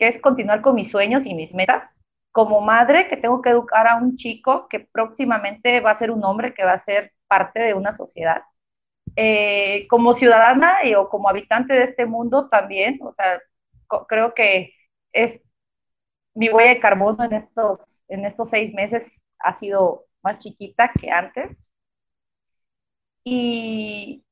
que 0.00 0.08
es 0.08 0.20
continuar 0.22 0.62
con 0.62 0.76
mis 0.76 0.90
sueños 0.92 1.26
y 1.26 1.34
mis 1.34 1.54
metas. 1.54 1.94
Como 2.32 2.62
madre, 2.62 3.08
que 3.08 3.18
tengo 3.18 3.42
que 3.42 3.50
educar 3.50 3.88
a 3.88 3.96
un 3.98 4.16
chico 4.16 4.68
que 4.70 4.80
próximamente 4.80 5.80
va 5.80 5.92
a 5.92 5.96
ser 5.96 6.10
un 6.12 6.24
hombre 6.24 6.54
que 6.54 6.64
va 6.64 6.74
a 6.74 6.80
ser 6.80 7.12
parte 7.28 7.60
de 7.60 7.74
una 7.74 7.92
sociedad. 7.92 8.42
Eh, 9.16 9.86
como 9.90 10.14
ciudadana 10.14 10.84
y, 10.84 10.94
o 10.94 11.08
como 11.08 11.28
habitante 11.28 11.74
de 11.74 11.84
este 11.84 12.06
mundo 12.06 12.48
también, 12.48 12.98
o 13.02 13.12
sea, 13.14 13.40
creo 14.08 14.34
que 14.34 14.72
es 15.12 15.40
mi 16.34 16.50
huella 16.50 16.70
de 16.74 16.80
carbono 16.80 17.24
en 17.24 17.32
estos, 17.34 18.04
en 18.08 18.24
estos 18.24 18.50
seis 18.50 18.72
meses 18.74 19.20
ha 19.40 19.52
sido 19.54 20.06
más 20.22 20.38
chiquita 20.40 20.90
que 21.00 21.10
antes. 21.10 21.56
Y, 23.24 24.24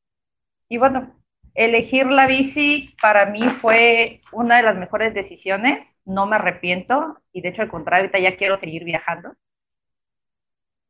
y 0.69 0.79
bueno, 0.79 1.15
elegir 1.55 2.07
la 2.07 2.27
bici 2.27 2.95
para 3.01 3.27
mí 3.27 3.43
fue 3.61 4.21
una 4.33 4.59
de 4.59 4.63
las 4.63 4.77
mejores 4.77 5.15
decisiones, 5.15 5.89
no 6.05 6.27
me 6.27 6.37
arrepiento 6.37 7.19
y 7.33 7.41
de 7.43 7.51
hecho 7.51 7.63
al 7.63 7.69
contrario, 7.71 8.05
ahorita 8.05 8.19
ya 8.19 8.37
quiero 8.37 8.57
seguir 8.57 8.85
viajando. 8.85 9.35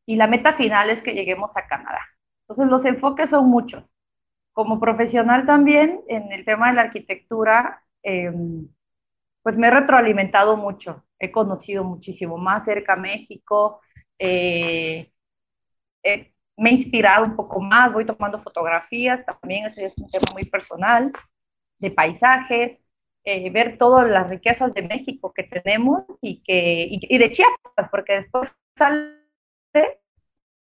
Y 0.06 0.16
la 0.16 0.26
meta 0.26 0.54
final 0.54 0.90
es 0.90 1.02
que 1.02 1.12
lleguemos 1.14 1.50
a 1.54 1.66
Canadá. 1.66 2.00
Entonces 2.42 2.70
los 2.70 2.84
enfoques 2.84 3.30
son 3.30 3.48
muchos. 3.50 3.84
Como 4.52 4.80
profesional 4.80 5.46
también 5.46 6.02
en 6.08 6.32
el 6.32 6.44
tema 6.44 6.68
de 6.68 6.74
la 6.74 6.82
arquitectura, 6.82 7.82
eh, 8.02 8.32
pues 9.42 9.56
me 9.56 9.68
he 9.68 9.70
retroalimentado 9.70 10.56
mucho, 10.56 11.04
he 11.18 11.30
conocido 11.30 11.84
muchísimo 11.84 12.36
más 12.38 12.64
cerca 12.64 12.96
México, 12.96 13.80
eh, 14.18 15.10
me 16.58 16.70
he 16.70 16.74
inspirado 16.74 17.24
un 17.24 17.36
poco 17.36 17.60
más, 17.60 17.92
voy 17.92 18.04
tomando 18.04 18.40
fotografías, 18.40 19.24
también 19.24 19.66
ese 19.66 19.84
es 19.84 19.96
un 19.98 20.08
tema 20.08 20.26
muy 20.32 20.44
personal, 20.44 21.10
de 21.78 21.90
paisajes, 21.92 22.80
eh, 23.24 23.48
ver 23.50 23.78
todas 23.78 24.10
las 24.10 24.28
riquezas 24.28 24.74
de 24.74 24.82
México 24.82 25.32
que 25.32 25.44
tenemos 25.44 26.04
y, 26.20 26.42
que, 26.42 26.88
y, 26.90 27.18
de 27.18 27.30
Chiapas, 27.30 27.88
porque 27.90 28.14
después 28.14 28.50
sale 28.76 29.14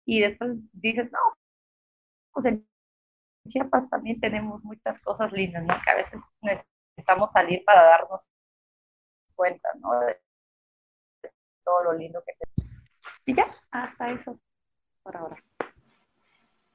y 0.06 0.22
después 0.22 0.52
dices, 0.72 1.12
no, 1.12 1.20
pues 2.32 2.46
en 2.46 2.68
Chiapas 3.50 3.90
también 3.90 4.22
tenemos 4.22 4.64
muchas 4.64 5.00
cosas 5.02 5.34
lindas, 5.34 5.64
¿no? 5.64 5.74
Que 5.84 5.90
a 5.90 5.96
veces 5.96 6.22
necesitamos 6.42 7.32
salir 7.34 7.64
para 7.66 7.84
darnos 7.84 8.26
cuenta, 9.36 9.68
¿no? 9.80 10.00
De 10.00 10.18
todo 11.66 11.84
lo 11.84 11.94
lindo 11.94 12.24
que 12.26 12.34
tenemos. 12.40 12.86
Y 13.26 13.36
ya, 13.36 13.46
hasta 13.72 14.12
eso 14.12 14.40
por 15.04 15.18
ahora 15.18 15.38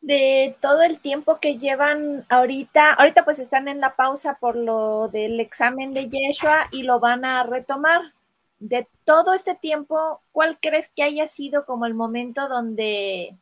de 0.01 0.57
todo 0.61 0.83
el 0.83 1.01
tiempo 1.01 1.39
que 1.41 1.59
llevan 1.59 2.25
ahorita, 2.29 2.95
ahorita 2.95 3.25
pues 3.25 3.39
están 3.39 3.69
en 3.69 3.81
la 3.81 3.97
pausa 3.97 4.39
por 4.41 4.57
lo 4.57 5.09
del 5.09 5.41
examen 5.41 5.93
de 5.93 6.09
Yeshua 6.09 6.69
y 6.71 6.83
lo 6.83 7.01
van 7.01 7.25
a 7.25 7.43
retomar. 7.43 8.13
De 8.61 8.89
todo 9.05 9.35
este 9.35 9.55
tiempo, 9.55 10.21
¿cuál 10.33 10.59
crees 10.61 10.91
que 10.91 11.05
haya 11.05 11.29
sido 11.29 11.65
como 11.65 11.87
el 11.87 11.95
momento 11.95 12.49
donde, 12.49 13.37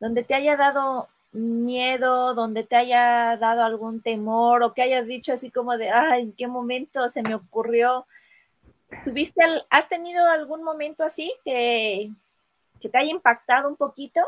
donde 0.00 0.24
te 0.24 0.34
haya 0.34 0.56
dado 0.56 1.08
miedo, 1.32 2.34
donde 2.34 2.64
te 2.64 2.76
haya 2.76 3.36
dado 3.36 3.62
algún 3.62 4.02
temor 4.02 4.62
o 4.62 4.74
que 4.74 4.82
hayas 4.82 5.06
dicho 5.06 5.32
así 5.32 5.50
como 5.50 5.76
de, 5.76 5.90
ay, 5.90 6.22
¿en 6.22 6.32
qué 6.32 6.48
momento 6.48 7.08
se 7.10 7.22
me 7.22 7.34
ocurrió? 7.34 8.06
¿Tuviste, 9.04 9.42
has 9.70 9.88
tenido 9.88 10.26
algún 10.26 10.64
momento 10.64 11.04
así 11.04 11.32
que, 11.44 12.10
que 12.80 12.88
te 12.88 12.98
haya 12.98 13.10
impactado 13.10 13.68
un 13.68 13.76
poquito? 13.76 14.20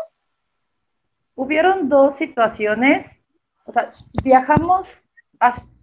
Hubieron 1.35 1.89
dos 1.89 2.17
situaciones, 2.17 3.21
o 3.65 3.73
sea, 3.73 3.91
viajamos, 4.23 4.89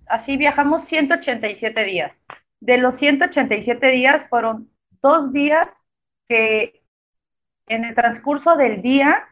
así 0.07 0.37
viajamos 0.37 0.85
187 0.85 1.83
días. 1.83 2.11
De 2.59 2.77
los 2.77 2.95
187 2.95 3.87
días 3.87 4.25
fueron 4.29 4.69
dos 5.01 5.31
días 5.31 5.67
que 6.27 6.83
en 7.67 7.85
el 7.85 7.95
transcurso 7.95 8.55
del 8.55 8.81
día, 8.81 9.27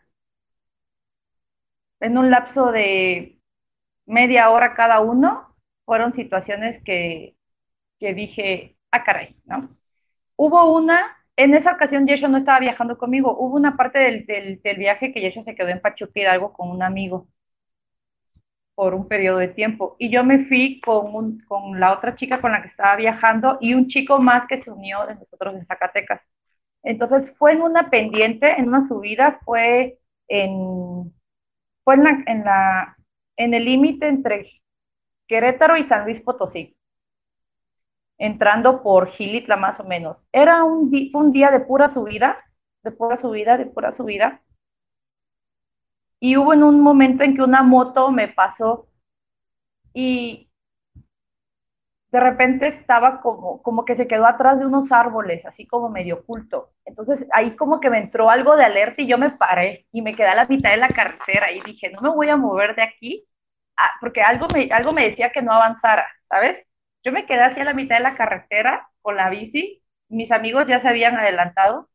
en 1.99 2.18
un 2.18 2.30
lapso 2.32 2.72
de 2.72 3.39
media 4.05 4.49
hora 4.49 4.76
cada 4.76 4.99
uno, 5.01 5.55
fueron 5.86 6.13
situaciones 6.13 6.82
que, 6.84 7.36
que 7.99 8.13
dije, 8.13 8.78
ah, 8.91 9.03
caray, 9.03 9.36
¿no? 9.45 9.70
Hubo 10.36 10.72
una 10.76 11.16
en 11.38 11.53
esa 11.53 11.73
ocasión 11.73 12.07
Yesho 12.07 12.27
no 12.27 12.38
estaba 12.38 12.59
viajando 12.59 12.97
conmigo. 12.97 13.35
Hubo 13.38 13.55
una 13.55 13.77
parte 13.77 13.99
del, 13.99 14.59
viaje 14.77 15.13
que 15.13 15.21
Yesho 15.21 15.41
se 15.43 15.55
quedó 15.55 15.69
en 15.69 15.81
Pachuca 15.81 16.19
Hidalgo 16.19 16.53
con 16.53 16.69
un 16.69 16.83
amigo 16.83 17.27
por 18.75 18.93
un 18.93 19.07
periodo 19.07 19.39
de 19.39 19.47
tiempo. 19.49 19.95
Y 19.99 20.09
yo 20.09 20.23
me 20.23 20.45
fui 20.45 20.81
con, 20.81 21.39
la 21.79 21.93
otra 21.93 22.15
chica 22.15 22.41
con 22.41 22.51
la 22.51 22.61
que 22.61 22.67
estaba 22.69 22.95
viajando 22.95 23.57
y 23.61 23.73
un 23.73 23.88
chico 23.88 24.19
más 24.19 24.47
que 24.47 24.61
se 24.61 24.71
unió 24.71 25.05
de 25.07 25.15
nosotros 25.15 25.55
en 25.55 25.65
Zacatecas. 25.65 26.21
Entonces 26.83 27.31
fue 27.38 27.53
en 27.53 27.61
una 27.61 27.89
pendiente, 27.89 28.59
en 28.59 28.67
una 28.69 28.81
subida, 28.81 29.39
fue 29.45 29.99
en 30.27 31.13
el 33.53 33.65
límite 33.65 34.07
entre 34.07 34.61
Querétaro 35.27 35.77
y 35.77 35.83
San 35.83 36.05
Luis 36.05 36.21
Potosí 36.21 36.76
entrando 38.18 38.84
por 38.84 39.09
Gilitla 39.11 39.57
más 39.57 39.80
o 39.80 39.84
menos. 39.84 40.26
Era 40.32 40.63
un, 40.63 40.91
un 41.13 41.32
día 41.32 41.51
de 41.51 41.59
pura 41.61 41.89
subida, 41.89 42.38
de 42.84 42.91
pura 42.91 43.18
subida, 43.18 43.57
de 43.57 43.65
pura 43.68 43.93
subida. 43.93 44.41
Y 46.20 46.38
hubo 46.38 46.53
en 46.53 46.61
un 46.63 46.80
momento 46.82 47.24
en 47.24 47.36
que 47.36 47.41
una 47.41 47.63
moto 47.63 48.11
me 48.11 48.28
pasó 48.28 48.88
y 49.93 50.47
de 52.11 52.20
repente 52.20 52.68
estaba 52.68 53.22
como, 53.22 53.61
como 53.61 53.84
que 53.86 53.95
se 53.95 54.07
quedó 54.07 54.26
atrás 54.26 54.59
de 54.59 54.65
unos 54.65 54.91
árboles, 54.91 55.45
así 55.45 55.68
como 55.68 55.89
medio 55.89 56.18
oculto. 56.20 56.72
Entonces 56.86 57.28
ahí 57.34 57.55
como 57.55 57.80
que 57.82 57.89
me 57.89 57.99
entró 57.99 58.30
algo 58.30 58.55
de 58.55 58.63
alerta 58.65 59.01
y 59.01 59.07
yo 59.07 59.18
me 59.18 59.32
paré 59.32 59.88
y 59.91 60.01
me 60.01 60.15
quedé 60.15 60.28
a 60.30 60.36
la 60.36 60.47
mitad 60.47 60.72
de 60.72 60.78
la 60.78 60.88
carretera 60.89 61.51
y 61.51 61.59
dije, 61.61 61.91
no 61.91 62.01
me 62.01 62.09
voy 62.09 62.30
a 62.30 62.38
mover 62.38 62.76
de 62.76 62.84
aquí, 62.84 63.28
ah, 63.78 63.91
porque 64.01 64.22
algo 64.22 64.47
me, 64.53 64.70
algo 64.72 64.93
me 64.93 65.03
decía 65.03 65.32
que 65.32 65.41
no 65.41 65.51
avanzara, 65.53 66.07
¿sabes? 66.30 66.66
Yo 67.08 67.14
me 67.14 67.26
quedé 67.26 67.41
hacia 67.41 67.64
la 67.64 67.74
mitad 67.74 67.95
de 67.95 68.03
la 68.03 68.18
carretera 68.18 68.89
con 69.01 69.16
la 69.16 69.30
bici, 69.30 69.82
mis 70.10 70.30
amigos 70.30 70.68
ya 70.68 70.82
se 70.82 70.89
habían 70.89 71.16
adelantado, 71.16 71.88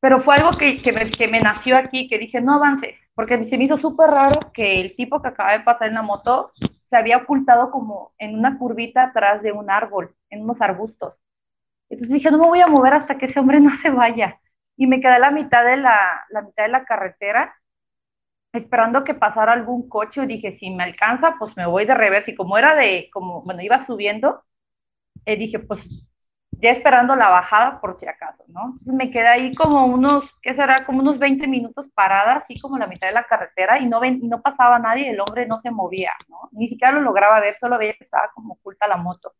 pero 0.00 0.20
fue 0.20 0.34
algo 0.34 0.50
que, 0.50 0.82
que, 0.82 0.92
me, 0.92 1.08
que 1.08 1.28
me 1.28 1.38
nació 1.38 1.76
aquí, 1.76 2.08
que 2.08 2.18
dije, 2.18 2.40
no 2.40 2.54
avance, 2.54 2.96
porque 3.14 3.44
se 3.44 3.56
me 3.56 3.62
hizo 3.62 3.78
súper 3.78 4.10
raro 4.10 4.40
que 4.52 4.80
el 4.80 4.96
tipo 4.96 5.22
que 5.22 5.28
acaba 5.28 5.52
de 5.52 5.60
pasar 5.60 5.86
en 5.86 5.94
la 5.94 6.02
moto 6.02 6.50
se 6.50 6.96
había 6.96 7.18
ocultado 7.18 7.70
como 7.70 8.14
en 8.18 8.36
una 8.36 8.58
curvita 8.58 9.04
atrás 9.04 9.40
de 9.42 9.52
un 9.52 9.70
árbol, 9.70 10.12
en 10.28 10.42
unos 10.42 10.60
arbustos. 10.60 11.14
Entonces 11.88 12.14
dije, 12.14 12.32
no 12.32 12.38
me 12.38 12.48
voy 12.48 12.60
a 12.62 12.66
mover 12.66 12.94
hasta 12.94 13.16
que 13.16 13.26
ese 13.26 13.38
hombre 13.38 13.60
no 13.60 13.76
se 13.76 13.90
vaya. 13.90 14.40
Y 14.76 14.88
me 14.88 15.00
quedé 15.00 15.12
a 15.12 15.18
la 15.20 15.30
mitad 15.30 15.64
de 15.64 15.76
la, 15.76 16.26
la 16.30 16.42
mitad 16.42 16.64
de 16.64 16.70
la 16.70 16.84
carretera 16.84 17.54
esperando 18.52 19.04
que 19.04 19.14
pasara 19.14 19.52
algún 19.52 19.88
coche 19.88 20.22
y 20.24 20.26
dije, 20.26 20.56
si 20.56 20.70
me 20.70 20.84
alcanza, 20.84 21.36
pues 21.38 21.56
me 21.56 21.66
voy 21.66 21.86
de 21.86 21.94
reversa. 21.94 22.30
Y 22.30 22.34
como 22.36 22.58
era 22.58 22.74
de, 22.74 23.10
como, 23.12 23.42
bueno, 23.42 23.62
iba 23.62 23.84
subiendo, 23.84 24.42
eh, 25.26 25.36
dije, 25.36 25.58
pues 25.60 26.10
ya 26.52 26.70
esperando 26.70 27.16
la 27.16 27.28
bajada 27.28 27.80
por 27.80 27.98
si 27.98 28.06
acaso, 28.06 28.44
¿no? 28.48 28.66
Entonces 28.72 28.94
me 28.94 29.10
quedé 29.10 29.28
ahí 29.28 29.54
como 29.54 29.86
unos, 29.86 30.24
¿qué 30.42 30.54
será? 30.54 30.84
Como 30.84 31.00
unos 31.00 31.18
20 31.18 31.46
minutos 31.46 31.88
parada, 31.94 32.36
así 32.36 32.58
como 32.58 32.78
la 32.78 32.86
mitad 32.86 33.08
de 33.08 33.14
la 33.14 33.24
carretera 33.26 33.78
y 33.78 33.86
no, 33.86 34.00
ven, 34.00 34.20
no 34.22 34.40
pasaba 34.42 34.78
nadie, 34.78 35.10
el 35.10 35.20
hombre 35.20 35.46
no 35.46 35.60
se 35.60 35.70
movía, 35.70 36.12
¿no? 36.28 36.48
Ni 36.52 36.68
siquiera 36.68 36.92
lo 36.94 37.02
lograba 37.02 37.40
ver, 37.40 37.56
solo 37.56 37.78
veía 37.78 37.94
que 37.94 38.04
estaba 38.04 38.30
como 38.34 38.54
oculta 38.54 38.88
la 38.88 38.96
moto. 38.96 39.32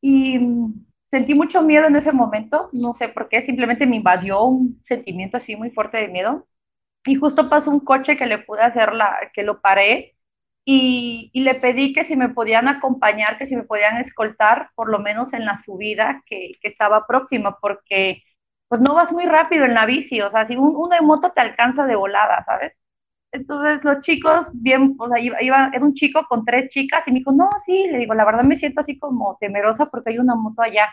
Y 0.00 0.38
mm, 0.38 0.86
sentí 1.10 1.34
mucho 1.34 1.62
miedo 1.62 1.86
en 1.86 1.96
ese 1.96 2.12
momento, 2.12 2.70
no 2.72 2.94
sé 2.94 3.08
por 3.08 3.28
qué, 3.28 3.42
simplemente 3.42 3.86
me 3.86 3.96
invadió 3.96 4.42
un 4.44 4.80
sentimiento 4.84 5.36
así 5.36 5.56
muy 5.56 5.70
fuerte 5.70 5.98
de 5.98 6.08
miedo 6.08 6.46
y 7.04 7.14
justo 7.16 7.48
pasó 7.48 7.70
un 7.70 7.80
coche 7.80 8.16
que 8.16 8.26
le 8.26 8.38
pude 8.38 8.62
hacer 8.62 8.92
la, 8.94 9.18
que 9.32 9.42
lo 9.42 9.60
paré 9.60 10.16
y, 10.64 11.30
y, 11.32 11.40
le 11.42 11.54
pedí 11.56 11.92
que 11.94 12.04
si 12.04 12.16
me 12.16 12.28
podían 12.28 12.68
acompañar, 12.68 13.38
que 13.38 13.46
si 13.46 13.56
me 13.56 13.64
podían 13.64 13.96
escoltar, 13.98 14.70
por 14.74 14.90
lo 14.90 14.98
menos 15.00 15.32
en 15.32 15.44
la 15.46 15.56
subida 15.56 16.22
que, 16.26 16.52
que 16.60 16.68
estaba 16.68 17.06
próxima, 17.06 17.58
porque 17.60 18.22
pues 18.68 18.80
no 18.80 18.94
vas 18.94 19.10
muy 19.12 19.24
rápido 19.26 19.64
en 19.64 19.74
la 19.74 19.86
bici, 19.86 20.20
o 20.20 20.30
sea, 20.30 20.46
si 20.46 20.56
un, 20.56 20.88
de 20.90 21.00
moto 21.00 21.32
te 21.32 21.40
alcanza 21.40 21.86
de 21.86 21.96
volada, 21.96 22.44
¿sabes? 22.44 22.72
Entonces 23.32 23.84
los 23.84 24.00
chicos, 24.02 24.46
bien, 24.54 24.96
pues 24.96 25.12
ahí 25.12 25.30
iba, 25.42 25.70
era 25.72 25.84
un 25.84 25.94
chico 25.94 26.24
con 26.28 26.44
tres 26.44 26.68
chicas 26.70 27.02
y 27.06 27.12
me 27.12 27.18
dijo, 27.20 27.32
no, 27.32 27.48
sí, 27.64 27.86
le 27.88 27.98
digo, 27.98 28.14
la 28.14 28.24
verdad 28.24 28.42
me 28.44 28.56
siento 28.56 28.80
así 28.80 28.98
como 28.98 29.36
temerosa 29.40 29.86
porque 29.86 30.10
hay 30.10 30.18
una 30.18 30.34
moto 30.34 30.62
allá 30.62 30.88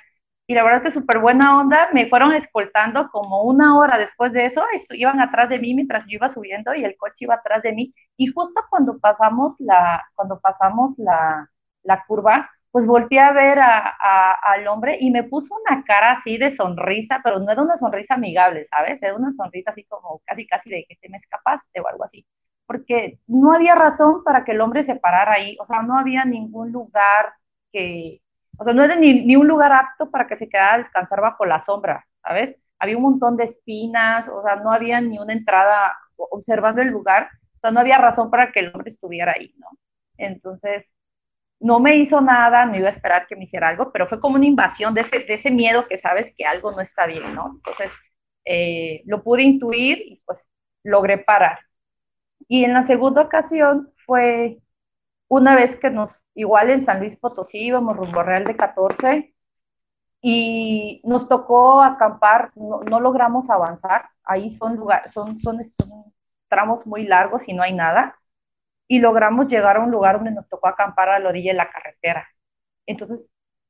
y 0.47 0.53
la 0.55 0.63
verdad 0.63 0.85
es 0.85 0.93
que 0.93 0.99
súper 0.99 1.19
buena 1.19 1.59
onda, 1.59 1.89
me 1.93 2.07
fueron 2.09 2.33
escoltando 2.33 3.09
como 3.11 3.43
una 3.43 3.77
hora 3.77 3.97
después 3.97 4.31
de 4.33 4.45
eso, 4.45 4.63
iban 4.91 5.19
atrás 5.19 5.49
de 5.49 5.59
mí 5.59 5.73
mientras 5.75 6.05
yo 6.05 6.15
iba 6.15 6.29
subiendo 6.29 6.73
y 6.73 6.85
el 6.85 6.95
coche 6.97 7.15
iba 7.25 7.35
atrás 7.35 7.61
de 7.63 7.73
mí, 7.73 7.93
y 8.17 8.27
justo 8.27 8.61
cuando 8.69 8.97
pasamos 8.99 9.55
la, 9.59 10.05
cuando 10.15 10.39
pasamos 10.39 10.93
la, 10.97 11.49
la 11.83 12.03
curva, 12.05 12.49
pues 12.71 12.85
volteé 12.85 13.19
a 13.19 13.33
ver 13.33 13.59
a, 13.59 14.33
al 14.41 14.67
hombre 14.67 14.97
y 14.99 15.09
me 15.11 15.23
puso 15.23 15.53
una 15.55 15.83
cara 15.83 16.11
así 16.11 16.37
de 16.37 16.51
sonrisa, 16.51 17.21
pero 17.23 17.39
no 17.39 17.51
era 17.51 17.61
una 17.63 17.77
sonrisa 17.77 18.15
amigable, 18.15 18.65
¿sabes? 18.65 19.01
Era 19.01 19.15
una 19.15 19.31
sonrisa 19.31 19.71
así 19.71 19.83
como 19.85 20.21
casi, 20.25 20.45
casi 20.47 20.69
de 20.69 20.85
que 20.87 20.95
te 20.97 21.09
me 21.09 21.17
escapaste 21.17 21.79
o 21.81 21.87
algo 21.87 22.03
así, 22.03 22.25
porque 22.65 23.19
no 23.27 23.53
había 23.53 23.75
razón 23.75 24.23
para 24.23 24.43
que 24.45 24.51
el 24.53 24.61
hombre 24.61 24.83
se 24.83 24.95
parara 24.95 25.33
ahí, 25.33 25.57
o 25.59 25.65
sea, 25.65 25.81
no 25.83 25.97
había 25.97 26.25
ningún 26.25 26.71
lugar 26.71 27.33
que, 27.71 28.21
o 28.57 28.63
sea, 28.63 28.73
no 28.73 28.83
era 28.83 28.95
ni, 28.95 29.25
ni, 29.25 29.35
un 29.35 29.47
lugar 29.47 29.71
apto 29.71 30.09
para 30.09 30.27
que 30.27 30.35
se 30.35 30.49
quedara 30.49 30.75
a 30.75 30.77
descansar 30.79 31.21
bajo 31.21 31.45
la 31.45 31.61
sombra, 31.61 32.05
¿sabes? 32.23 32.55
Había 32.79 32.97
un 32.97 33.03
montón 33.03 33.37
de 33.37 33.45
espinas, 33.45 34.27
o 34.27 34.41
sea, 34.43 34.57
no 34.57 34.71
había 34.71 35.01
ni 35.01 35.19
una 35.19 35.33
entrada 35.33 35.97
observando 36.17 36.81
el 36.81 36.89
lugar, 36.89 37.29
o 37.55 37.59
sea, 37.59 37.71
no 37.71 37.79
había 37.79 37.97
razón 37.97 38.29
para 38.31 38.51
que 38.51 38.59
el 38.61 38.71
hombre 38.73 38.89
estuviera 38.89 39.33
ahí, 39.33 39.53
¿no? 39.57 39.67
Entonces, 40.17 40.85
no 41.59 41.79
me 41.79 41.95
hizo 41.97 42.21
nada, 42.21 42.65
no 42.65 42.77
iba 42.77 42.87
a 42.87 42.91
esperar 42.91 43.27
que 43.27 43.35
me 43.35 43.45
hiciera 43.45 43.69
algo, 43.69 43.91
pero 43.91 44.07
fue 44.07 44.19
como 44.19 44.35
una 44.35 44.45
invasión 44.45 44.93
de 44.93 45.01
ese, 45.01 45.19
de 45.19 45.33
ese 45.33 45.51
miedo 45.51 45.87
que 45.87 45.97
sabes 45.97 46.33
que 46.35 46.45
algo 46.45 46.71
no 46.71 46.81
está 46.81 47.07
bien, 47.07 47.33
¿no? 47.35 47.53
Entonces, 47.55 47.91
eh, 48.45 49.03
lo 49.05 49.23
pude 49.23 49.43
intuir 49.43 49.99
y 49.99 50.21
pues 50.25 50.39
logré 50.83 51.17
parar. 51.17 51.59
Y 52.47 52.63
en 52.65 52.73
la 52.73 52.85
segunda 52.85 53.21
ocasión 53.23 53.91
fue 54.05 54.59
una 55.27 55.55
vez 55.55 55.75
que 55.75 55.89
nos 55.89 56.11
igual 56.37 56.69
en 56.69 56.81
San 56.81 56.99
Luis 56.99 57.17
Potosí, 57.17 57.57
íbamos 57.59 57.97
rumbo 57.97 58.23
Real 58.23 58.45
de 58.45 58.55
14 58.55 59.35
y 60.21 61.01
nos 61.03 61.27
tocó 61.27 61.81
acampar, 61.83 62.51
no, 62.55 62.99
logramos 62.99 63.49
avanzar, 63.49 64.09
ahí 64.23 64.49
son, 64.51 64.75
lugar, 64.77 65.11
son, 65.11 65.39
son, 65.39 65.59
tramos 66.47 66.85
muy 66.85 67.05
largos 67.07 67.47
y 67.47 67.53
no 67.53 67.63
hay 67.63 67.73
nada, 67.73 68.19
y 68.87 68.99
logramos 68.99 69.47
llegar 69.47 69.77
a 69.77 69.81
un 69.81 69.91
lugar 69.91 70.17
donde 70.17 70.31
nos 70.31 70.47
tocó 70.49 70.67
acampar 70.67 71.09
a 71.09 71.19
la 71.19 71.29
orilla 71.29 71.51
de 71.51 71.57
la 71.57 71.71
carretera. 71.71 72.27
entonces 72.85 73.27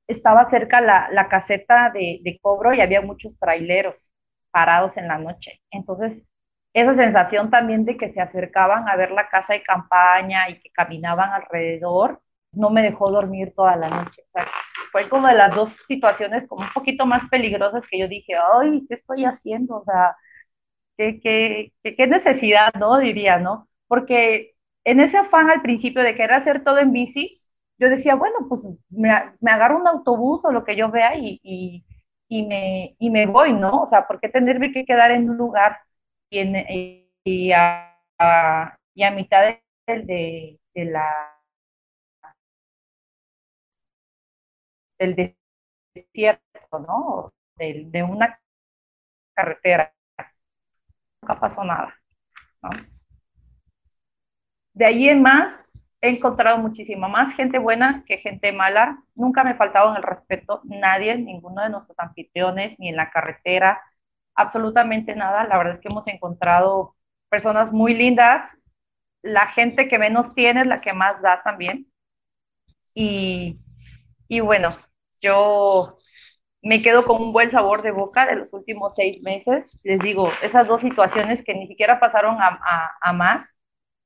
estaba 0.07 0.45
cerca 0.49 0.81
la, 0.81 1.09
la 1.11 1.29
caseta 1.29 1.91
de, 1.91 2.21
de, 2.23 2.39
cobro 2.41 2.73
y 2.73 2.81
había 2.81 3.01
muchos 3.01 3.37
traileros 3.39 4.11
parados 4.51 4.95
en 4.97 5.07
la 5.07 5.17
noche. 5.19 5.61
Entonces, 5.71 6.23
esa 6.73 6.93
sensación 6.95 7.49
también 7.51 7.85
de 7.85 7.97
que 7.97 8.13
se 8.13 8.21
acercaban 8.21 8.87
a 8.89 8.95
ver 8.95 9.11
la 9.11 9.29
casa 9.29 9.53
de 9.53 9.63
campaña 9.63 10.49
y 10.49 10.59
que 10.61 10.71
caminaban 10.71 11.31
alrededor, 11.33 12.21
no 12.57 12.69
me 12.69 12.81
dejó 12.81 13.11
dormir 13.11 13.53
toda 13.55 13.75
la 13.75 13.89
noche. 13.89 14.23
Fue 14.91 15.09
como 15.09 15.27
de 15.27 15.35
las 15.35 15.55
dos 15.55 15.71
situaciones 15.87 16.47
como 16.47 16.63
un 16.63 16.73
poquito 16.73 17.05
más 17.05 17.23
peligrosas 17.29 17.83
que 17.89 17.99
yo 17.99 18.07
dije, 18.07 18.33
ay, 18.61 18.85
¿qué 18.87 18.95
estoy 18.95 19.25
haciendo? 19.25 19.77
O 19.77 19.83
sea, 19.85 20.15
¿qué, 20.97 21.19
qué, 21.21 21.73
qué 21.95 22.07
necesidad, 22.07 22.73
no? 22.79 22.97
Diría, 22.99 23.39
¿no? 23.39 23.67
Porque 23.87 24.55
en 24.83 24.99
ese 24.99 25.17
afán 25.17 25.49
al 25.49 25.61
principio 25.61 26.01
de 26.03 26.15
querer 26.15 26.33
hacer 26.33 26.63
todo 26.63 26.79
en 26.79 26.91
bici, 26.91 27.35
yo 27.79 27.89
decía, 27.89 28.15
bueno, 28.15 28.37
pues 28.49 28.63
me, 28.89 29.09
me 29.41 29.51
agarro 29.51 29.77
un 29.79 29.87
autobús 29.87 30.41
o 30.45 30.51
lo 30.51 30.63
que 30.65 30.75
yo 30.75 30.89
vea 30.91 31.15
y, 31.17 31.39
y, 31.43 31.85
y, 32.27 32.45
me, 32.47 32.95
y 32.99 33.09
me 33.09 33.25
voy, 33.27 33.53
¿no? 33.53 33.83
O 33.83 33.89
sea, 33.89 34.07
¿por 34.07 34.19
qué 34.19 34.29
tenerme 34.29 34.71
que 34.71 34.85
quedar 34.85 35.11
en 35.11 35.29
un 35.29 35.37
lugar 35.37 35.79
y, 36.29 37.51
a, 37.51 37.97
y 38.95 39.03
a, 39.03 39.11
mitad 39.11 39.41
de, 39.43 39.63
de, 40.03 40.59
de 40.73 40.85
la 40.85 41.36
del 44.99 45.35
desierto, 45.93 46.79
¿no? 46.79 47.33
De, 47.55 47.83
de 47.87 48.03
una 48.03 48.39
carretera. 49.33 49.93
Nunca 51.21 51.39
pasó 51.39 51.63
nada, 51.63 51.95
¿no? 52.61 52.69
De 54.73 54.85
ahí 54.85 55.09
en 55.09 55.23
más, 55.23 55.55
he 56.01 56.09
encontrado 56.09 56.59
muchísima 56.59 57.07
más 57.07 57.33
gente 57.33 57.57
buena 57.57 58.03
que 58.05 58.19
gente 58.19 58.51
mala. 58.51 59.03
Nunca 59.15 59.43
me 59.43 59.55
faltaba 59.55 59.91
en 59.91 59.97
el 59.97 60.03
respeto 60.03 60.61
nadie, 60.65 61.17
ninguno 61.17 61.63
de 61.63 61.69
nuestros 61.69 61.97
anfitriones, 61.99 62.77
ni 62.79 62.89
en 62.89 62.95
la 62.95 63.09
carretera, 63.09 63.81
absolutamente 64.35 65.15
nada. 65.15 65.45
La 65.45 65.57
verdad 65.57 65.75
es 65.75 65.81
que 65.81 65.89
hemos 65.89 66.07
encontrado 66.07 66.95
personas 67.29 67.71
muy 67.71 67.95
lindas. 67.95 68.49
La 69.23 69.47
gente 69.47 69.87
que 69.87 69.99
menos 69.99 70.33
tiene 70.35 70.61
es 70.61 70.67
la 70.67 70.79
que 70.79 70.93
más 70.93 71.21
da 71.21 71.41
también. 71.43 71.87
Y, 72.93 73.59
y 74.27 74.39
bueno, 74.41 74.69
yo 75.21 75.95
me 76.61 76.81
quedo 76.81 77.05
con 77.05 77.21
un 77.21 77.33
buen 77.33 77.51
sabor 77.51 77.81
de 77.81 77.91
boca 77.91 78.25
de 78.27 78.35
los 78.35 78.53
últimos 78.53 78.95
seis 78.95 79.21
meses. 79.23 79.79
Les 79.83 79.99
digo, 79.99 80.29
esas 80.43 80.67
dos 80.67 80.81
situaciones 80.81 81.43
que 81.43 81.53
ni 81.53 81.67
siquiera 81.67 81.99
pasaron 81.99 82.37
a, 82.41 82.47
a, 82.61 82.97
a 83.01 83.13
más, 83.13 83.47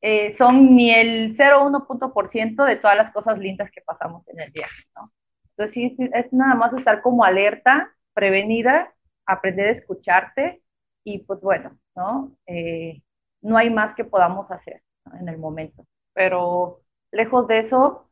eh, 0.02 0.32
son 0.34 0.76
ni 0.76 0.92
el 0.94 1.32
0,1% 1.34 2.64
de 2.66 2.78
todas 2.78 2.98
las 2.98 3.12
cosas 3.12 3.38
lindas 3.40 3.72
que 3.72 3.82
pasamos 3.82 4.28
en 4.30 4.40
el 4.42 4.52
viaje, 4.52 4.84
¿no? 4.96 5.04
Entonces, 5.52 5.74
sí, 5.74 5.96
es 6.14 6.34
nada 6.34 6.56
más 6.56 6.74
estar 6.74 7.02
como 7.02 7.24
alerta, 7.24 7.94
prevenida, 8.14 8.94
aprender 9.26 9.68
a 9.68 9.72
escucharte 9.72 10.64
y 11.04 11.20
pues 11.20 11.40
bueno, 11.42 11.78
¿no? 11.96 12.36
Eh, 12.48 13.02
no 13.42 13.58
hay 13.58 13.70
más 13.70 13.94
que 13.94 14.06
podamos 14.06 14.50
hacer 14.52 14.82
en 15.20 15.30
el 15.30 15.38
momento. 15.38 15.86
Pero 16.14 16.82
lejos 17.12 17.48
de 17.48 17.60
eso, 17.60 18.10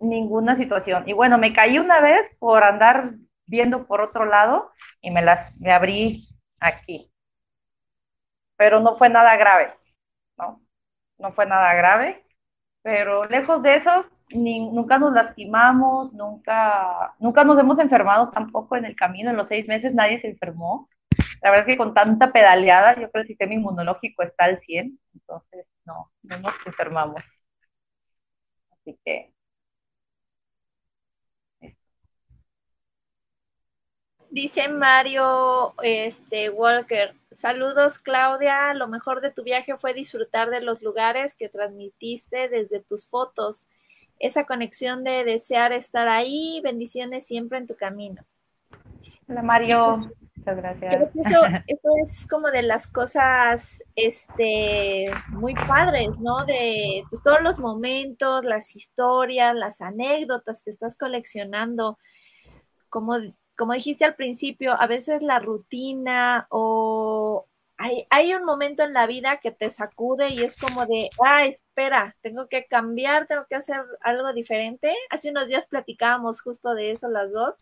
ninguna 0.00 0.56
situación. 0.56 1.04
Y 1.08 1.12
bueno, 1.12 1.38
me 1.38 1.52
caí 1.52 1.78
una 1.78 2.00
vez 2.00 2.36
por 2.38 2.64
andar 2.64 3.14
viendo 3.46 3.86
por 3.86 4.00
otro 4.00 4.24
lado 4.26 4.72
y 5.00 5.10
me 5.10 5.22
las 5.22 5.60
me 5.60 5.72
abrí 5.72 6.28
aquí. 6.60 7.10
Pero 8.56 8.80
no 8.80 8.96
fue 8.96 9.08
nada 9.08 9.36
grave, 9.36 9.74
¿no? 10.38 10.64
no 11.18 11.32
fue 11.32 11.46
nada 11.46 11.74
grave, 11.74 12.24
pero 12.82 13.26
lejos 13.26 13.62
de 13.62 13.76
eso, 13.76 14.06
ni, 14.30 14.60
nunca 14.70 14.98
nos 14.98 15.12
lastimamos, 15.12 16.12
nunca, 16.12 17.14
nunca 17.18 17.44
nos 17.44 17.58
hemos 17.58 17.78
enfermado 17.78 18.30
tampoco 18.30 18.76
en 18.76 18.84
el 18.86 18.96
camino, 18.96 19.30
en 19.30 19.36
los 19.36 19.48
seis 19.48 19.66
meses 19.68 19.94
nadie 19.94 20.20
se 20.20 20.28
enfermó. 20.28 20.88
La 21.42 21.50
verdad 21.50 21.68
es 21.68 21.74
que 21.74 21.78
con 21.78 21.94
tanta 21.94 22.32
pedaleada, 22.32 22.94
yo 22.94 23.10
creo 23.10 23.12
que 23.12 23.20
el 23.20 23.26
sistema 23.28 23.54
inmunológico 23.54 24.22
está 24.22 24.44
al 24.46 24.58
100, 24.58 24.98
entonces 25.14 25.66
no, 25.84 26.10
no 26.22 26.38
nos 26.40 26.54
enfermamos. 26.66 27.42
Así 28.72 28.98
que 29.04 29.33
Dice 34.34 34.66
Mario 34.66 35.74
este, 35.80 36.50
Walker, 36.50 37.14
saludos 37.30 38.00
Claudia, 38.00 38.74
lo 38.74 38.88
mejor 38.88 39.20
de 39.20 39.30
tu 39.30 39.44
viaje 39.44 39.76
fue 39.76 39.94
disfrutar 39.94 40.50
de 40.50 40.60
los 40.60 40.82
lugares 40.82 41.36
que 41.36 41.48
transmitiste 41.48 42.48
desde 42.48 42.80
tus 42.80 43.06
fotos, 43.06 43.68
esa 44.18 44.44
conexión 44.44 45.04
de 45.04 45.22
desear 45.22 45.72
estar 45.72 46.08
ahí, 46.08 46.60
bendiciones 46.64 47.26
siempre 47.26 47.58
en 47.58 47.68
tu 47.68 47.76
camino. 47.76 48.24
Hola 49.28 49.42
Mario, 49.42 49.98
muchas 50.36 50.56
gracias. 50.56 50.94
Creo 50.96 51.12
que 51.12 51.20
eso, 51.20 51.44
eso, 51.68 51.88
es 52.04 52.26
como 52.26 52.50
de 52.50 52.62
las 52.62 52.88
cosas 52.88 53.84
este, 53.94 55.12
muy 55.28 55.54
padres, 55.54 56.18
¿no? 56.18 56.44
De 56.44 57.04
pues, 57.08 57.22
todos 57.22 57.40
los 57.40 57.60
momentos, 57.60 58.44
las 58.44 58.74
historias, 58.74 59.54
las 59.54 59.80
anécdotas 59.80 60.64
que 60.64 60.72
estás 60.72 60.98
coleccionando, 60.98 61.98
como 62.88 63.14
como 63.56 63.72
dijiste 63.74 64.04
al 64.04 64.14
principio, 64.14 64.72
a 64.80 64.86
veces 64.86 65.22
la 65.22 65.38
rutina 65.38 66.46
o 66.50 67.46
hay, 67.76 68.06
hay, 68.10 68.34
un 68.34 68.44
momento 68.44 68.84
en 68.84 68.92
la 68.92 69.06
vida 69.06 69.40
que 69.42 69.50
te 69.50 69.68
sacude 69.70 70.28
y 70.30 70.42
es 70.44 70.56
como 70.56 70.86
de, 70.86 71.10
ah, 71.24 71.44
espera, 71.44 72.16
tengo 72.22 72.48
que 72.48 72.66
cambiar, 72.66 73.26
tengo 73.26 73.46
que 73.48 73.56
hacer 73.56 73.80
algo 74.00 74.32
diferente. 74.32 74.94
Hace 75.10 75.30
unos 75.30 75.48
días 75.48 75.66
platicábamos 75.66 76.40
justo 76.40 76.74
de 76.74 76.92
eso 76.92 77.08
las 77.08 77.32
dos. 77.32 77.56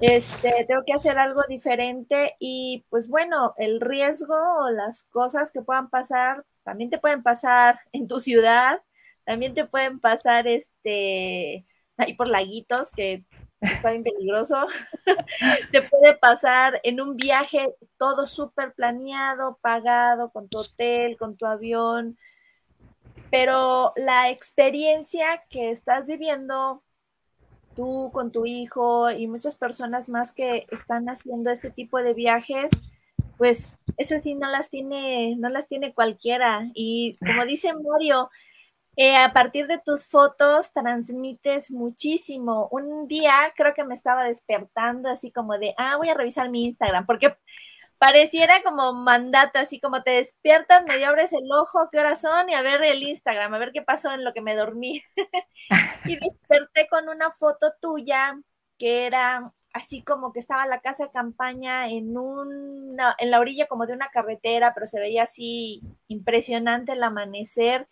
Este, 0.00 0.64
tengo 0.66 0.82
que 0.86 0.94
hacer 0.94 1.18
algo 1.18 1.42
diferente 1.48 2.34
y 2.38 2.86
pues 2.88 3.06
bueno, 3.08 3.54
el 3.58 3.80
riesgo 3.82 4.34
o 4.34 4.70
las 4.70 5.04
cosas 5.04 5.50
que 5.52 5.60
puedan 5.60 5.90
pasar, 5.90 6.44
también 6.62 6.88
te 6.88 6.98
pueden 6.98 7.22
pasar 7.22 7.78
en 7.92 8.08
tu 8.08 8.20
ciudad, 8.20 8.80
también 9.24 9.54
te 9.54 9.66
pueden 9.66 10.00
pasar 10.00 10.46
este, 10.46 11.66
ahí 11.98 12.14
por 12.14 12.28
laguitos 12.28 12.90
que 12.92 13.24
está 13.60 13.90
bien 13.90 14.02
peligroso. 14.02 14.66
Te 15.72 15.82
puede 15.82 16.16
pasar 16.16 16.80
en 16.82 17.00
un 17.00 17.16
viaje 17.16 17.74
todo 17.98 18.26
súper 18.26 18.72
planeado, 18.72 19.58
pagado, 19.60 20.30
con 20.30 20.48
tu 20.48 20.58
hotel, 20.58 21.16
con 21.18 21.36
tu 21.36 21.46
avión, 21.46 22.16
pero 23.30 23.92
la 23.96 24.30
experiencia 24.30 25.44
que 25.48 25.70
estás 25.70 26.06
viviendo 26.06 26.82
tú 27.76 28.10
con 28.12 28.32
tu 28.32 28.46
hijo 28.46 29.10
y 29.10 29.28
muchas 29.28 29.56
personas 29.56 30.08
más 30.08 30.32
que 30.32 30.66
están 30.70 31.08
haciendo 31.08 31.50
este 31.50 31.70
tipo 31.70 31.98
de 31.98 32.14
viajes, 32.14 32.70
pues 33.38 33.72
esas 33.96 34.22
sí 34.22 34.34
no 34.34 34.50
las 34.50 34.70
tiene, 34.70 35.36
no 35.36 35.48
las 35.48 35.68
tiene 35.68 35.94
cualquiera. 35.94 36.68
Y 36.74 37.16
como 37.18 37.44
dice 37.46 37.72
Mario, 37.72 38.30
eh, 39.02 39.16
a 39.16 39.32
partir 39.32 39.66
de 39.66 39.78
tus 39.78 40.06
fotos 40.06 40.74
transmites 40.74 41.70
muchísimo. 41.70 42.68
Un 42.70 43.08
día 43.08 43.50
creo 43.56 43.72
que 43.72 43.82
me 43.82 43.94
estaba 43.94 44.24
despertando 44.24 45.08
así 45.08 45.32
como 45.32 45.56
de, 45.56 45.74
ah, 45.78 45.96
voy 45.96 46.10
a 46.10 46.14
revisar 46.14 46.50
mi 46.50 46.66
Instagram, 46.66 47.06
porque 47.06 47.34
pareciera 47.96 48.62
como 48.62 48.92
mandato, 48.92 49.58
así 49.58 49.80
como 49.80 50.02
te 50.02 50.10
despiertas, 50.10 50.84
medio 50.84 51.08
abres 51.08 51.32
el 51.32 51.50
ojo, 51.50 51.88
qué 51.90 51.98
horas 51.98 52.20
son, 52.20 52.50
y 52.50 52.54
a 52.54 52.60
ver 52.60 52.82
el 52.84 53.02
Instagram, 53.02 53.54
a 53.54 53.58
ver 53.58 53.72
qué 53.72 53.80
pasó 53.80 54.12
en 54.12 54.22
lo 54.22 54.34
que 54.34 54.42
me 54.42 54.54
dormí. 54.54 55.02
y 56.04 56.16
desperté 56.16 56.86
con 56.90 57.08
una 57.08 57.30
foto 57.30 57.72
tuya 57.80 58.38
que 58.78 59.06
era 59.06 59.50
así 59.72 60.02
como 60.02 60.34
que 60.34 60.40
estaba 60.40 60.66
la 60.66 60.82
casa 60.82 61.04
de 61.04 61.12
campaña 61.12 61.88
en 61.88 62.18
una, 62.18 63.16
en 63.18 63.30
la 63.30 63.40
orilla 63.40 63.66
como 63.66 63.86
de 63.86 63.94
una 63.94 64.10
carretera, 64.10 64.74
pero 64.74 64.86
se 64.86 65.00
veía 65.00 65.22
así 65.22 65.80
impresionante 66.08 66.92
el 66.92 67.02
amanecer 67.02 67.88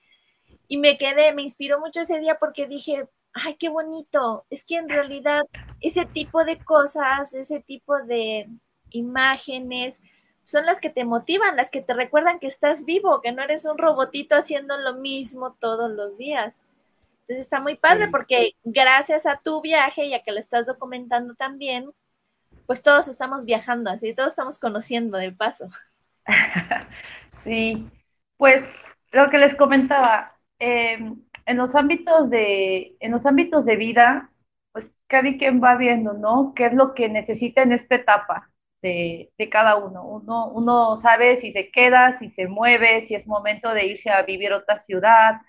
y 0.68 0.78
me 0.78 0.98
quedé, 0.98 1.32
me 1.32 1.42
inspiró 1.42 1.80
mucho 1.80 2.00
ese 2.00 2.20
día 2.20 2.38
porque 2.38 2.66
dije, 2.66 3.08
ay, 3.32 3.56
qué 3.56 3.68
bonito, 3.68 4.46
es 4.50 4.64
que 4.64 4.76
en 4.76 4.88
realidad 4.88 5.42
ese 5.80 6.06
tipo 6.06 6.44
de 6.44 6.58
cosas, 6.58 7.34
ese 7.34 7.60
tipo 7.60 7.98
de 8.02 8.48
imágenes, 8.90 9.98
son 10.44 10.64
las 10.64 10.80
que 10.80 10.88
te 10.88 11.04
motivan, 11.04 11.56
las 11.56 11.70
que 11.70 11.82
te 11.82 11.92
recuerdan 11.92 12.38
que 12.38 12.46
estás 12.46 12.86
vivo, 12.86 13.20
que 13.20 13.32
no 13.32 13.42
eres 13.42 13.66
un 13.66 13.76
robotito 13.76 14.34
haciendo 14.34 14.78
lo 14.78 14.94
mismo 14.94 15.52
todos 15.60 15.90
los 15.90 16.16
días. 16.16 16.54
Entonces 17.20 17.44
está 17.44 17.60
muy 17.60 17.76
padre 17.76 18.08
porque 18.08 18.52
gracias 18.64 19.26
a 19.26 19.36
tu 19.36 19.60
viaje 19.60 20.06
y 20.06 20.14
a 20.14 20.22
que 20.22 20.32
lo 20.32 20.40
estás 20.40 20.64
documentando 20.64 21.34
también, 21.34 21.90
pues 22.64 22.82
todos 22.82 23.08
estamos 23.08 23.44
viajando, 23.44 23.90
así 23.90 24.14
todos 24.14 24.30
estamos 24.30 24.58
conociendo 24.58 25.18
de 25.18 25.32
paso. 25.32 25.68
Sí, 27.44 27.88
pues 28.36 28.64
lo 29.12 29.30
que 29.30 29.38
les 29.38 29.54
comentaba, 29.54 30.38
eh, 30.59 30.98
en 31.46 31.56
los 31.56 31.74
ámbitos 31.74 32.30
de, 32.30 32.96
en 33.00 33.12
los 33.12 33.26
ámbitos 33.26 33.64
de 33.64 33.76
vida, 33.76 34.30
pues 34.72 34.94
cada 35.06 35.30
quien 35.36 35.62
va 35.62 35.76
viendo, 35.76 36.12
¿no? 36.14 36.52
¿Qué 36.54 36.66
es 36.66 36.74
lo 36.74 36.94
que 36.94 37.09
necesita 37.09 37.62
en 37.62 37.72
esta 37.72 37.96
etapa 37.96 38.50
de, 38.82 39.32
de, 39.38 39.48
cada 39.48 39.76
uno? 39.76 40.04
uno? 40.06 40.48
Uno 40.50 40.98
sabe 41.00 41.36
si 41.36 41.52
se 41.52 41.70
queda, 41.70 42.16
si 42.16 42.30
se 42.30 42.46
mueve, 42.48 43.02
si 43.02 43.14
es 43.14 43.26
momento 43.26 43.72
de 43.74 43.86
irse 43.86 44.11
a 44.11 44.22
vivir 44.22 44.52
a 44.52 44.59
otra 44.59 44.82
ciudad, 44.82 45.40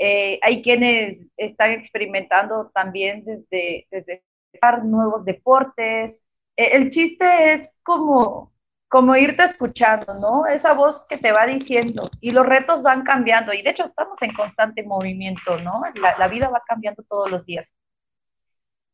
Eh, 0.00 0.38
hay 0.42 0.62
quienes 0.62 1.28
están 1.36 1.72
experimentando 1.72 2.70
también 2.72 3.24
desde, 3.24 3.86
desde 3.90 4.22
nuevos 4.84 5.24
deportes. 5.24 6.20
Eh, 6.56 6.70
el 6.76 6.90
chiste 6.90 7.52
es 7.54 7.72
como, 7.82 8.52
como 8.88 9.16
irte 9.16 9.44
escuchando, 9.44 10.14
¿no? 10.14 10.46
Esa 10.46 10.72
voz 10.74 11.06
que 11.08 11.18
te 11.18 11.32
va 11.32 11.46
diciendo 11.46 12.08
y 12.20 12.30
los 12.30 12.46
retos 12.46 12.82
van 12.82 13.02
cambiando 13.04 13.52
y 13.52 13.62
de 13.62 13.70
hecho 13.70 13.84
estamos 13.86 14.20
en 14.22 14.34
constante 14.34 14.82
movimiento, 14.82 15.58
¿no? 15.58 15.82
La, 15.94 16.28
vida 16.28 16.48
va 16.48 16.62
cambiando 16.66 17.02
todos 17.04 17.30
los 17.30 17.44
días. 17.44 17.70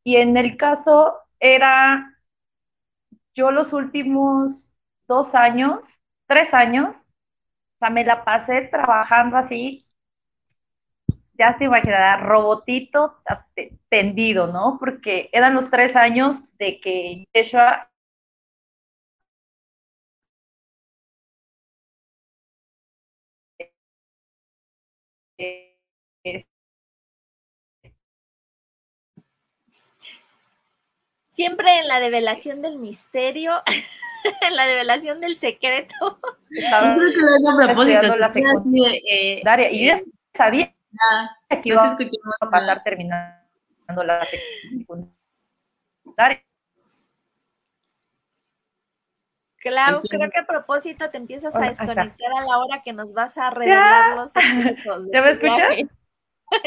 Y 0.03 0.17
en 0.17 0.37
el 0.37 0.57
caso 0.57 1.19
era, 1.41 2.13
yo 3.35 3.51
los 3.51 3.73
últimos 3.73 4.71
dos 5.09 5.35
años, 5.35 5.81
tres 6.27 6.53
años, 6.55 6.95
o 6.97 7.79
sea, 7.79 7.91
me 7.91 8.05
la 8.05 8.25
pasé 8.25 8.63
trabajando 8.63 9.37
así, 9.37 9.79
ya 11.35 11.57
se 11.59 11.65
imaginará, 11.65 12.19
robotito 12.19 13.21
tendido, 13.89 14.47
¿no? 14.49 14.77
Porque 14.79 15.29
eran 15.33 15.55
los 15.55 15.71
tres 15.71 15.97
años 15.97 16.39
de 16.59 16.81
que 16.81 17.25
Yeshua 17.35 17.89
Siempre 31.31 31.81
en 31.81 31.89
la 31.89 31.99
develación 31.99 32.63
del 32.63 32.79
misterio, 32.79 33.61
en 34.43 34.57
la 34.57 34.67
develación 34.67 35.21
del 35.21 35.39
secreto. 35.39 36.21
Estaba 36.51 36.95
Creo 36.95 37.13
que 37.13 37.21
lo 37.21 37.35
es 37.35 37.49
a 37.49 37.57
propósito. 37.57 38.17
la 38.17 38.29
eh, 38.29 38.31
secundaria 38.31 39.71
y 39.71 39.81
yo 39.81 39.87
ya 39.97 40.03
sabía 40.33 40.73
ah, 41.11 41.37
que 41.49 41.57
no 41.57 41.61
te 41.61 41.69
iba 41.71 41.97
escuchamos 41.99 42.37
a 42.41 42.51
pasar 42.51 42.85
terminando 42.85 44.05
la 44.05 44.25
secundaria. 44.27 46.44
Clau, 49.65 50.03
creo 50.03 50.31
que 50.31 50.41
a 50.41 50.47
propósito 50.47 51.11
te 51.11 51.17
empiezas 51.17 51.55
a 51.55 51.59
Hola, 51.59 51.69
desconectar 51.71 52.33
a 52.33 52.43
la 52.43 52.59
hora 52.59 52.83
que 52.85 52.93
nos 52.93 53.15
vas 53.15 53.39
a 53.39 53.49
revelar 53.49 54.15
los 54.17 54.33
de 54.35 55.11
¿Ya 55.13 55.23
me 55.23 55.31
escuchas? 55.31 55.77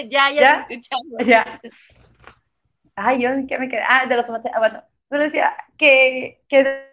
ya, 0.10 0.32
ya, 0.32 0.32
¿Ya? 0.32 0.66
te 0.68 0.74
escuchamos. 0.74 1.28
Ya. 1.28 1.62
Ay, 2.96 3.22
yo 3.22 3.30
qué 3.48 3.60
me 3.60 3.70
quedé. 3.70 3.84
Ah, 3.88 4.08
de 4.08 4.16
los 4.16 4.26
tomates. 4.26 4.52
Ah, 4.54 4.60
bueno. 4.60 4.84
Yo 5.12 5.20
decía 5.20 5.56
que, 5.78 6.42
que 6.50 6.88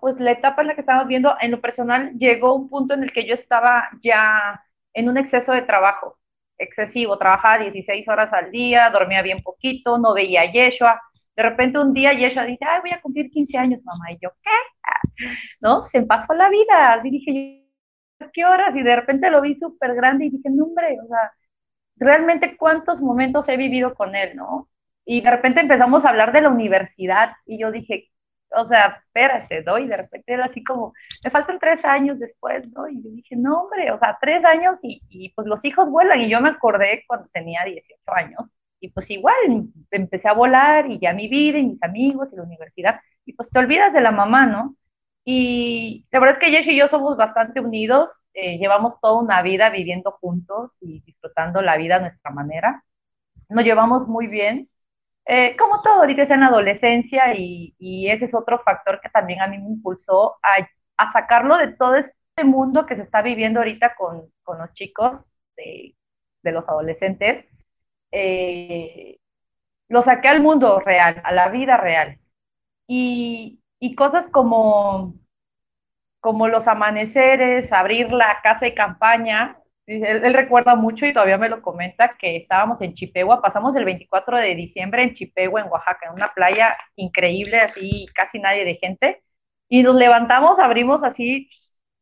pues 0.00 0.18
la 0.18 0.32
etapa 0.32 0.62
en 0.62 0.68
la 0.68 0.74
que 0.74 0.80
estábamos 0.80 1.06
viendo, 1.06 1.36
en 1.40 1.52
lo 1.52 1.60
personal, 1.60 2.12
llegó 2.18 2.54
un 2.54 2.68
punto 2.68 2.94
en 2.94 3.04
el 3.04 3.12
que 3.12 3.24
yo 3.24 3.34
estaba 3.34 3.88
ya 4.02 4.62
en 4.94 5.08
un 5.08 5.16
exceso 5.16 5.52
de 5.52 5.62
trabajo, 5.62 6.18
excesivo. 6.58 7.18
Trabajaba 7.18 7.58
16 7.58 8.08
horas 8.08 8.32
al 8.32 8.50
día, 8.50 8.90
dormía 8.90 9.22
bien 9.22 9.42
poquito, 9.42 9.96
no 9.98 10.12
veía 10.12 10.42
a 10.42 10.52
Yeshua. 10.52 11.00
De 11.36 11.42
repente 11.42 11.78
un 11.78 11.92
día 11.92 12.12
Yeshua 12.14 12.44
dice, 12.44 12.64
ay, 12.64 12.80
voy 12.80 12.92
a 12.92 13.00
cumplir 13.00 13.30
15 13.30 13.58
años, 13.58 13.80
mamá. 13.84 14.12
Y 14.12 14.18
yo, 14.22 14.30
¿qué? 14.42 15.26
¿No? 15.60 15.82
Se 15.84 16.02
pasó 16.02 16.34
la 16.34 16.48
vida. 16.48 16.94
Así 16.94 17.10
dije, 17.10 17.66
¿qué 18.32 18.44
horas? 18.44 18.74
Y 18.76 18.82
de 18.82 18.96
repente 18.96 19.30
lo 19.30 19.40
vi 19.42 19.56
súper 19.56 19.94
grande 19.94 20.26
y 20.26 20.30
dije, 20.30 20.50
no, 20.50 20.64
hombre, 20.64 20.98
o 21.02 21.06
sea, 21.08 21.32
realmente 21.96 22.56
cuántos 22.56 23.00
momentos 23.00 23.48
he 23.48 23.56
vivido 23.56 23.94
con 23.94 24.14
él, 24.16 24.36
¿no? 24.36 24.68
Y 25.04 25.20
de 25.22 25.30
repente 25.30 25.60
empezamos 25.60 26.04
a 26.04 26.10
hablar 26.10 26.32
de 26.32 26.42
la 26.42 26.50
universidad 26.50 27.32
y 27.46 27.58
yo 27.60 27.70
dije, 27.72 28.10
o 28.50 28.64
sea, 28.64 29.02
espérate, 29.06 29.62
¿no? 29.64 29.78
Y 29.78 29.86
de 29.88 29.96
repente 29.96 30.34
él 30.34 30.42
así 30.42 30.64
como, 30.64 30.94
me 31.24 31.30
faltan 31.30 31.58
tres 31.58 31.84
años 31.84 32.18
después, 32.18 32.68
¿no? 32.72 32.88
Y 32.88 33.02
yo 33.02 33.10
dije, 33.10 33.36
no, 33.36 33.62
hombre, 33.62 33.92
o 33.92 33.98
sea, 33.98 34.18
tres 34.20 34.44
años 34.44 34.78
y, 34.82 35.00
y 35.10 35.30
pues 35.34 35.46
los 35.46 35.64
hijos 35.64 35.90
vuelan. 35.90 36.20
Y 36.20 36.30
yo 36.30 36.40
me 36.40 36.50
acordé 36.50 37.04
cuando 37.06 37.28
tenía 37.32 37.64
18 37.64 38.02
años 38.14 38.40
y 38.80 38.90
pues 38.90 39.10
igual 39.10 39.34
empecé 39.90 40.28
a 40.28 40.32
volar 40.34 40.90
y 40.90 40.98
ya 40.98 41.12
mi 41.12 41.28
vida 41.28 41.58
y 41.58 41.66
mis 41.66 41.82
amigos 41.82 42.28
y 42.32 42.36
la 42.36 42.42
universidad 42.42 43.00
y 43.24 43.32
pues 43.34 43.50
te 43.50 43.58
olvidas 43.58 43.92
de 43.92 44.00
la 44.00 44.12
mamá, 44.12 44.46
¿no? 44.46 44.76
Y 45.24 46.06
la 46.12 46.20
verdad 46.20 46.36
es 46.36 46.38
que 46.40 46.50
Yesh 46.52 46.68
y 46.70 46.76
yo 46.78 46.88
somos 46.88 47.16
bastante 47.16 47.60
unidos, 47.60 48.10
eh, 48.34 48.58
llevamos 48.58 49.00
toda 49.00 49.20
una 49.20 49.42
vida 49.42 49.70
viviendo 49.70 50.12
juntos 50.12 50.70
y 50.80 51.00
disfrutando 51.00 51.62
la 51.62 51.76
vida 51.76 51.96
a 51.96 52.00
nuestra 52.00 52.30
manera. 52.30 52.84
Nos 53.48 53.64
llevamos 53.64 54.08
muy 54.08 54.26
bien. 54.28 54.68
Eh, 55.26 55.56
como 55.56 55.82
todo, 55.82 55.94
ahorita 56.00 56.22
es 56.24 56.30
en 56.30 56.40
la 56.40 56.48
adolescencia 56.48 57.34
y, 57.36 57.74
y, 57.78 58.08
ese 58.10 58.26
es 58.26 58.34
otro 58.34 58.60
factor 58.60 59.00
que 59.00 59.08
también 59.10 59.40
a 59.42 59.48
mí 59.48 59.58
me 59.58 59.68
impulsó 59.70 60.36
a, 60.42 60.68
a 60.98 61.12
sacarlo 61.12 61.56
de 61.56 61.68
todo 61.74 61.96
este 61.96 62.44
mundo 62.44 62.86
que 62.86 62.96
se 62.96 63.02
está 63.02 63.22
viviendo 63.22 63.60
ahorita 63.60 63.96
con, 63.96 64.30
con 64.44 64.58
los 64.58 64.72
chicos 64.74 65.24
de, 65.56 65.96
de 66.42 66.52
los 66.52 66.68
adolescentes. 66.68 67.46
Eh, 68.12 69.18
lo 69.88 70.02
saqué 70.02 70.28
al 70.28 70.42
mundo 70.42 70.80
real, 70.80 71.20
a 71.24 71.32
la 71.32 71.48
vida 71.48 71.76
real. 71.76 72.18
Y, 72.88 73.60
cosas 73.96 74.26
como, 74.28 75.14
como 76.20 76.48
los 76.48 76.66
amaneceres, 76.68 77.72
abrir 77.72 78.12
la 78.12 78.40
casa 78.42 78.66
de 78.66 78.74
campaña. 78.74 79.58
Él, 79.86 80.24
él, 80.24 80.34
recuerda 80.34 80.74
mucho 80.74 81.06
y 81.06 81.12
todavía 81.12 81.38
me 81.38 81.48
lo 81.48 81.62
comenta 81.62 82.16
que 82.18 82.36
estábamos 82.36 82.80
en 82.82 82.94
Chipegua, 82.94 83.40
pasamos 83.40 83.76
el 83.76 83.84
24 83.84 84.38
de 84.38 84.54
diciembre 84.56 85.02
en 85.04 85.14
Chipegua, 85.14 85.60
en 85.60 85.68
Oaxaca, 85.68 86.08
en 86.08 86.14
una 86.14 86.34
playa 86.34 86.76
increíble, 86.96 87.60
así 87.60 88.06
casi 88.14 88.38
nadie 88.40 88.64
de 88.64 88.76
gente, 88.76 89.22
y 89.68 89.82
nos 89.82 89.94
levantamos, 89.96 90.58
abrimos 90.58 91.02
así 91.04 91.50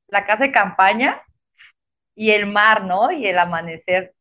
la 0.08 0.26
casa 0.26 0.44
de 0.44 0.52
campaña 0.52 1.22
y 2.14 2.30
el 2.30 2.46
mar, 2.46 2.84
¿no? 2.84 3.10
Y 3.12 3.26
el 3.26 3.38
amanecer. 3.38 4.14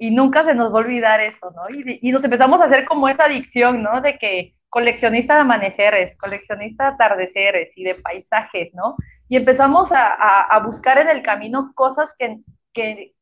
Y 0.00 0.10
nunca 0.10 0.44
se 0.44 0.54
nos 0.54 0.72
va 0.72 0.78
a 0.78 0.82
olvidar 0.82 1.20
eso, 1.20 1.52
¿no? 1.52 1.68
Y, 1.68 2.00
y 2.00 2.10
nos 2.10 2.24
empezamos 2.24 2.60
a 2.60 2.64
hacer 2.64 2.86
como 2.86 3.08
esa 3.08 3.24
adicción, 3.24 3.82
¿no? 3.82 4.00
De 4.00 4.18
que 4.18 4.54
coleccionista 4.70 5.34
de 5.34 5.40
amaneceres, 5.40 6.16
coleccionista 6.16 6.84
de 6.84 6.90
atardeceres 6.94 7.76
y 7.76 7.84
de 7.84 7.96
paisajes, 7.96 8.72
¿no? 8.72 8.96
Y 9.28 9.36
empezamos 9.36 9.92
a, 9.92 10.08
a, 10.14 10.42
a 10.42 10.60
buscar 10.60 10.98
en 10.98 11.08
el 11.08 11.22
camino 11.22 11.72
cosas 11.74 12.14
que, 12.18 12.38
que, 12.72 13.14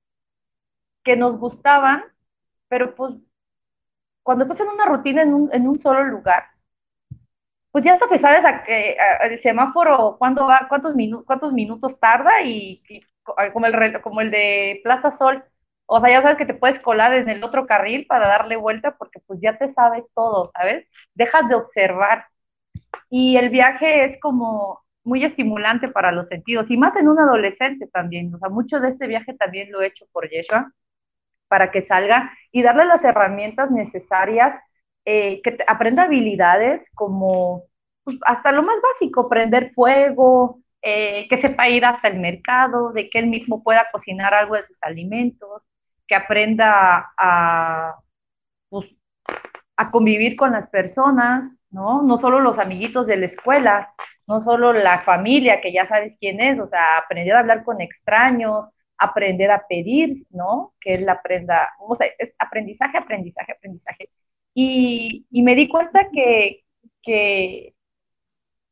que, 1.03 1.17
nos 1.17 1.37
gustaban, 1.39 2.05
pero 2.69 2.95
pues 2.95 3.15
cuando 4.23 4.45
estás 4.45 4.61
en 4.61 4.69
una 4.69 4.87
rutina 4.87 5.23
en 5.23 5.35
un, 5.35 5.51
en 5.53 5.67
un 5.67 5.79
solo 5.79 6.05
lugar, 6.05 6.45
pues 7.71 7.85
ya 7.85 7.95
hasta 7.95 8.09
te 8.09 8.19
sabes 8.19 8.45
a, 8.45 8.49
a, 8.49 9.27
el 9.27 9.41
semáforo 9.41 10.17
cuándo 10.19 10.47
va, 10.47 10.67
cuántos, 10.69 10.95
minu 10.95 11.25
cuántos 11.25 11.53
minutos 11.53 11.99
tarda 11.99 12.43
y, 12.43 12.83
y 12.89 13.03
como, 13.53 13.67
el, 13.67 14.01
como 14.03 14.21
el 14.21 14.31
de 14.31 14.81
Plaza 14.83 15.11
Sol, 15.11 15.45
o 15.91 16.01
sea, 16.01 16.11
ya 16.11 16.23
sabes 16.23 16.37
que 16.39 16.47
te 16.47 16.55
puedes 16.55 16.79
colar 16.81 17.15
en 17.15 17.29
el 17.31 17.43
otro 17.45 17.67
carril 17.67 18.07
para 18.07 18.29
darle 18.29 18.57
vuelta 18.57 18.97
porque 18.99 19.21
pues 19.27 19.41
ya 19.43 19.57
te 19.59 19.69
sabes 19.69 20.05
todo, 20.15 20.51
¿sabes? 20.57 20.87
Dejas 21.15 21.49
de 21.49 21.55
observar. 21.57 22.27
Y 23.11 23.37
el 23.39 23.51
viaje 23.51 24.05
es 24.05 24.21
como 24.21 24.83
muy 25.05 25.25
estimulante 25.25 25.89
para 25.89 26.13
los 26.13 26.29
sentidos, 26.29 26.71
y 26.71 26.77
más 26.77 26.95
en 26.97 27.09
un 27.09 27.19
adolescente 27.19 27.89
también. 27.89 28.35
O 28.35 28.39
sea, 28.39 28.51
mucho 28.51 28.81
de 28.81 28.91
este 28.91 29.07
viaje 29.07 29.35
también 29.35 29.73
lo 29.73 29.83
he 29.83 29.87
hecho 29.89 30.07
por 30.13 30.29
Yeshua, 30.31 30.73
para 31.49 31.71
que 31.71 31.83
salga 31.83 32.33
y 32.53 32.63
darle 32.63 32.85
las 32.87 33.05
herramientas 33.05 33.71
necesarias, 33.71 34.59
eh, 35.07 35.41
que 35.43 35.59
aprenda 35.67 36.05
habilidades 36.05 36.91
como 36.95 37.65
pues, 38.05 38.19
hasta 38.27 38.53
lo 38.53 38.63
más 38.63 38.77
básico, 38.83 39.29
prender 39.29 39.73
fuego, 39.75 40.61
eh, 40.83 41.27
que 41.29 41.39
sepa 41.39 41.69
ir 41.69 41.85
hasta 41.85 42.09
el 42.09 42.19
mercado, 42.21 42.93
de 42.93 43.11
que 43.11 43.19
él 43.21 43.27
mismo 43.29 43.63
pueda 43.63 43.89
cocinar 43.93 44.35
algo 44.35 44.55
de 44.57 44.63
sus 44.65 44.83
alimentos, 44.83 45.63
que 46.09 46.15
aprenda 46.17 47.13
a, 47.19 47.97
pues, 48.71 48.87
a 49.77 49.91
convivir 49.91 50.37
con 50.37 50.53
las 50.53 50.69
personas, 50.69 51.47
¿no? 51.71 52.03
No 52.03 52.19
solo 52.19 52.41
los 52.41 52.59
amiguitos 52.59 53.07
de 53.07 53.17
la 53.17 53.27
escuela, 53.27 53.95
no 54.27 54.41
solo 54.41 54.73
la 54.73 55.03
familia, 55.03 55.61
que 55.61 55.73
ya 55.73 55.87
sabes 55.89 56.17
quién 56.21 56.41
es, 56.41 56.59
o 56.61 56.67
sea, 56.67 56.99
aprender 56.99 57.35
a 57.35 57.41
hablar 57.41 57.65
con 57.65 57.81
extraños, 57.81 58.67
aprender 58.99 59.51
a 59.51 59.67
pedir, 59.69 60.27
¿no? 60.31 60.75
Que 60.81 60.95
él 60.95 61.09
aprenda, 61.09 61.71
o 61.81 61.97
sea, 61.97 62.09
es 62.19 62.35
aprendizaje, 62.39 62.99
aprendizaje, 62.99 63.53
aprendizaje. 63.53 64.11
Y, 64.55 65.27
y 65.31 65.43
me 65.43 65.55
di 65.55 65.69
cuenta 65.69 66.09
que, 66.13 66.65
que, 67.03 67.75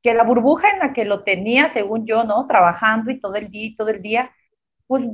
que 0.03 0.15
la 0.15 0.25
burbuja 0.25 0.71
en 0.71 0.79
la 0.81 0.93
que 0.93 1.05
lo 1.05 1.25
tenía, 1.25 1.69
según 1.71 2.07
yo, 2.07 2.25
¿no? 2.25 2.47
Trabajando 2.47 3.11
y 3.11 3.21
todo 3.21 3.35
el 3.37 3.51
día 3.51 3.75
todo 3.77 3.89
el 3.91 4.03
día, 4.03 4.31
pues 4.87 5.05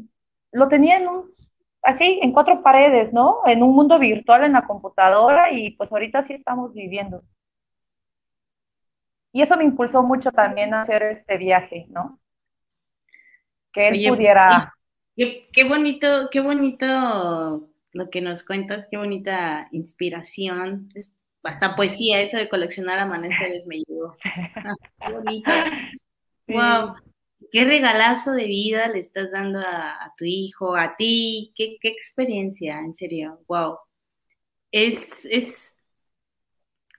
lo 0.52 0.68
tenía 0.68 0.98
en 0.98 1.08
un, 1.08 1.30
así, 1.82 2.20
en 2.22 2.32
cuatro 2.32 2.62
paredes, 2.62 3.12
¿no? 3.12 3.40
En 3.46 3.62
un 3.62 3.74
mundo 3.74 3.98
virtual 3.98 4.44
en 4.44 4.52
la 4.52 4.64
computadora 4.66 5.52
y 5.52 5.70
pues 5.76 5.90
ahorita 5.90 6.22
sí 6.22 6.34
estamos 6.34 6.72
viviendo. 6.72 7.22
Y 9.32 9.42
eso 9.42 9.56
me 9.56 9.64
impulsó 9.64 10.02
mucho 10.02 10.30
también 10.30 10.74
a 10.74 10.82
hacer 10.82 11.02
este 11.04 11.38
viaje, 11.38 11.86
¿no? 11.88 12.20
Que 13.72 13.88
él 13.88 13.94
Oye, 13.94 14.08
pudiera... 14.10 14.74
Qué, 15.16 15.48
qué 15.52 15.64
bonito, 15.64 16.28
qué 16.30 16.40
bonito 16.40 17.68
lo 17.92 18.10
que 18.10 18.20
nos 18.20 18.44
cuentas, 18.44 18.88
qué 18.90 18.96
bonita 18.96 19.68
inspiración. 19.72 20.90
Es 20.94 21.14
hasta 21.42 21.76
poesía, 21.76 22.20
eso 22.20 22.36
de 22.36 22.48
coleccionar 22.48 22.98
amaneceres 22.98 23.66
me 23.66 23.78
llegó. 23.78 24.16
Ah, 24.24 24.74
qué 25.06 25.12
bonito. 25.12 25.50
Sí. 26.44 26.54
Wow. 26.54 26.96
Qué 27.52 27.64
regalazo 27.66 28.32
de 28.32 28.46
vida 28.46 28.88
le 28.88 29.00
estás 29.00 29.30
dando 29.30 29.60
a, 29.60 30.12
tu 30.16 30.24
hijo, 30.24 30.74
a 30.74 30.96
ti, 30.96 31.52
qué, 31.54 31.76
qué, 31.80 31.88
experiencia, 31.88 32.78
en 32.80 32.94
serio, 32.94 33.40
wow. 33.46 33.78
Es, 34.72 35.10
es, 35.24 35.74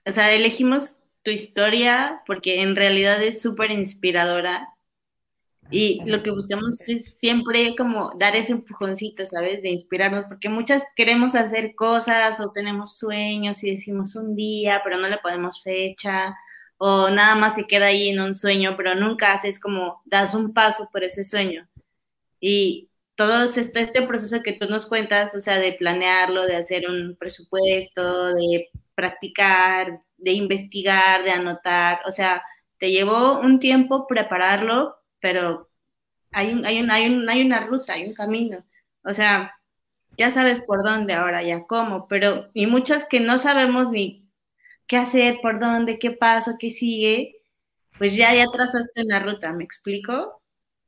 o 0.06 0.12
sea, 0.12 0.32
elegimos 0.32 0.96
tu 1.22 1.30
historia 1.30 2.22
porque 2.26 2.62
en 2.62 2.76
realidad 2.76 3.22
es 3.22 3.42
súper 3.42 3.70
inspiradora 3.72 4.68
y 5.70 6.02
lo 6.04 6.22
que 6.22 6.30
buscamos 6.30 6.80
es 6.88 7.16
siempre 7.18 7.74
como 7.76 8.12
dar 8.18 8.36
ese 8.36 8.52
empujoncito, 8.52 9.26
¿sabes? 9.26 9.62
De 9.62 9.70
inspirarnos, 9.70 10.26
porque 10.26 10.48
muchas 10.48 10.84
queremos 10.94 11.34
hacer 11.34 11.74
cosas 11.74 12.38
o 12.40 12.52
tenemos 12.52 12.96
sueños 12.96 13.64
y 13.64 13.72
decimos 13.72 14.14
un 14.14 14.36
día, 14.36 14.82
pero 14.84 14.98
no 14.98 15.08
le 15.08 15.18
ponemos 15.18 15.62
fecha, 15.62 16.36
o 16.78 17.10
nada 17.10 17.34
más 17.34 17.54
se 17.54 17.66
queda 17.66 17.86
ahí 17.86 18.10
en 18.10 18.20
un 18.20 18.36
sueño, 18.36 18.74
pero 18.76 18.94
nunca 18.94 19.32
haces 19.32 19.60
como, 19.60 20.02
das 20.04 20.34
un 20.34 20.52
paso 20.52 20.88
por 20.92 21.04
ese 21.04 21.24
sueño. 21.24 21.68
Y 22.40 22.90
todo 23.16 23.44
este, 23.44 23.60
este 23.80 24.02
proceso 24.02 24.42
que 24.42 24.54
tú 24.54 24.66
nos 24.66 24.86
cuentas, 24.86 25.34
o 25.34 25.40
sea, 25.40 25.56
de 25.58 25.72
planearlo, 25.72 26.46
de 26.46 26.56
hacer 26.56 26.88
un 26.88 27.16
presupuesto, 27.18 28.34
de 28.34 28.68
practicar, 28.94 30.00
de 30.16 30.32
investigar, 30.32 31.24
de 31.24 31.30
anotar, 31.30 32.00
o 32.06 32.10
sea, 32.10 32.42
te 32.78 32.90
llevó 32.90 33.38
un 33.40 33.60
tiempo 33.60 34.06
prepararlo, 34.06 34.96
pero 35.20 35.70
hay, 36.32 36.52
un, 36.52 36.66
hay, 36.66 36.80
un, 36.80 36.90
hay, 36.90 37.06
un, 37.06 37.28
hay 37.28 37.42
una 37.44 37.60
ruta, 37.60 37.94
hay 37.94 38.06
un 38.06 38.14
camino. 38.14 38.64
O 39.04 39.12
sea, 39.12 39.54
ya 40.18 40.30
sabes 40.30 40.62
por 40.62 40.82
dónde 40.82 41.14
ahora, 41.14 41.42
ya 41.42 41.66
cómo, 41.66 42.08
pero 42.08 42.50
y 42.54 42.66
muchas 42.66 43.04
que 43.06 43.20
no 43.20 43.38
sabemos 43.38 43.90
ni 43.90 44.23
qué 44.86 44.96
hacer, 44.96 45.38
por 45.42 45.60
dónde, 45.60 45.98
qué 45.98 46.10
paso, 46.10 46.56
qué 46.58 46.70
sigue, 46.70 47.36
pues 47.98 48.16
ya, 48.16 48.34
ya 48.34 48.46
trazaste 48.52 49.02
una 49.02 49.20
ruta, 49.20 49.52
¿me 49.52 49.64
explico? 49.64 50.40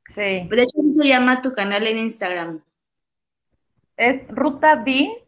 Sí. 0.07 0.47
De 0.49 0.63
hecho, 0.63 0.77
eso 0.79 1.01
se 1.01 1.07
llama 1.07 1.41
tu 1.41 1.53
canal 1.53 1.85
en 1.87 1.99
Instagram. 1.99 2.63
Es 3.95 4.27
rutabi.mx. 4.29 5.27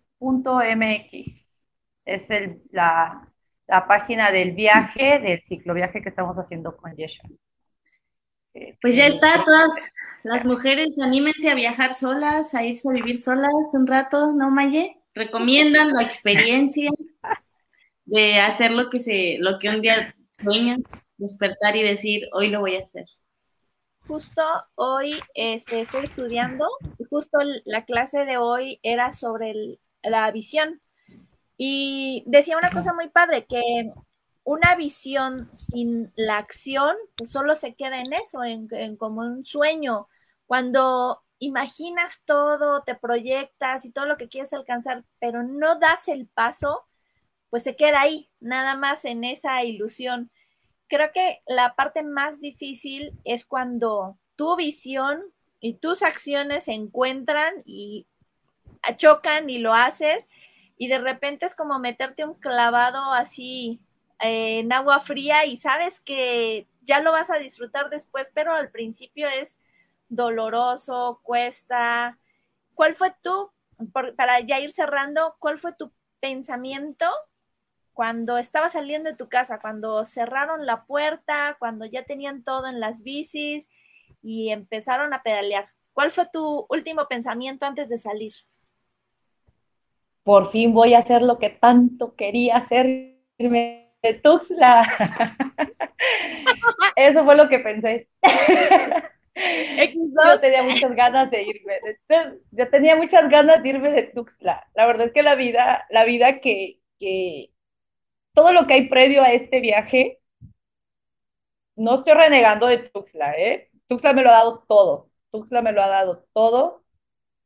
Es 2.06 2.30
el, 2.30 2.62
la, 2.72 3.28
la 3.68 3.88
página 3.88 4.32
del 4.32 4.54
viaje, 4.54 5.20
del 5.20 5.42
cicloviaje 5.42 6.02
que 6.02 6.10
estamos 6.10 6.36
haciendo 6.38 6.76
con 6.76 6.96
Yesha. 6.96 7.24
Pues 8.82 8.96
ya 8.96 9.08
está, 9.08 9.44
todas 9.44 9.70
las 10.24 10.44
mujeres, 10.44 11.00
anímense 11.00 11.50
a 11.50 11.56
viajar 11.56 11.94
solas, 11.94 12.54
a 12.54 12.64
irse 12.64 12.90
a 12.90 12.94
vivir 12.94 13.22
solas 13.22 13.74
un 13.74 13.88
rato, 13.88 14.34
¿no, 14.34 14.50
Maye? 14.50 14.98
Recomiendan 15.14 15.94
la 15.94 16.02
experiencia 16.04 16.90
de 18.10 18.40
hacer 18.40 18.72
lo 18.72 18.90
que 18.90 19.00
se, 19.00 19.38
lo 19.40 19.60
que 19.60 19.70
un 19.70 19.82
día 19.82 20.16
sueñan, 20.34 20.84
despertar 21.18 21.76
y 21.76 21.84
decir, 21.84 22.28
hoy 22.34 22.50
lo 22.50 22.62
voy 22.62 22.76
a 22.76 22.84
hacer. 22.84 23.06
Justo 24.08 24.42
hoy 24.74 25.20
este, 25.36 25.82
estoy 25.82 26.06
estudiando 26.06 26.66
y 26.98 27.04
justo 27.04 27.38
la 27.66 27.86
clase 27.86 28.26
de 28.26 28.38
hoy 28.38 28.80
era 28.82 29.14
sobre 29.14 29.54
la 30.02 30.32
visión. 30.32 30.82
Y 31.58 32.24
decía 32.26 32.58
una 32.58 32.72
cosa 32.72 32.94
muy 32.94 33.10
padre, 33.10 33.46
que 33.46 33.92
una 34.44 34.76
visión 34.76 35.50
sin 35.54 36.12
la 36.16 36.38
acción, 36.38 36.96
solo 37.24 37.54
se 37.54 37.76
queda 37.76 38.00
en 38.00 38.14
eso, 38.14 38.44
en, 38.44 38.98
como 38.98 39.22
un 39.22 39.46
sueño. 39.46 40.08
Cuando 40.48 41.22
imaginas 41.38 42.24
todo, 42.26 42.82
te 42.82 42.96
proyectas 42.96 43.86
y 43.86 43.92
todo 43.92 44.06
lo 44.06 44.18
que 44.18 44.30
quieres 44.30 44.54
alcanzar, 44.54 45.04
pero 45.20 45.44
no 45.44 45.78
das 45.78 46.08
el 46.08 46.28
paso, 46.28 46.88
pues 47.50 47.64
se 47.64 47.76
queda 47.76 48.02
ahí, 48.02 48.30
nada 48.40 48.76
más 48.76 49.06
en 49.06 49.24
esa 49.24 49.64
ilusión. 49.64 50.30
Creo 50.88 51.12
que 51.12 51.42
la 51.48 51.76
parte 51.76 52.04
más 52.04 52.40
difícil 52.40 53.14
es 53.24 53.46
cuando 53.46 54.18
tu 54.36 54.56
visión 54.56 55.22
y 55.60 55.76
tus 55.76 56.04
acciones 56.04 56.66
se 56.66 56.74
encuentran 56.74 57.54
y 57.66 58.08
chocan 58.98 59.50
y 59.50 59.60
lo 59.60 59.74
haces 59.74 60.26
y 60.78 60.88
de 60.88 61.00
repente 61.00 61.46
es 61.46 61.56
como 61.56 61.78
meterte 61.80 62.24
un 62.24 62.36
clavado 62.36 63.14
así 63.14 63.82
en 64.20 64.72
agua 64.72 65.02
fría 65.02 65.46
y 65.46 65.58
sabes 65.58 66.00
que 66.00 66.68
ya 66.84 67.02
lo 67.02 67.12
vas 67.12 67.30
a 67.30 67.38
disfrutar 67.38 67.90
después, 67.90 68.28
pero 68.34 68.54
al 68.54 68.72
principio 68.72 69.28
es 69.28 69.58
doloroso, 70.08 71.20
cuesta. 71.24 72.18
¿Cuál 72.74 72.96
fue 72.96 73.14
tu, 73.22 73.52
para 74.16 74.40
ya 74.40 74.60
ir 74.60 74.72
cerrando, 74.72 75.36
cuál 75.40 75.60
fue 75.60 75.74
tu 75.74 75.92
pensamiento 76.20 77.06
cuando 77.94 78.38
estabas 78.38 78.74
saliendo 78.74 79.10
de 79.10 79.16
tu 79.16 79.30
casa, 79.30 79.60
cuando 79.60 80.04
cerraron 80.06 80.66
la 80.66 80.86
puerta, 80.86 81.56
cuando 81.60 81.86
ya 81.86 82.04
tenían 82.04 82.44
todo 82.44 82.68
en 82.68 82.80
las 82.80 83.04
bicis 83.04 83.70
y 84.22 84.50
empezaron 84.50 85.14
a 85.14 85.24
pedalear? 85.24 85.70
¿Cuál 85.94 86.12
fue 86.12 86.28
tu 86.32 86.66
último 86.70 87.08
pensamiento 87.08 87.66
antes 87.66 87.90
de 87.90 87.98
salir? 87.98 88.34
Por 90.24 90.52
fin 90.52 90.74
voy 90.74 90.94
a 90.94 91.00
hacer 91.00 91.22
lo 91.22 91.40
que 91.40 91.50
tanto 91.50 92.16
quería 92.16 92.58
hacer 92.58 93.16
de 93.38 94.14
Tuxtla. 94.24 94.88
Eso 96.96 97.26
fue 97.26 97.36
lo 97.36 97.50
que 97.50 97.60
pensé. 97.60 98.08
Yo 99.36 100.40
tenía 100.40 100.64
muchas 100.64 100.96
ganas 100.96 101.32
de 101.32 101.44
irme. 101.44 101.80
Yo 102.52 102.70
tenía 102.70 102.96
muchas 102.96 103.30
ganas 103.30 103.64
de 103.64 103.70
irme 103.70 103.92
de 103.92 104.04
Tuxtla. 104.04 104.68
La 104.74 104.86
verdad 104.86 105.08
es 105.08 105.14
que 105.14 105.24
la 105.24 105.36
vida, 105.36 105.86
la 105.90 106.06
vida 106.06 106.40
que, 106.40 106.80
que 107.00 107.52
todo 108.34 108.54
lo 108.54 108.68
que 108.68 108.74
hay 108.76 108.90
previo 108.90 109.24
a 109.24 109.32
este 109.34 109.60
viaje, 109.62 110.20
no 111.76 111.96
estoy 111.96 112.14
renegando 112.14 112.68
de 112.68 112.80
Tuxtla, 112.80 113.34
¿eh? 113.38 113.70
Tuxtla 113.88 114.14
me 114.14 114.24
lo 114.24 114.30
ha 114.30 114.34
dado 114.34 114.66
todo. 114.68 115.10
Tuxtla 115.32 115.62
me 115.62 115.72
lo 115.72 115.82
ha 115.82 115.88
dado 115.88 116.26
todo. 116.34 116.84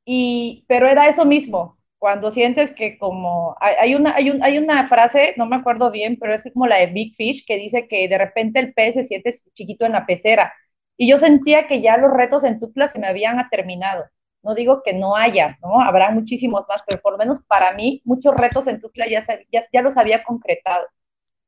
Y, 0.05 0.65
pero 0.67 0.87
era 0.89 1.09
eso 1.09 1.25
mismo, 1.25 1.79
cuando 1.99 2.31
sientes 2.33 2.71
que 2.73 2.97
como 2.97 3.55
hay, 3.61 3.95
una, 3.95 4.15
hay, 4.15 4.29
hay 4.43 4.57
una 4.59 4.89
frase, 4.89 5.35
no 5.37 5.45
me 5.47 5.57
acuerdo 5.57 5.91
bien, 5.91 6.17
pero 6.19 6.35
es 6.35 6.43
como 6.53 6.67
la 6.67 6.77
de 6.77 6.87
Big 6.87 7.15
Fish, 7.15 7.45
que 7.47 7.57
dice 7.57 7.87
que 7.87 8.07
de 8.09 8.17
repente 8.19 8.59
el 8.59 8.73
pez 8.73 8.95
se 8.95 9.05
siente 9.05 9.33
chiquito 9.55 9.85
en 9.85 9.93
la 9.93 10.05
pecera. 10.07 10.53
Y 10.97 11.09
yo 11.09 11.19
sentía 11.19 11.67
que 11.67 11.81
ya 11.81 11.97
los 11.97 12.11
retos 12.13 12.43
en 12.45 12.59
Tutla 12.59 12.89
se 12.89 12.99
me 12.99 13.07
habían 13.07 13.37
terminado. 13.49 14.05
No 14.43 14.55
digo 14.55 14.83
que 14.83 14.93
no 14.93 15.15
haya, 15.15 15.57
¿no? 15.61 15.81
Habrá 15.81 16.11
muchísimos 16.11 16.65
más, 16.69 16.83
pero 16.87 17.01
por 17.01 17.13
lo 17.13 17.17
menos 17.19 17.41
para 17.43 17.73
mí, 17.73 18.01
muchos 18.05 18.35
retos 18.35 18.67
en 18.67 18.81
Tutla 18.81 19.07
ya, 19.09 19.23
ya, 19.51 19.65
ya 19.71 19.81
los 19.81 19.97
había 19.97 20.23
concretado. 20.23 20.85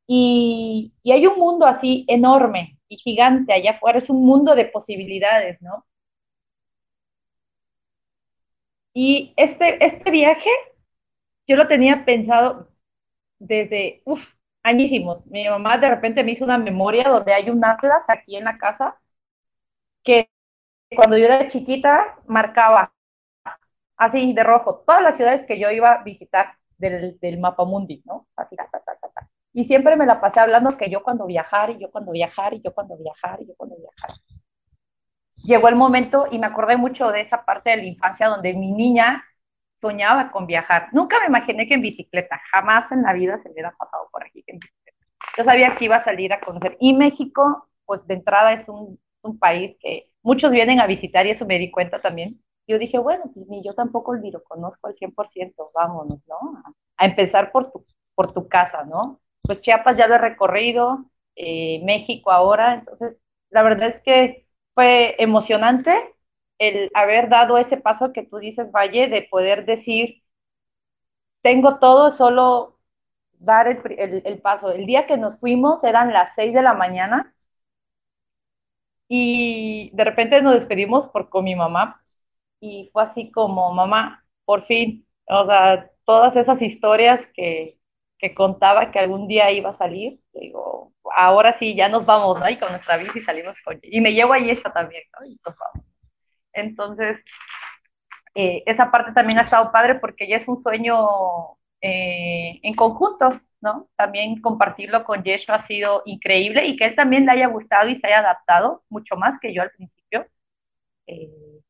Y, 0.07 0.93
y 1.03 1.11
hay 1.13 1.27
un 1.27 1.39
mundo 1.39 1.65
así 1.67 2.05
enorme 2.09 2.79
y 2.89 2.97
gigante 2.97 3.53
allá 3.53 3.71
afuera, 3.73 3.99
es 3.99 4.09
un 4.09 4.25
mundo 4.25 4.55
de 4.55 4.65
posibilidades, 4.65 5.61
¿no? 5.61 5.85
Y 8.93 9.33
este, 9.37 9.83
este 9.85 10.09
viaje 10.11 10.49
yo 11.47 11.55
lo 11.55 11.67
tenía 11.67 12.05
pensado 12.05 12.69
desde, 13.39 14.01
uff, 14.05 14.21
añísimos. 14.63 15.25
Mi 15.27 15.47
mamá 15.49 15.77
de 15.77 15.89
repente 15.89 16.23
me 16.23 16.33
hizo 16.33 16.45
una 16.45 16.57
memoria 16.57 17.09
donde 17.09 17.33
hay 17.33 17.49
un 17.49 17.63
atlas 17.65 18.05
aquí 18.09 18.37
en 18.37 18.45
la 18.45 18.57
casa 18.57 18.99
que 20.03 20.29
cuando 20.95 21.17
yo 21.17 21.25
era 21.25 21.47
chiquita 21.47 22.17
marcaba 22.27 22.91
así 23.97 24.33
de 24.33 24.43
rojo 24.43 24.83
todas 24.85 25.01
las 25.01 25.15
ciudades 25.15 25.45
que 25.47 25.59
yo 25.59 25.69
iba 25.71 25.91
a 25.93 26.03
visitar 26.03 26.53
del, 26.77 27.19
del 27.19 27.39
mapa 27.39 27.65
mundi, 27.65 28.01
¿no? 28.05 28.27
Así, 28.35 28.55
ta, 28.55 28.67
ta, 28.69 28.81
ta, 28.83 29.29
Y 29.53 29.65
siempre 29.65 29.95
me 29.95 30.05
la 30.05 30.19
pasé 30.21 30.39
hablando 30.39 30.77
que 30.77 30.89
yo 30.89 31.03
cuando 31.03 31.25
viajar, 31.25 31.69
y 31.71 31.79
yo 31.79 31.91
cuando 31.91 32.11
viajar, 32.11 32.53
y 32.53 32.61
yo 32.61 32.73
cuando 32.73 32.97
viajar, 32.97 33.41
y 33.41 33.47
yo 33.47 33.53
cuando 33.57 33.75
viajar 33.77 34.11
llegó 35.43 35.67
el 35.67 35.75
momento 35.75 36.27
y 36.31 36.39
me 36.39 36.47
acordé 36.47 36.77
mucho 36.77 37.11
de 37.11 37.21
esa 37.21 37.45
parte 37.45 37.69
de 37.71 37.77
la 37.77 37.83
infancia 37.85 38.27
donde 38.27 38.53
mi 38.53 38.71
niña 38.71 39.23
soñaba 39.81 40.31
con 40.31 40.47
viajar. 40.47 40.89
Nunca 40.93 41.19
me 41.19 41.27
imaginé 41.27 41.67
que 41.67 41.75
en 41.75 41.81
bicicleta, 41.81 42.41
jamás 42.51 42.91
en 42.91 43.03
la 43.03 43.13
vida 43.13 43.39
se 43.43 43.49
hubiera 43.51 43.71
pasado 43.77 44.09
por 44.11 44.23
aquí 44.23 44.43
en 44.47 44.59
bicicleta. 44.59 44.97
Yo 45.37 45.43
sabía 45.43 45.75
que 45.75 45.85
iba 45.85 45.97
a 45.97 46.03
salir 46.03 46.33
a 46.33 46.39
conocer. 46.39 46.77
Y 46.79 46.93
México, 46.93 47.69
pues 47.85 48.05
de 48.07 48.15
entrada 48.15 48.53
es 48.53 48.67
un, 48.69 48.99
un 49.21 49.37
país 49.39 49.75
que 49.79 50.09
muchos 50.25 50.51
vienen 50.51 50.79
a 50.81 50.87
visitar 50.87 51.25
y 51.27 51.31
eso 51.31 51.45
me 51.45 51.59
di 51.59 51.71
cuenta 51.71 51.99
también. 51.99 52.31
Yo 52.67 52.79
dije, 52.79 52.97
bueno, 52.97 53.25
pues 53.33 53.47
ni 53.47 53.63
yo 53.63 53.73
tampoco 53.75 54.15
lo 54.15 54.43
conozco 54.43 54.87
al 54.87 54.95
100%, 54.95 55.69
vámonos, 55.73 56.19
¿no? 56.27 56.63
A, 56.97 57.05
empezar 57.05 57.51
por 57.51 57.71
tu, 58.33 58.47
casa, 58.47 58.83
¿no? 58.85 59.21
Pues 59.43 59.61
Chiapas 59.61 59.97
ya 59.97 60.07
lo 60.07 60.15
he 60.15 60.17
recorrido, 60.17 61.05
eh, 61.35 61.81
México 61.83 62.31
ahora, 62.31 62.75
entonces 62.75 63.17
la 63.51 63.61
verdad 63.63 63.89
es 63.89 64.01
que 64.01 64.47
fue 64.73 65.15
emocionante 65.19 65.93
el 66.57 66.89
haber 66.95 67.29
dado 67.29 67.57
ese 67.59 67.77
paso 67.77 68.11
que 68.13 68.23
tú 68.23 68.37
dices, 68.39 68.71
Valle, 68.71 69.07
de 69.09 69.23
poder 69.29 69.65
decir, 69.65 70.23
tengo 71.43 71.77
todo, 71.79 72.09
solo 72.11 72.79
dar 73.33 73.67
el, 73.67 74.41
paso. 74.41 74.71
El 74.71 74.85
día 74.87 75.05
que 75.07 75.17
nos 75.17 75.39
fuimos 75.39 75.83
eran 75.83 76.13
las 76.13 76.33
seis 76.35 76.53
de 76.53 76.63
la 76.63 76.73
mañana 76.73 77.34
y 79.07 79.91
de 79.93 80.03
repente 80.03 80.41
nos 80.41 80.55
despedimos 80.55 81.09
por, 81.11 81.29
con 81.29 81.43
mi 81.45 81.55
mamá 81.55 82.01
y 82.59 82.89
fue 82.93 83.03
así 83.03 83.31
como, 83.31 83.73
mamá, 83.73 84.25
por 84.45 84.65
fin, 84.65 85.07
o 85.27 85.45
sea, 85.45 85.89
todas 86.05 86.35
esas 86.35 86.61
historias 86.61 87.27
que, 87.35 87.79
que 88.17 88.33
contaba 88.35 88.91
que 88.91 88.99
algún 88.99 89.27
día 89.27 89.51
iba 89.51 89.69
a 89.71 89.73
salir, 89.73 90.19
digo, 90.33 90.93
ahora 91.15 91.53
sí, 91.53 91.75
ya 91.75 91.89
nos 91.89 92.05
vamos, 92.05 92.39
¿no? 92.39 92.49
Y 92.49 92.57
con 92.57 92.71
nuestra 92.71 92.97
bici 92.97 93.21
salimos 93.21 93.55
con... 93.63 93.79
Y 93.83 94.01
me 94.01 94.13
llevo 94.13 94.33
ahí 94.33 94.49
esta 94.49 94.71
también, 94.73 95.03
¿no? 95.13 95.53
Entonces, 96.53 97.19
eh, 98.35 98.63
esa 98.65 98.91
parte 98.91 99.13
también 99.13 99.39
ha 99.39 99.43
estado 99.43 99.71
padre 99.71 99.95
porque 99.95 100.27
ya 100.27 100.37
es 100.37 100.47
un 100.47 100.57
sueño 100.57 100.97
eh, 101.81 102.59
en 102.63 102.73
conjunto, 102.75 103.39
También 103.95 104.41
compartirlo 104.41 105.03
con 105.03 105.23
Yeshua 105.23 105.55
ha 105.55 105.65
sido 105.65 106.01
increíble 106.05 106.65
y 106.65 106.77
que 106.77 106.85
él 106.85 106.95
también 106.95 107.25
le 107.25 107.31
haya 107.33 107.47
gustado 107.47 107.89
y 107.89 107.99
se 107.99 108.07
haya 108.07 108.19
adaptado 108.19 108.83
mucho 108.89 109.15
más 109.15 109.39
que 109.39 109.53
yo 109.53 109.61
al 109.61 109.71
principio. 109.71 110.27
Eh, 111.07 111.61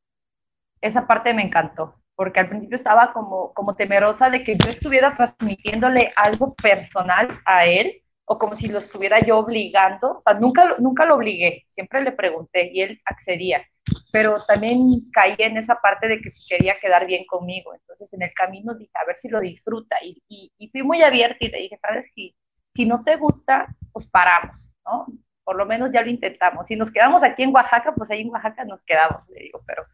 esa 0.82 1.08
parte 1.08 1.34
me 1.34 1.44
encantó, 1.44 1.96
porque 2.16 2.40
al 2.40 2.50
principio 2.50 2.78
estaba 2.78 3.12
como, 3.14 3.54
como 3.54 3.76
temerosa 3.76 4.30
de 4.30 4.44
que 4.44 4.56
yo 4.56 4.70
estuviera 4.70 5.16
transmitiéndole 5.16 6.14
algo 6.16 6.54
personal 6.56 7.40
a 7.46 7.66
él 7.66 8.04
o 8.26 8.38
como 8.38 8.56
si 8.56 8.68
lo 8.68 8.80
estuviera 8.80 9.20
yo 9.20 9.38
obligando. 9.38 10.18
O 10.18 10.22
sea, 10.22 10.34
nunca, 10.34 10.76
nunca 10.80 11.06
lo 11.06 11.16
obligué, 11.16 11.66
siempre 11.70 12.02
le 12.02 12.12
pregunté 12.12 12.72
y 12.74 12.82
él 12.82 13.02
accedía 13.06 13.66
pero 14.12 14.38
también 14.48 14.80
caí 15.14 15.36
en 15.40 15.58
esa 15.58 15.76
parte 15.76 16.08
de 16.08 16.20
que 16.20 16.30
quería 16.50 16.80
quedar 16.80 17.06
bien 17.06 17.26
conmigo. 17.26 17.74
Entonces 17.74 18.12
en 18.14 18.22
el 18.22 18.34
camino 18.34 18.74
dije, 18.74 18.92
a 18.96 19.06
ver 19.06 19.18
si 19.18 19.30
lo 19.30 19.40
disfruta. 19.40 19.98
Y, 20.02 20.22
y, 20.58 20.70
fui 20.70 20.84
muy 20.84 21.04
abierta 21.04 21.38
y 21.42 21.50
le 21.50 21.60
dije, 21.60 21.78
sabes 21.82 22.10
que 22.16 22.34
si 22.74 22.86
no 22.86 23.04
te 23.04 23.16
gusta, 23.18 23.68
pues 23.92 24.08
paramos, 24.08 24.58
¿no? 24.86 25.06
Por 25.44 25.56
lo 25.56 25.66
menos 25.66 25.92
ya 25.94 26.02
lo 26.02 26.10
intentamos. 26.10 26.66
Si 26.68 26.76
nos 26.76 26.92
quedamos 26.92 27.24
aquí 27.24 27.44
en 27.44 27.54
Oaxaca, 27.54 27.94
pues 27.94 28.10
ahí 28.10 28.22
en 28.22 28.30
Oaxaca 28.30 28.66
nos 28.66 28.82
quedamos, 28.84 29.28
le 29.30 29.42
digo, 29.42 29.62
pero, 29.66 29.86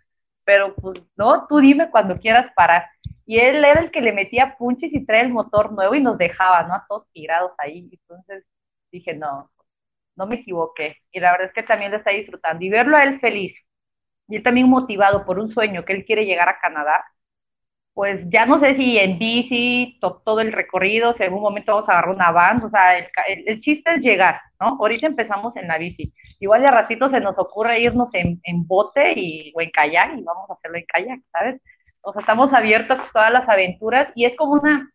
pero 0.52 0.76
pues 0.76 1.02
no, 1.16 1.48
tú 1.48 1.60
dime 1.60 1.90
cuando 1.90 2.14
quieras 2.18 2.52
parar. 2.54 2.90
Y 3.26 3.40
él 3.40 3.64
era 3.64 3.80
el 3.80 3.90
que 3.90 4.02
le 4.02 4.12
metía 4.12 4.58
punches 4.58 4.94
y 4.94 5.06
trae 5.06 5.22
el 5.22 5.30
motor 5.30 5.72
nuevo 5.72 5.96
y 5.96 6.02
nos 6.02 6.18
dejaba, 6.18 6.64
¿no? 6.64 6.74
A 6.74 6.86
todos 6.90 7.08
tirados 7.14 7.54
ahí. 7.58 7.90
Entonces 7.90 8.44
dije, 8.92 9.14
no, 9.14 9.50
no 10.18 10.28
me 10.28 10.36
equivoqué. 10.36 10.98
Y 11.10 11.22
la 11.22 11.32
verdad 11.32 11.48
es 11.48 11.54
que 11.54 11.64
también 11.64 11.92
lo 11.92 11.98
está 11.98 12.12
disfrutando. 12.12 12.66
Y 12.66 12.70
verlo 12.70 12.98
a 12.98 13.04
él 13.04 13.22
feliz, 13.22 13.58
y 14.28 14.36
él 14.36 14.44
también 14.44 14.68
motivado 14.68 15.26
por 15.26 15.40
un 15.40 15.50
sueño 15.50 15.86
que 15.86 15.94
él 15.94 16.04
quiere 16.04 16.26
llegar 16.26 16.50
a 16.50 16.60
Canadá, 16.60 17.06
pues 17.94 18.22
ya 18.30 18.46
no 18.46 18.60
sé 18.60 18.76
si 18.76 18.98
en 18.98 19.20
bici, 19.20 20.00
todo 20.02 20.40
el 20.40 20.54
recorrido, 20.54 21.14
si 21.14 21.24
en 21.24 21.30
algún 21.30 21.44
momento 21.44 21.74
vamos 21.74 21.90
a 21.90 21.94
agarrar 21.94 22.16
una 22.16 22.32
van, 22.32 22.64
o 22.64 22.70
sea, 22.70 22.98
el, 22.98 23.60
chiste 23.60 23.96
es 23.96 24.02
llegar, 24.02 24.42
¿no? 24.60 24.78
Ahorita 24.80 25.08
empezamos 25.08 25.56
en 25.58 25.68
la 25.68 25.78
bici. 25.78 26.14
Igual 26.40 26.62
de 26.62 26.68
ratito 26.70 27.10
se 27.10 27.20
nos 27.20 27.38
ocurre 27.38 27.80
irnos 27.82 28.10
en, 28.14 28.40
bote 28.66 29.14
y, 29.16 29.54
o 29.56 29.62
en 29.62 29.72
kayak 29.72 30.18
y 30.18 30.24
vamos 30.24 30.50
a 30.50 30.54
hacerlo 30.54 30.78
en 30.78 30.86
kayak, 30.86 31.20
¿sabes? 31.32 31.62
O 32.02 32.14
sea, 32.14 32.22
estamos 32.22 32.54
abiertos 32.54 32.98
a 33.00 33.10
todas 33.14 33.32
las 33.32 33.50
aventuras 33.50 34.12
y 34.16 34.26
es 34.26 34.36
como 34.36 34.54
una... 34.54 34.92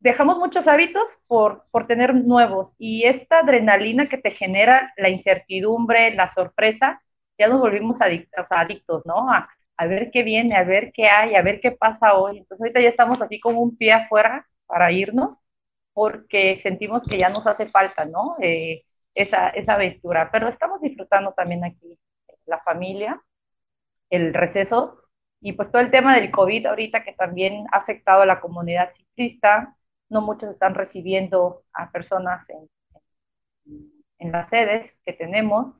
Dejamos 0.00 0.38
muchos 0.38 0.66
hábitos 0.66 1.10
por, 1.28 1.64
por 1.70 1.86
tener 1.86 2.14
nuevos 2.14 2.74
y 2.78 3.04
esta 3.04 3.40
adrenalina 3.40 4.06
que 4.06 4.16
te 4.16 4.30
genera 4.30 4.92
la 4.96 5.10
incertidumbre, 5.10 6.14
la 6.14 6.28
sorpresa, 6.28 7.02
ya 7.38 7.48
nos 7.48 7.60
volvimos 7.60 8.00
adictos, 8.00 8.46
adictos 8.50 9.02
¿no? 9.04 9.30
A, 9.30 9.50
a, 9.80 9.86
ver 9.86 10.10
qué 10.10 10.22
viene, 10.22 10.56
a 10.56 10.64
ver 10.64 10.92
qué 10.92 11.06
hay, 11.08 11.34
a 11.34 11.42
ver 11.42 11.60
qué 11.60 11.72
pasa 11.72 12.14
hoy. 12.14 12.38
Entonces 12.38 12.62
ahorita 12.62 12.80
ya 12.80 12.88
estamos 12.88 13.20
así 13.22 13.40
como 13.40 13.60
un 13.60 13.76
pie 13.76 13.92
afuera 13.92 14.46
para 14.66 14.92
irnos 14.92 15.36
porque 15.92 16.60
sentimos 16.62 17.04
que 17.08 17.18
ya 17.18 17.30
nos 17.30 17.46
hace 17.46 17.66
falta, 17.66 18.04
¿no? 18.06 18.36
Eh, 18.40 18.84
esa, 19.14 19.48
esa 19.50 19.74
aventura. 19.74 20.30
Pero 20.32 20.48
estamos 20.48 20.80
disfrutando 20.80 21.32
también 21.32 21.64
aquí 21.64 21.98
la 22.46 22.60
familia, 22.60 23.22
el 24.10 24.34
receso 24.34 25.00
y 25.40 25.52
pues 25.54 25.70
todo 25.70 25.82
el 25.82 25.90
tema 25.90 26.16
del 26.16 26.30
COVID 26.30 26.66
ahorita 26.66 27.04
que 27.04 27.12
también 27.14 27.66
ha 27.72 27.78
afectado 27.78 28.22
a 28.22 28.26
la 28.26 28.40
comunidad 28.40 28.92
ciclista. 28.94 29.76
No 30.08 30.22
muchos 30.22 30.50
están 30.50 30.74
recibiendo 30.74 31.64
a 31.72 31.90
personas 31.92 32.46
en, 32.50 32.68
en 34.18 34.32
las 34.32 34.50
sedes 34.50 34.98
que 35.04 35.12
tenemos 35.12 35.74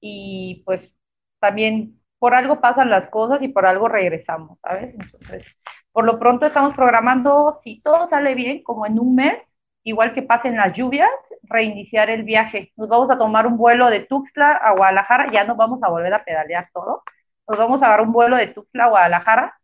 y 0.00 0.62
pues 0.66 0.92
también 1.40 2.00
por 2.24 2.34
algo 2.34 2.58
pasan 2.58 2.88
las 2.88 3.06
cosas 3.08 3.42
y 3.42 3.48
por 3.48 3.66
algo 3.66 3.86
regresamos, 3.86 4.58
¿sabes? 4.60 4.94
Entonces, 4.94 5.44
por 5.92 6.06
lo 6.06 6.18
pronto 6.18 6.46
estamos 6.46 6.74
programando, 6.74 7.60
si 7.62 7.82
todo 7.82 8.08
sale 8.08 8.34
bien, 8.34 8.62
como 8.62 8.86
en 8.86 8.98
un 8.98 9.14
mes, 9.14 9.42
igual 9.82 10.14
que 10.14 10.22
pasen 10.22 10.56
las 10.56 10.72
lluvias, 10.72 11.10
reiniciar 11.42 12.08
el 12.08 12.22
viaje. 12.22 12.72
Nos 12.76 12.88
vamos 12.88 13.10
a 13.10 13.18
tomar 13.18 13.46
un 13.46 13.58
vuelo 13.58 13.90
de 13.90 14.00
Tuxtla 14.00 14.52
a 14.52 14.72
Guadalajara, 14.72 15.30
ya 15.32 15.44
no 15.44 15.54
vamos 15.54 15.82
a 15.82 15.90
volver 15.90 16.14
a 16.14 16.24
pedalear 16.24 16.70
todo. 16.72 17.02
Nos 17.46 17.58
vamos 17.58 17.82
a 17.82 17.88
dar 17.88 18.00
un 18.00 18.10
vuelo 18.10 18.36
de 18.38 18.46
Tuxtla 18.46 18.84
a 18.84 18.88
Guadalajara, 18.88 19.60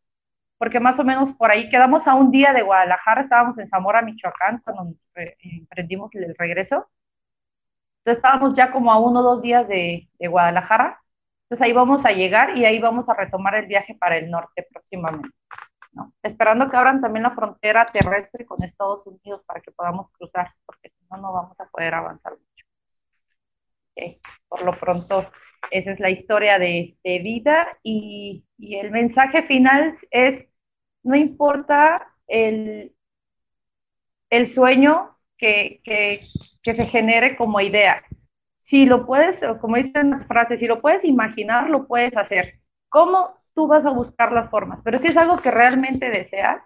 porque 0.59 0.81
más 0.81 0.99
o 0.99 1.05
menos 1.05 1.35
por 1.37 1.51
ahí 1.51 1.71
quedamos 1.71 2.07
a 2.07 2.15
un 2.15 2.31
día 2.31 2.53
de 2.53 2.61
Guadalajara, 2.61 3.23
estábamos 3.23 3.57
en 3.59 3.69
Zamora, 3.69 4.03
Michoacán, 4.03 4.61
cuando 4.63 4.97
emprendimos 5.15 6.15
el 6.15 6.35
regreso. 6.37 6.91
Entonces 8.01 8.19
estábamos 8.19 8.55
ya 8.55 8.71
como 8.71 8.93
a 8.93 8.99
uno 8.99 9.21
o 9.21 9.23
dos 9.23 9.41
días 9.41 9.67
de, 9.67 10.11
de 10.19 10.29
Guadalajara 10.29 11.00
entonces 11.51 11.67
ahí 11.67 11.73
vamos 11.73 12.05
a 12.07 12.13
llegar 12.13 12.57
y 12.57 12.65
ahí 12.65 12.79
vamos 12.79 13.09
a 13.09 13.15
retomar 13.15 13.57
el 13.57 13.67
viaje 13.67 13.97
para 13.97 14.17
el 14.17 14.31
norte 14.31 14.69
próximamente. 14.73 15.37
¿no? 15.93 16.15
Esperando 16.23 16.71
que 16.71 16.77
abran 16.77 17.01
también 17.01 17.25
la 17.25 17.33
frontera 17.33 17.85
terrestre 17.87 18.47
con 18.47 18.63
Estados 18.63 19.05
Unidos 19.05 19.43
para 19.45 19.61
que 19.61 19.73
podamos 19.73 20.13
cruzar, 20.13 20.53
porque 20.65 20.91
si 20.91 21.05
no, 21.11 21.17
no 21.17 21.33
vamos 21.33 21.59
a 21.59 21.67
poder 21.67 21.95
avanzar 21.95 22.35
mucho. 22.35 22.65
Por 24.49 24.63
lo 24.63 24.73
pronto, 24.73 25.29
esa 25.73 25.91
es 25.91 25.99
la 25.99 26.11
historia 26.11 26.61
de, 26.61 26.97
de 27.03 27.19
vida 27.19 27.67
y, 27.83 28.45
y, 28.57 28.77
el 28.77 28.93
mensaje 28.93 29.43
final 29.43 29.93
es, 30.13 30.47
no 31.03 31.17
importa 31.17 32.15
el, 32.29 32.95
el 34.31 34.47
sueño 34.47 35.19
que, 35.37 35.81
que, 35.83 36.21
que 36.63 36.75
se 36.75 36.87
genere 36.87 37.37
como 37.37 37.61
idea, 37.61 38.05
si 38.61 38.87
lo 38.87 39.07
puedes, 39.07 39.41
como 39.61 39.77
dice 39.77 40.03
la 40.05 40.21
frase, 40.27 40.57
si 40.57 40.67
lo 40.67 40.81
puedes 40.81 41.05
imaginar, 41.05 41.71
lo 41.71 41.87
puedes 41.87 42.17
hacer. 42.17 42.61
¿Cómo? 42.89 43.35
Tú 43.55 43.67
vas 43.67 43.85
a 43.87 43.91
buscar 43.91 44.33
las 44.33 44.51
formas, 44.51 44.83
pero 44.83 44.99
si 44.99 45.09
es 45.09 45.17
algo 45.17 45.39
que 45.39 45.51
realmente 45.51 46.11
deseas, 46.11 46.63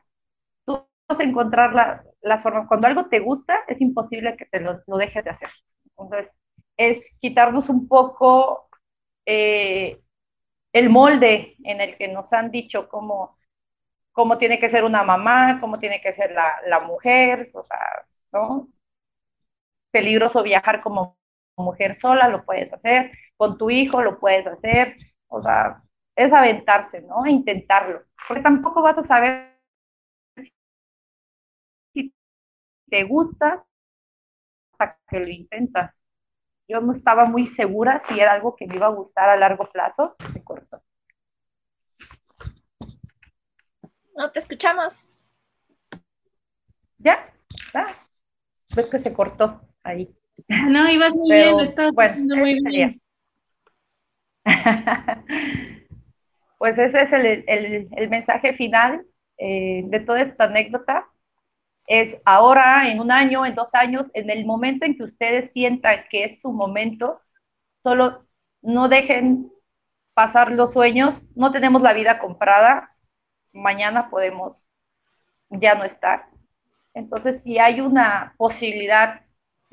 tú 0.66 0.86
vas 1.09 1.20
a 1.20 1.22
encontrar 1.22 1.74
la, 1.74 2.05
la 2.22 2.40
forma. 2.40 2.66
Cuando 2.68 2.86
algo 2.88 3.07
te 3.07 3.20
gusta, 3.20 3.61
es 3.68 3.80
imposible 3.80 4.36
que 4.36 4.47
te 4.47 4.61
lo, 4.61 4.80
dejes 4.99 5.24
de 5.24 5.30
hacer. 5.30 5.51
Entonces, 5.97 6.30
es 6.76 7.16
quitarnos 7.20 7.68
un 7.68 7.88
poco 7.88 8.68
eh, 9.26 10.01
el 10.72 10.90
molde 10.90 11.57
en 11.64 11.80
el 11.80 11.97
que 11.97 12.09
nos 12.09 12.32
han 12.32 12.51
dicho 12.51 12.88
cómo, 12.88 13.38
cómo 14.12 14.38
tiene 14.38 14.59
que 14.59 14.68
ser 14.68 14.84
una 14.84 15.05
mamá, 15.05 15.61
cómo 15.61 15.78
tiene 15.78 16.01
que 16.01 16.12
ser 16.12 16.32
la, 16.32 16.57
la 16.66 16.80
mujer, 16.80 17.51
o 17.55 17.62
sea, 17.64 18.07
¿no? 18.32 18.68
Peligroso 19.90 20.42
viajar 20.42 20.82
como 20.82 21.16
mujer 21.57 21.98
sola 21.98 22.28
lo 22.28 22.44
puedes 22.44 22.72
hacer, 22.72 23.12
con 23.36 23.59
tu 23.59 23.70
hijo 23.70 24.02
lo 24.02 24.18
puedes 24.18 24.46
hacer, 24.46 24.96
o 25.28 25.40
sea, 25.42 25.82
es 26.16 26.32
aventarse, 26.32 27.02
¿no? 27.02 27.24
E 27.26 27.30
intentarlo, 27.30 28.02
porque 28.28 28.42
tampoco 28.42 28.82
vas 28.82 28.98
a 28.98 29.07
saber 29.07 29.59
si 31.92 32.12
te 32.88 33.05
gustas 33.05 33.62
hasta 34.78 34.98
que 35.09 35.20
lo 35.20 35.28
intentas. 35.28 35.94
Yo 36.66 36.80
no 36.80 36.92
estaba 36.92 37.26
muy 37.26 37.46
segura 37.48 37.98
si 38.00 38.18
era 38.18 38.32
algo 38.32 38.57
que 38.57 38.66
me 38.66 38.76
iba 38.76 38.86
a 38.86 38.90
gustar 38.90 39.28
a 39.28 39.36
largo 39.36 39.70
plazo, 39.70 40.16
se 40.32 40.42
cortó. 40.42 40.82
No 44.16 44.30
te 44.30 44.38
escuchamos. 44.38 45.09
¿Ya? 46.98 47.32
¿Ya? 47.74 47.86
Ves 48.74 48.86
que 48.86 48.98
se 48.98 49.12
cortó 49.12 49.61
ahí. 49.82 50.16
No, 50.68 50.91
ibas 50.91 51.14
muy 51.14 51.30
bien, 51.32 51.53
lo 51.53 51.62
estás 51.62 51.93
haciendo 51.97 52.37
muy 52.37 52.61
bien. 52.64 53.01
pues 56.59 56.78
ese 56.78 57.03
es 57.03 57.12
el, 57.47 58.09
mensaje 58.11 58.53
final 58.55 59.07
eh, 59.39 59.82
de 59.87 60.01
toda 60.01 60.22
esta 60.22 60.45
anécdota. 60.45 61.07
Es 61.87 62.16
ahora, 62.24 62.91
en 62.91 63.01
un 63.01 63.11
año, 63.11 63.45
en 63.45 63.55
dos 63.55 63.74
años, 63.74 64.11
en 64.14 64.30
el 64.30 64.47
momento 64.47 64.87
en 64.87 64.97
que 64.97 65.05
ustedes 65.05 65.53
sientan 65.53 66.05
que 66.11 66.24
es 66.24 66.41
su 66.41 66.53
momento, 66.53 67.20
solo 67.82 68.26
no 68.62 68.89
dejen 68.89 69.53
pasar 70.14 70.53
los 70.53 70.72
sueños, 70.72 71.20
no 71.35 71.53
tenemos 71.53 71.82
la 71.82 71.93
vida 71.93 72.18
comprada, 72.18 72.97
mañana 73.53 74.09
podemos 74.11 74.68
ya 75.51 75.74
no 75.74 75.85
estar. 75.85 76.26
Entonces, 76.95 77.43
si 77.43 77.59
hay 77.59 77.80
una 77.80 78.35
posibilidad 78.39 79.23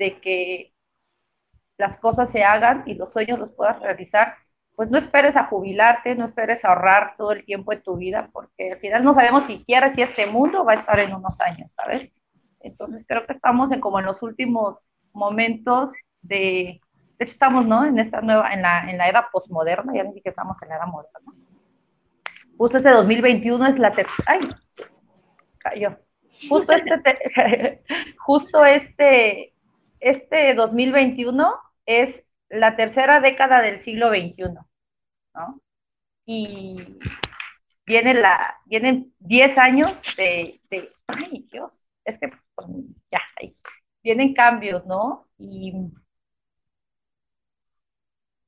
de 0.02 0.20
que 0.20 0.72
las 1.78 1.96
cosas 1.96 2.30
se 2.30 2.42
hagan 2.42 2.82
y 2.86 2.94
los 2.94 3.12
sueños 3.12 3.38
los 3.38 3.52
puedas 3.52 3.78
realizar, 3.80 4.34
pues 4.74 4.90
no 4.90 4.98
esperes 4.98 5.36
a 5.36 5.44
jubilarte, 5.44 6.16
no 6.16 6.24
esperes 6.24 6.64
a 6.64 6.70
ahorrar 6.70 7.14
todo 7.16 7.30
el 7.30 7.44
tiempo 7.44 7.70
de 7.70 7.80
tu 7.80 7.96
vida, 7.96 8.30
porque 8.32 8.72
al 8.72 8.78
final 8.78 9.04
no 9.04 9.14
sabemos 9.14 9.44
siquiera 9.44 9.92
si 9.92 10.02
este 10.02 10.26
mundo 10.26 10.64
va 10.64 10.72
a 10.72 10.76
estar 10.76 10.98
en 10.98 11.14
unos 11.14 11.40
años, 11.40 11.70
¿sabes? 11.76 12.10
Entonces 12.60 13.04
creo 13.06 13.26
que 13.26 13.34
estamos 13.34 13.70
en 13.70 13.80
como 13.80 14.00
en 14.00 14.06
los 14.06 14.22
últimos 14.22 14.78
momentos 15.12 15.92
de, 16.20 16.80
de 17.18 17.24
hecho 17.24 17.32
estamos, 17.34 17.64
¿no? 17.64 17.84
En 17.84 18.00
esta 18.00 18.20
nueva, 18.22 18.52
en 18.52 18.62
la, 18.62 18.90
en 18.90 18.98
la 18.98 19.08
era 19.08 19.28
posmoderna, 19.30 19.92
ya 19.94 20.02
ni 20.02 20.20
que 20.20 20.30
estamos 20.30 20.60
en 20.62 20.68
la 20.68 20.76
era 20.76 20.86
moderna. 20.86 21.32
Justo 22.58 22.78
este 22.78 22.90
2021 22.90 23.66
es 23.68 23.78
la 23.78 23.92
tercera, 23.92 24.24
ay, 24.26 24.40
cayó. 25.58 25.96
Justo 26.48 26.72
este, 26.72 27.84
justo 28.18 28.64
este 28.64 29.51
este 30.02 30.54
2021 30.54 31.54
es 31.86 32.24
la 32.48 32.76
tercera 32.76 33.20
década 33.20 33.62
del 33.62 33.80
siglo 33.80 34.10
XXI, 34.10 34.54
¿no? 35.34 35.60
Y 36.26 36.98
viene 37.86 38.14
la, 38.14 38.60
vienen 38.66 39.14
10 39.20 39.58
años 39.58 39.92
de, 40.16 40.60
de, 40.70 40.88
ay 41.06 41.48
Dios, 41.50 41.72
es 42.04 42.18
que 42.18 42.30
pues, 42.54 42.68
ya, 43.10 43.20
ahí, 43.40 43.52
vienen 44.02 44.34
cambios, 44.34 44.84
¿no? 44.86 45.28
Y, 45.38 45.72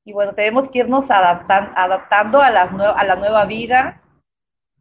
y 0.03 0.13
bueno, 0.13 0.35
tenemos 0.35 0.69
que 0.69 0.79
irnos 0.79 1.09
adaptan, 1.09 1.73
adaptando 1.75 2.41
a, 2.41 2.49
las 2.51 2.71
a 2.73 3.03
la 3.03 3.15
nueva 3.15 3.45
vida. 3.45 4.01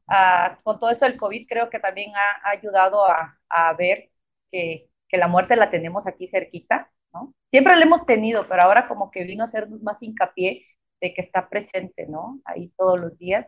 Ah, 0.08 0.58
con 0.62 0.78
todo 0.78 0.90
eso 0.90 1.06
del 1.06 1.16
COVID 1.18 1.46
creo 1.48 1.70
que 1.70 1.78
también 1.80 2.12
ha, 2.14 2.48
ha 2.48 2.50
ayudado 2.50 3.06
a, 3.06 3.38
a 3.48 3.72
ver 3.74 4.10
que, 4.50 4.90
que, 5.14 5.18
la 5.18 5.28
muerte 5.28 5.56
la 5.56 5.70
tenemos 5.70 6.06
aquí 6.06 6.26
cerquita, 6.28 6.90
¿no? 7.12 7.34
Siempre 7.50 7.76
la 7.76 7.84
hemos 7.84 8.06
tenido, 8.06 8.46
pero 8.48 8.62
ahora 8.62 8.88
como 8.88 9.10
que 9.10 9.24
vino 9.24 9.44
a 9.44 9.46
hacernos 9.48 9.82
más 9.82 10.02
hincapié 10.02 10.66
de 11.00 11.14
que 11.14 11.22
está 11.22 11.48
presente, 11.48 12.06
¿no? 12.06 12.40
Ahí 12.44 12.72
todos 12.76 12.98
los 12.98 13.16
días. 13.18 13.46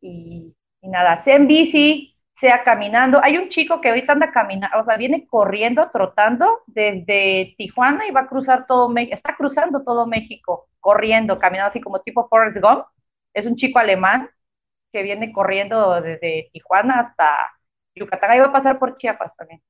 Y, 0.00 0.56
y 0.80 0.88
nada, 0.88 1.16
sea 1.18 1.36
en 1.36 1.46
bici, 1.48 2.16
sea 2.34 2.64
caminando. 2.64 3.20
Hay 3.22 3.38
un 3.38 3.48
chico 3.48 3.80
que 3.80 3.88
ahorita 3.90 4.12
anda 4.14 4.32
caminando, 4.32 4.80
o 4.80 4.84
sea, 4.84 4.96
viene 4.96 5.26
corriendo, 5.26 5.90
trotando 5.92 6.62
desde 6.66 7.54
Tijuana 7.58 8.06
y 8.06 8.10
va 8.10 8.22
a 8.22 8.26
cruzar 8.28 8.66
todo 8.66 8.88
México, 8.88 9.14
está 9.16 9.36
cruzando 9.36 9.84
todo 9.84 10.06
México, 10.06 10.68
corriendo, 10.80 11.38
caminando 11.38 11.70
así 11.70 11.80
como 11.80 12.00
tipo 12.00 12.28
Forrest 12.28 12.58
Gump. 12.60 12.84
Es 13.34 13.46
un 13.46 13.56
chico 13.56 13.78
alemán 13.78 14.28
que 14.92 15.02
viene 15.02 15.32
corriendo 15.32 16.00
desde 16.00 16.50
Tijuana 16.52 17.00
hasta 17.00 17.50
Yucatán, 17.94 18.30
ahí 18.30 18.40
va 18.40 18.46
a 18.46 18.52
pasar 18.52 18.78
por 18.78 18.96
Chiapas 18.96 19.36
también. 19.36 19.62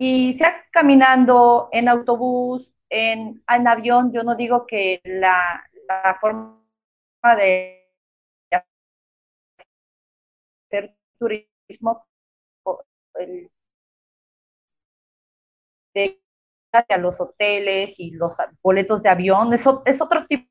Y 0.00 0.32
sea 0.32 0.64
caminando, 0.72 1.68
en 1.72 1.88
autobús, 1.88 2.68
en, 2.88 3.42
en 3.48 3.68
avión, 3.68 4.12
yo 4.12 4.22
no 4.24 4.34
digo 4.34 4.66
que 4.66 5.00
la, 5.04 5.62
la 5.86 6.16
forma 6.20 6.56
de 7.36 7.86
hacer 10.68 10.96
turismo 11.18 12.06
el, 13.14 13.50
de 15.94 16.20
a 16.72 16.96
los 16.98 17.20
hoteles 17.20 18.00
y 18.00 18.10
los 18.12 18.34
boletos 18.62 19.02
de 19.02 19.08
avión, 19.10 19.52
eso 19.52 19.82
es 19.86 20.00
otro 20.00 20.26
tipo 20.26 20.48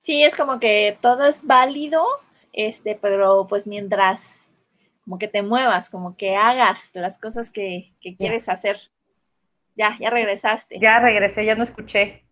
Sí, 0.00 0.22
es 0.24 0.34
como 0.36 0.58
que 0.58 0.96
todo 1.02 1.24
es 1.26 1.44
válido, 1.44 2.06
este, 2.56 2.98
pero 3.00 3.46
pues 3.48 3.66
mientras 3.66 4.42
como 5.04 5.18
que 5.18 5.28
te 5.28 5.42
muevas, 5.42 5.88
como 5.88 6.16
que 6.16 6.34
hagas 6.34 6.90
las 6.92 7.20
cosas 7.20 7.50
que, 7.50 7.92
que 8.00 8.16
quieres 8.16 8.48
hacer. 8.48 8.76
Ya, 9.76 9.96
ya 10.00 10.10
regresaste. 10.10 10.80
Ya 10.80 10.98
regresé, 10.98 11.44
ya 11.44 11.54
no 11.54 11.62
escuché. 11.62 12.24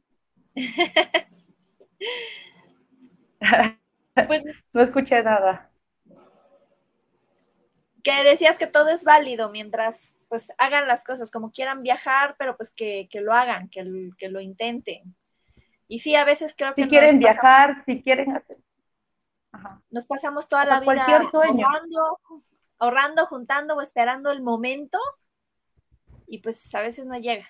pues, 4.26 4.42
no 4.72 4.80
escuché 4.80 5.22
nada. 5.22 5.70
Que 8.02 8.24
decías 8.24 8.58
que 8.58 8.66
todo 8.66 8.88
es 8.88 9.04
válido 9.04 9.50
mientras 9.50 10.16
pues 10.28 10.50
hagan 10.58 10.88
las 10.88 11.04
cosas 11.04 11.30
como 11.30 11.52
quieran 11.52 11.84
viajar, 11.84 12.34
pero 12.38 12.56
pues 12.56 12.72
que, 12.72 13.06
que 13.08 13.20
lo 13.20 13.32
hagan, 13.32 13.68
que, 13.68 14.10
que, 14.18 14.28
lo 14.28 14.40
intenten. 14.40 15.14
Y 15.86 16.00
sí, 16.00 16.16
a 16.16 16.24
veces 16.24 16.54
creo 16.56 16.74
que... 16.74 16.82
Si 16.82 16.88
quieren 16.88 17.20
viajar, 17.20 17.84
si 17.86 18.02
quieren 18.02 18.32
hacer... 18.32 18.56
Ajá. 19.54 19.80
Nos 19.90 20.06
pasamos 20.06 20.48
toda 20.48 20.64
la 20.64 20.80
vida 20.80 21.06
ahorrando, 21.06 22.18
ahorrando, 22.78 23.26
juntando 23.26 23.76
o 23.76 23.80
esperando 23.80 24.32
el 24.32 24.42
momento 24.42 24.98
y 26.26 26.38
pues 26.38 26.74
a 26.74 26.80
veces 26.80 27.06
no 27.06 27.16
llega. 27.16 27.48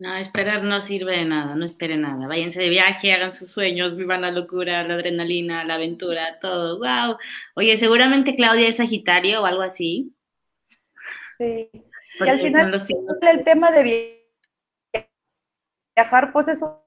No, 0.00 0.16
esperar 0.16 0.64
no 0.64 0.80
sirve 0.80 1.18
de 1.18 1.24
nada, 1.24 1.54
no 1.54 1.64
espere 1.64 1.96
nada. 1.96 2.26
Váyanse 2.26 2.60
de 2.60 2.68
viaje, 2.68 3.12
hagan 3.12 3.32
sus 3.32 3.52
sueños, 3.52 3.96
vivan 3.96 4.22
la 4.22 4.32
locura, 4.32 4.82
la 4.82 4.94
adrenalina, 4.94 5.62
la 5.62 5.74
aventura, 5.74 6.40
todo. 6.40 6.80
¡Wow! 6.80 7.18
Oye, 7.54 7.76
seguramente 7.76 8.34
Claudia 8.34 8.66
es 8.66 8.78
Sagitario 8.78 9.42
o 9.42 9.46
algo 9.46 9.62
así. 9.62 10.12
Sí. 11.38 11.70
y 12.18 12.28
al 12.28 12.40
final 12.40 12.72
los... 12.72 12.84
el 12.90 13.44
tema 13.44 13.70
de 13.70 14.26
viajar, 15.94 16.32
pues 16.32 16.48
eso. 16.48 16.81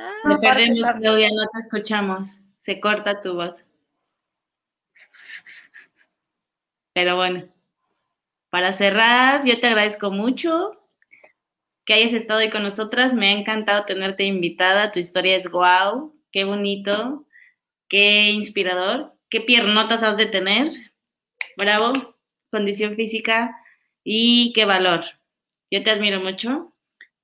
Ah, 0.00 0.28
te 0.28 0.48
perdemos, 0.48 0.90
Claudia, 0.98 1.28
no 1.30 1.46
te 1.52 1.58
escuchamos. 1.58 2.40
Se 2.62 2.80
corta 2.80 3.20
tu 3.20 3.34
voz. 3.34 3.64
Pero 6.94 7.16
bueno, 7.16 7.48
para 8.50 8.72
cerrar, 8.72 9.44
yo 9.44 9.60
te 9.60 9.66
agradezco 9.66 10.10
mucho 10.10 10.80
que 11.84 11.94
hayas 11.94 12.14
estado 12.14 12.40
hoy 12.40 12.50
con 12.50 12.62
nosotras. 12.62 13.12
Me 13.12 13.28
ha 13.28 13.32
encantado 13.32 13.84
tenerte 13.84 14.24
invitada. 14.24 14.90
Tu 14.90 15.00
historia 15.00 15.36
es 15.36 15.48
guau, 15.48 16.14
qué 16.32 16.44
bonito, 16.44 17.26
qué 17.88 18.30
inspirador, 18.30 19.14
qué 19.28 19.42
piernotas 19.42 20.02
has 20.02 20.16
de 20.16 20.26
tener. 20.26 20.72
Bravo, 21.56 21.92
condición 22.50 22.96
física 22.96 23.54
y 24.02 24.52
qué 24.54 24.64
valor. 24.64 25.04
Yo 25.70 25.82
te 25.82 25.90
admiro 25.90 26.20
mucho. 26.20 26.69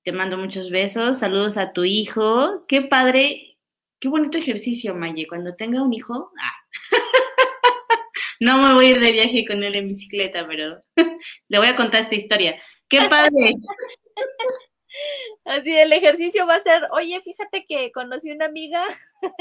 Te 0.07 0.13
mando 0.13 0.39
muchos 0.39 0.71
besos. 0.71 1.19
Saludos 1.19 1.57
a 1.57 1.73
tu 1.73 1.83
hijo. 1.83 2.65
Qué 2.69 2.81
padre, 2.81 3.59
qué 3.99 4.09
bonito 4.09 4.39
ejercicio, 4.39 4.95
Maye. 4.95 5.27
Cuando 5.27 5.57
tenga 5.57 5.83
un 5.83 5.93
hijo, 5.93 6.31
ah. 6.41 6.55
no 8.39 8.63
me 8.63 8.75
voy 8.75 8.87
a 8.87 8.91
ir 8.91 9.01
de 9.01 9.11
viaje 9.11 9.45
con 9.45 9.65
él 9.65 9.75
en 9.75 9.89
bicicleta, 9.89 10.47
pero 10.47 10.79
le 11.49 11.59
voy 11.59 11.67
a 11.67 11.75
contar 11.75 12.03
esta 12.03 12.15
historia. 12.15 12.55
Qué 12.89 13.01
padre. 13.11 13.55
Así 15.45 15.77
el 15.77 15.93
ejercicio 15.93 16.47
va 16.47 16.55
a 16.55 16.61
ser, 16.61 16.85
oye, 16.93 17.21
fíjate 17.23 17.67
que 17.67 17.91
conocí 17.91 18.31
una 18.31 18.45
amiga 18.45 18.85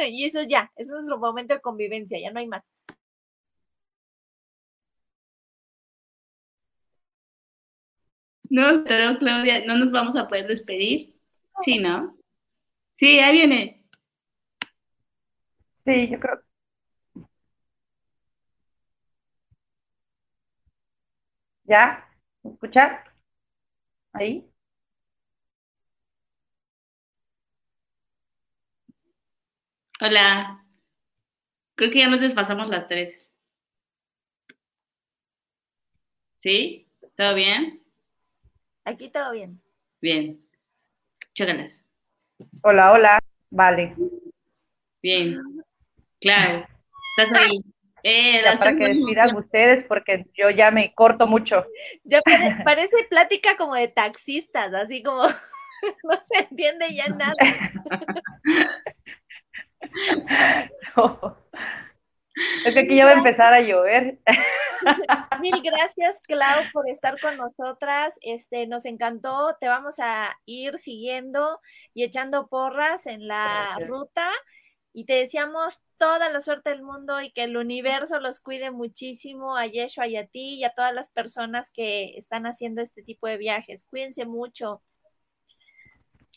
y 0.10 0.26
eso 0.26 0.42
ya, 0.42 0.72
eso 0.78 0.94
es 0.94 1.02
nuestro 1.02 1.20
momento 1.20 1.54
de 1.54 1.62
convivencia, 1.62 2.20
ya 2.20 2.32
no 2.32 2.40
hay 2.40 2.48
más. 2.48 2.64
No, 8.50 8.84
pero 8.84 9.18
Claudia, 9.20 9.64
no 9.66 9.78
nos 9.78 9.92
vamos 9.92 10.16
a 10.16 10.28
poder 10.28 10.48
despedir. 10.48 11.16
Sí, 11.64 11.78
¿no? 11.80 12.18
Sí, 12.96 13.20
ahí 13.20 13.34
viene. 13.34 13.86
Sí, 15.86 16.10
yo 16.10 16.20
creo. 16.20 16.42
¿Ya? 21.66 22.08
¿Me 22.44 22.52
escuchar? 22.52 23.04
Ahí. 24.14 24.50
Hola. 30.02 30.62
Creo 31.76 31.90
que 31.90 32.00
ya 32.00 32.10
nos 32.10 32.20
despasamos 32.20 32.68
las 32.70 32.90
tres. 32.90 33.18
¿Sí? 36.42 36.88
¿Todo 37.18 37.34
bien? 37.36 37.82
Aquí 38.86 39.10
todo 39.10 39.32
bien. 39.32 39.60
Bien. 40.00 40.40
Chócalas. 41.34 41.78
Hola, 42.62 42.92
hola. 42.92 43.20
Vale. 43.50 43.96
Bien. 45.02 45.42
Claro. 46.22 46.68
Estás 47.18 47.42
ahí. 47.42 47.60
Eh, 48.08 48.40
ya 48.44 48.60
para 48.60 48.76
que 48.76 48.86
despidan 48.86 49.36
ustedes, 49.36 49.84
porque 49.86 50.28
yo 50.36 50.52
ya 50.52 50.70
me 50.70 50.94
corto 50.94 51.26
mucho. 51.26 51.66
Ya 52.04 52.22
pare, 52.22 52.56
parece 52.64 53.04
plática 53.10 53.58
como 53.58 53.74
de 53.74 53.88
taxistas, 53.88 54.76
así 54.76 55.02
como 55.02 55.24
no 55.24 56.14
se 56.22 56.44
entiende 56.48 56.94
ya 56.94 57.08
nada. 57.08 57.34
Es 62.66 62.74
que 62.74 62.80
aquí 62.82 62.96
ya 62.96 63.06
va 63.06 63.12
a 63.12 63.18
empezar 63.18 63.54
a 63.54 63.62
llover. 63.62 64.20
Mil 65.42 65.62
gracias, 65.62 66.20
Clau, 66.24 66.64
por 66.74 66.90
estar 66.90 67.20
con 67.20 67.38
nosotras. 67.38 68.14
Este, 68.22 68.68
nos 68.68 68.86
encantó. 68.86 69.56
Te 69.60 69.68
vamos 69.68 69.96
a 70.00 70.36
ir 70.46 70.78
siguiendo 70.80 71.60
y 71.94 72.04
echando 72.04 72.48
porras 72.48 73.08
en 73.08 73.28
la 73.28 73.70
gracias. 73.78 73.90
ruta. 73.90 74.30
Y 74.94 75.06
te 75.06 75.14
deseamos 75.14 75.82
toda 75.98 76.30
la 76.30 76.42
suerte 76.42 76.70
del 76.70 76.84
mundo 76.84 77.22
y 77.22 77.32
que 77.32 77.44
el 77.44 77.58
universo 77.58 78.20
los 78.20 78.40
cuide 78.40 78.72
muchísimo 78.72 79.58
a 79.58 79.66
Yeshua 79.66 80.08
y 80.08 80.18
a 80.18 80.26
ti 80.28 80.56
y 80.56 80.64
a 80.64 80.72
todas 80.72 80.94
las 80.94 81.10
personas 81.10 81.72
que 81.72 82.18
están 82.18 82.46
haciendo 82.46 82.82
este 82.82 83.04
tipo 83.04 83.28
de 83.28 83.38
viajes. 83.38 83.86
Cuídense 83.90 84.26
mucho. 84.26 84.82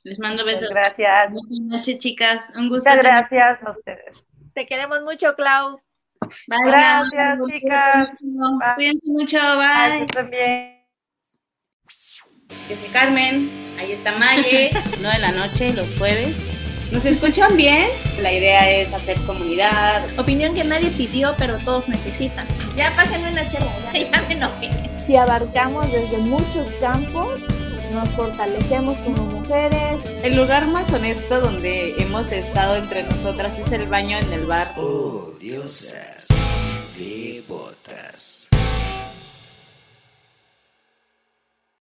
Les 0.05 0.19
mando 0.19 0.45
besos. 0.45 0.71
Gracias. 0.71 1.33
Buenas 1.33 1.61
noches, 1.61 1.99
chicas. 1.99 2.51
Un 2.55 2.69
gusto. 2.69 2.89
Muchas 2.91 3.05
gracias 3.05 3.63
a 3.63 3.71
ustedes. 3.73 4.29
Te 4.55 4.67
queremos 4.67 5.03
mucho, 5.03 5.35
Clau. 5.35 5.81
Bye, 6.21 6.59
gracias, 6.67 7.39
bye. 7.39 7.61
chicas. 7.61 8.09
Bye. 8.21 8.75
Cuídense 8.77 9.11
mucho. 9.11 9.39
Bye. 9.39 9.99
Bye 9.99 10.07
también. 10.07 10.79
Yo 12.69 12.77
soy 12.77 12.89
Carmen. 12.93 13.51
Ahí 13.79 13.93
está 13.93 14.13
Maye. 14.19 14.71
9 15.01 15.17
de 15.17 15.19
la 15.21 15.33
noche, 15.33 15.73
los 15.73 15.89
jueves. 15.99 16.37
¿Nos 16.93 17.05
escuchan 17.05 17.55
bien? 17.57 17.91
La 18.23 18.33
idea 18.33 18.71
es 18.71 18.93
hacer 18.95 19.19
comunidad. 19.27 20.07
Opinión 20.19 20.55
que 20.55 20.65
nadie 20.65 20.91
pidió, 20.91 21.35
pero 21.39 21.59
todos 21.59 21.89
necesitan. 21.89 22.47
Ya 22.77 22.91
pásenme 22.97 23.31
una 23.31 23.47
chela, 23.49 23.67
ya, 23.93 24.11
ya 24.11 24.23
me 24.27 24.35
enojé. 24.35 24.71
Si 25.05 25.15
abarcamos 25.15 25.91
desde 25.93 26.17
muchos 26.19 26.67
campos, 26.81 27.41
nos 27.93 28.09
fortalecemos 28.11 28.99
como 29.01 29.23
mujeres. 29.25 30.01
El 30.23 30.37
lugar 30.37 30.67
más 30.67 30.93
honesto 30.93 31.41
donde 31.41 31.95
hemos 32.01 32.31
estado 32.33 32.77
entre 32.77 33.05
nosotras 33.05 33.59
es 33.59 33.73
el 33.73 33.87
baño 33.87 34.19
en 34.19 34.33
el 34.33 34.47
bar. 34.47 34.75
Oh, 34.77 35.33
diosas 35.41 36.29
devotas. 36.99 38.48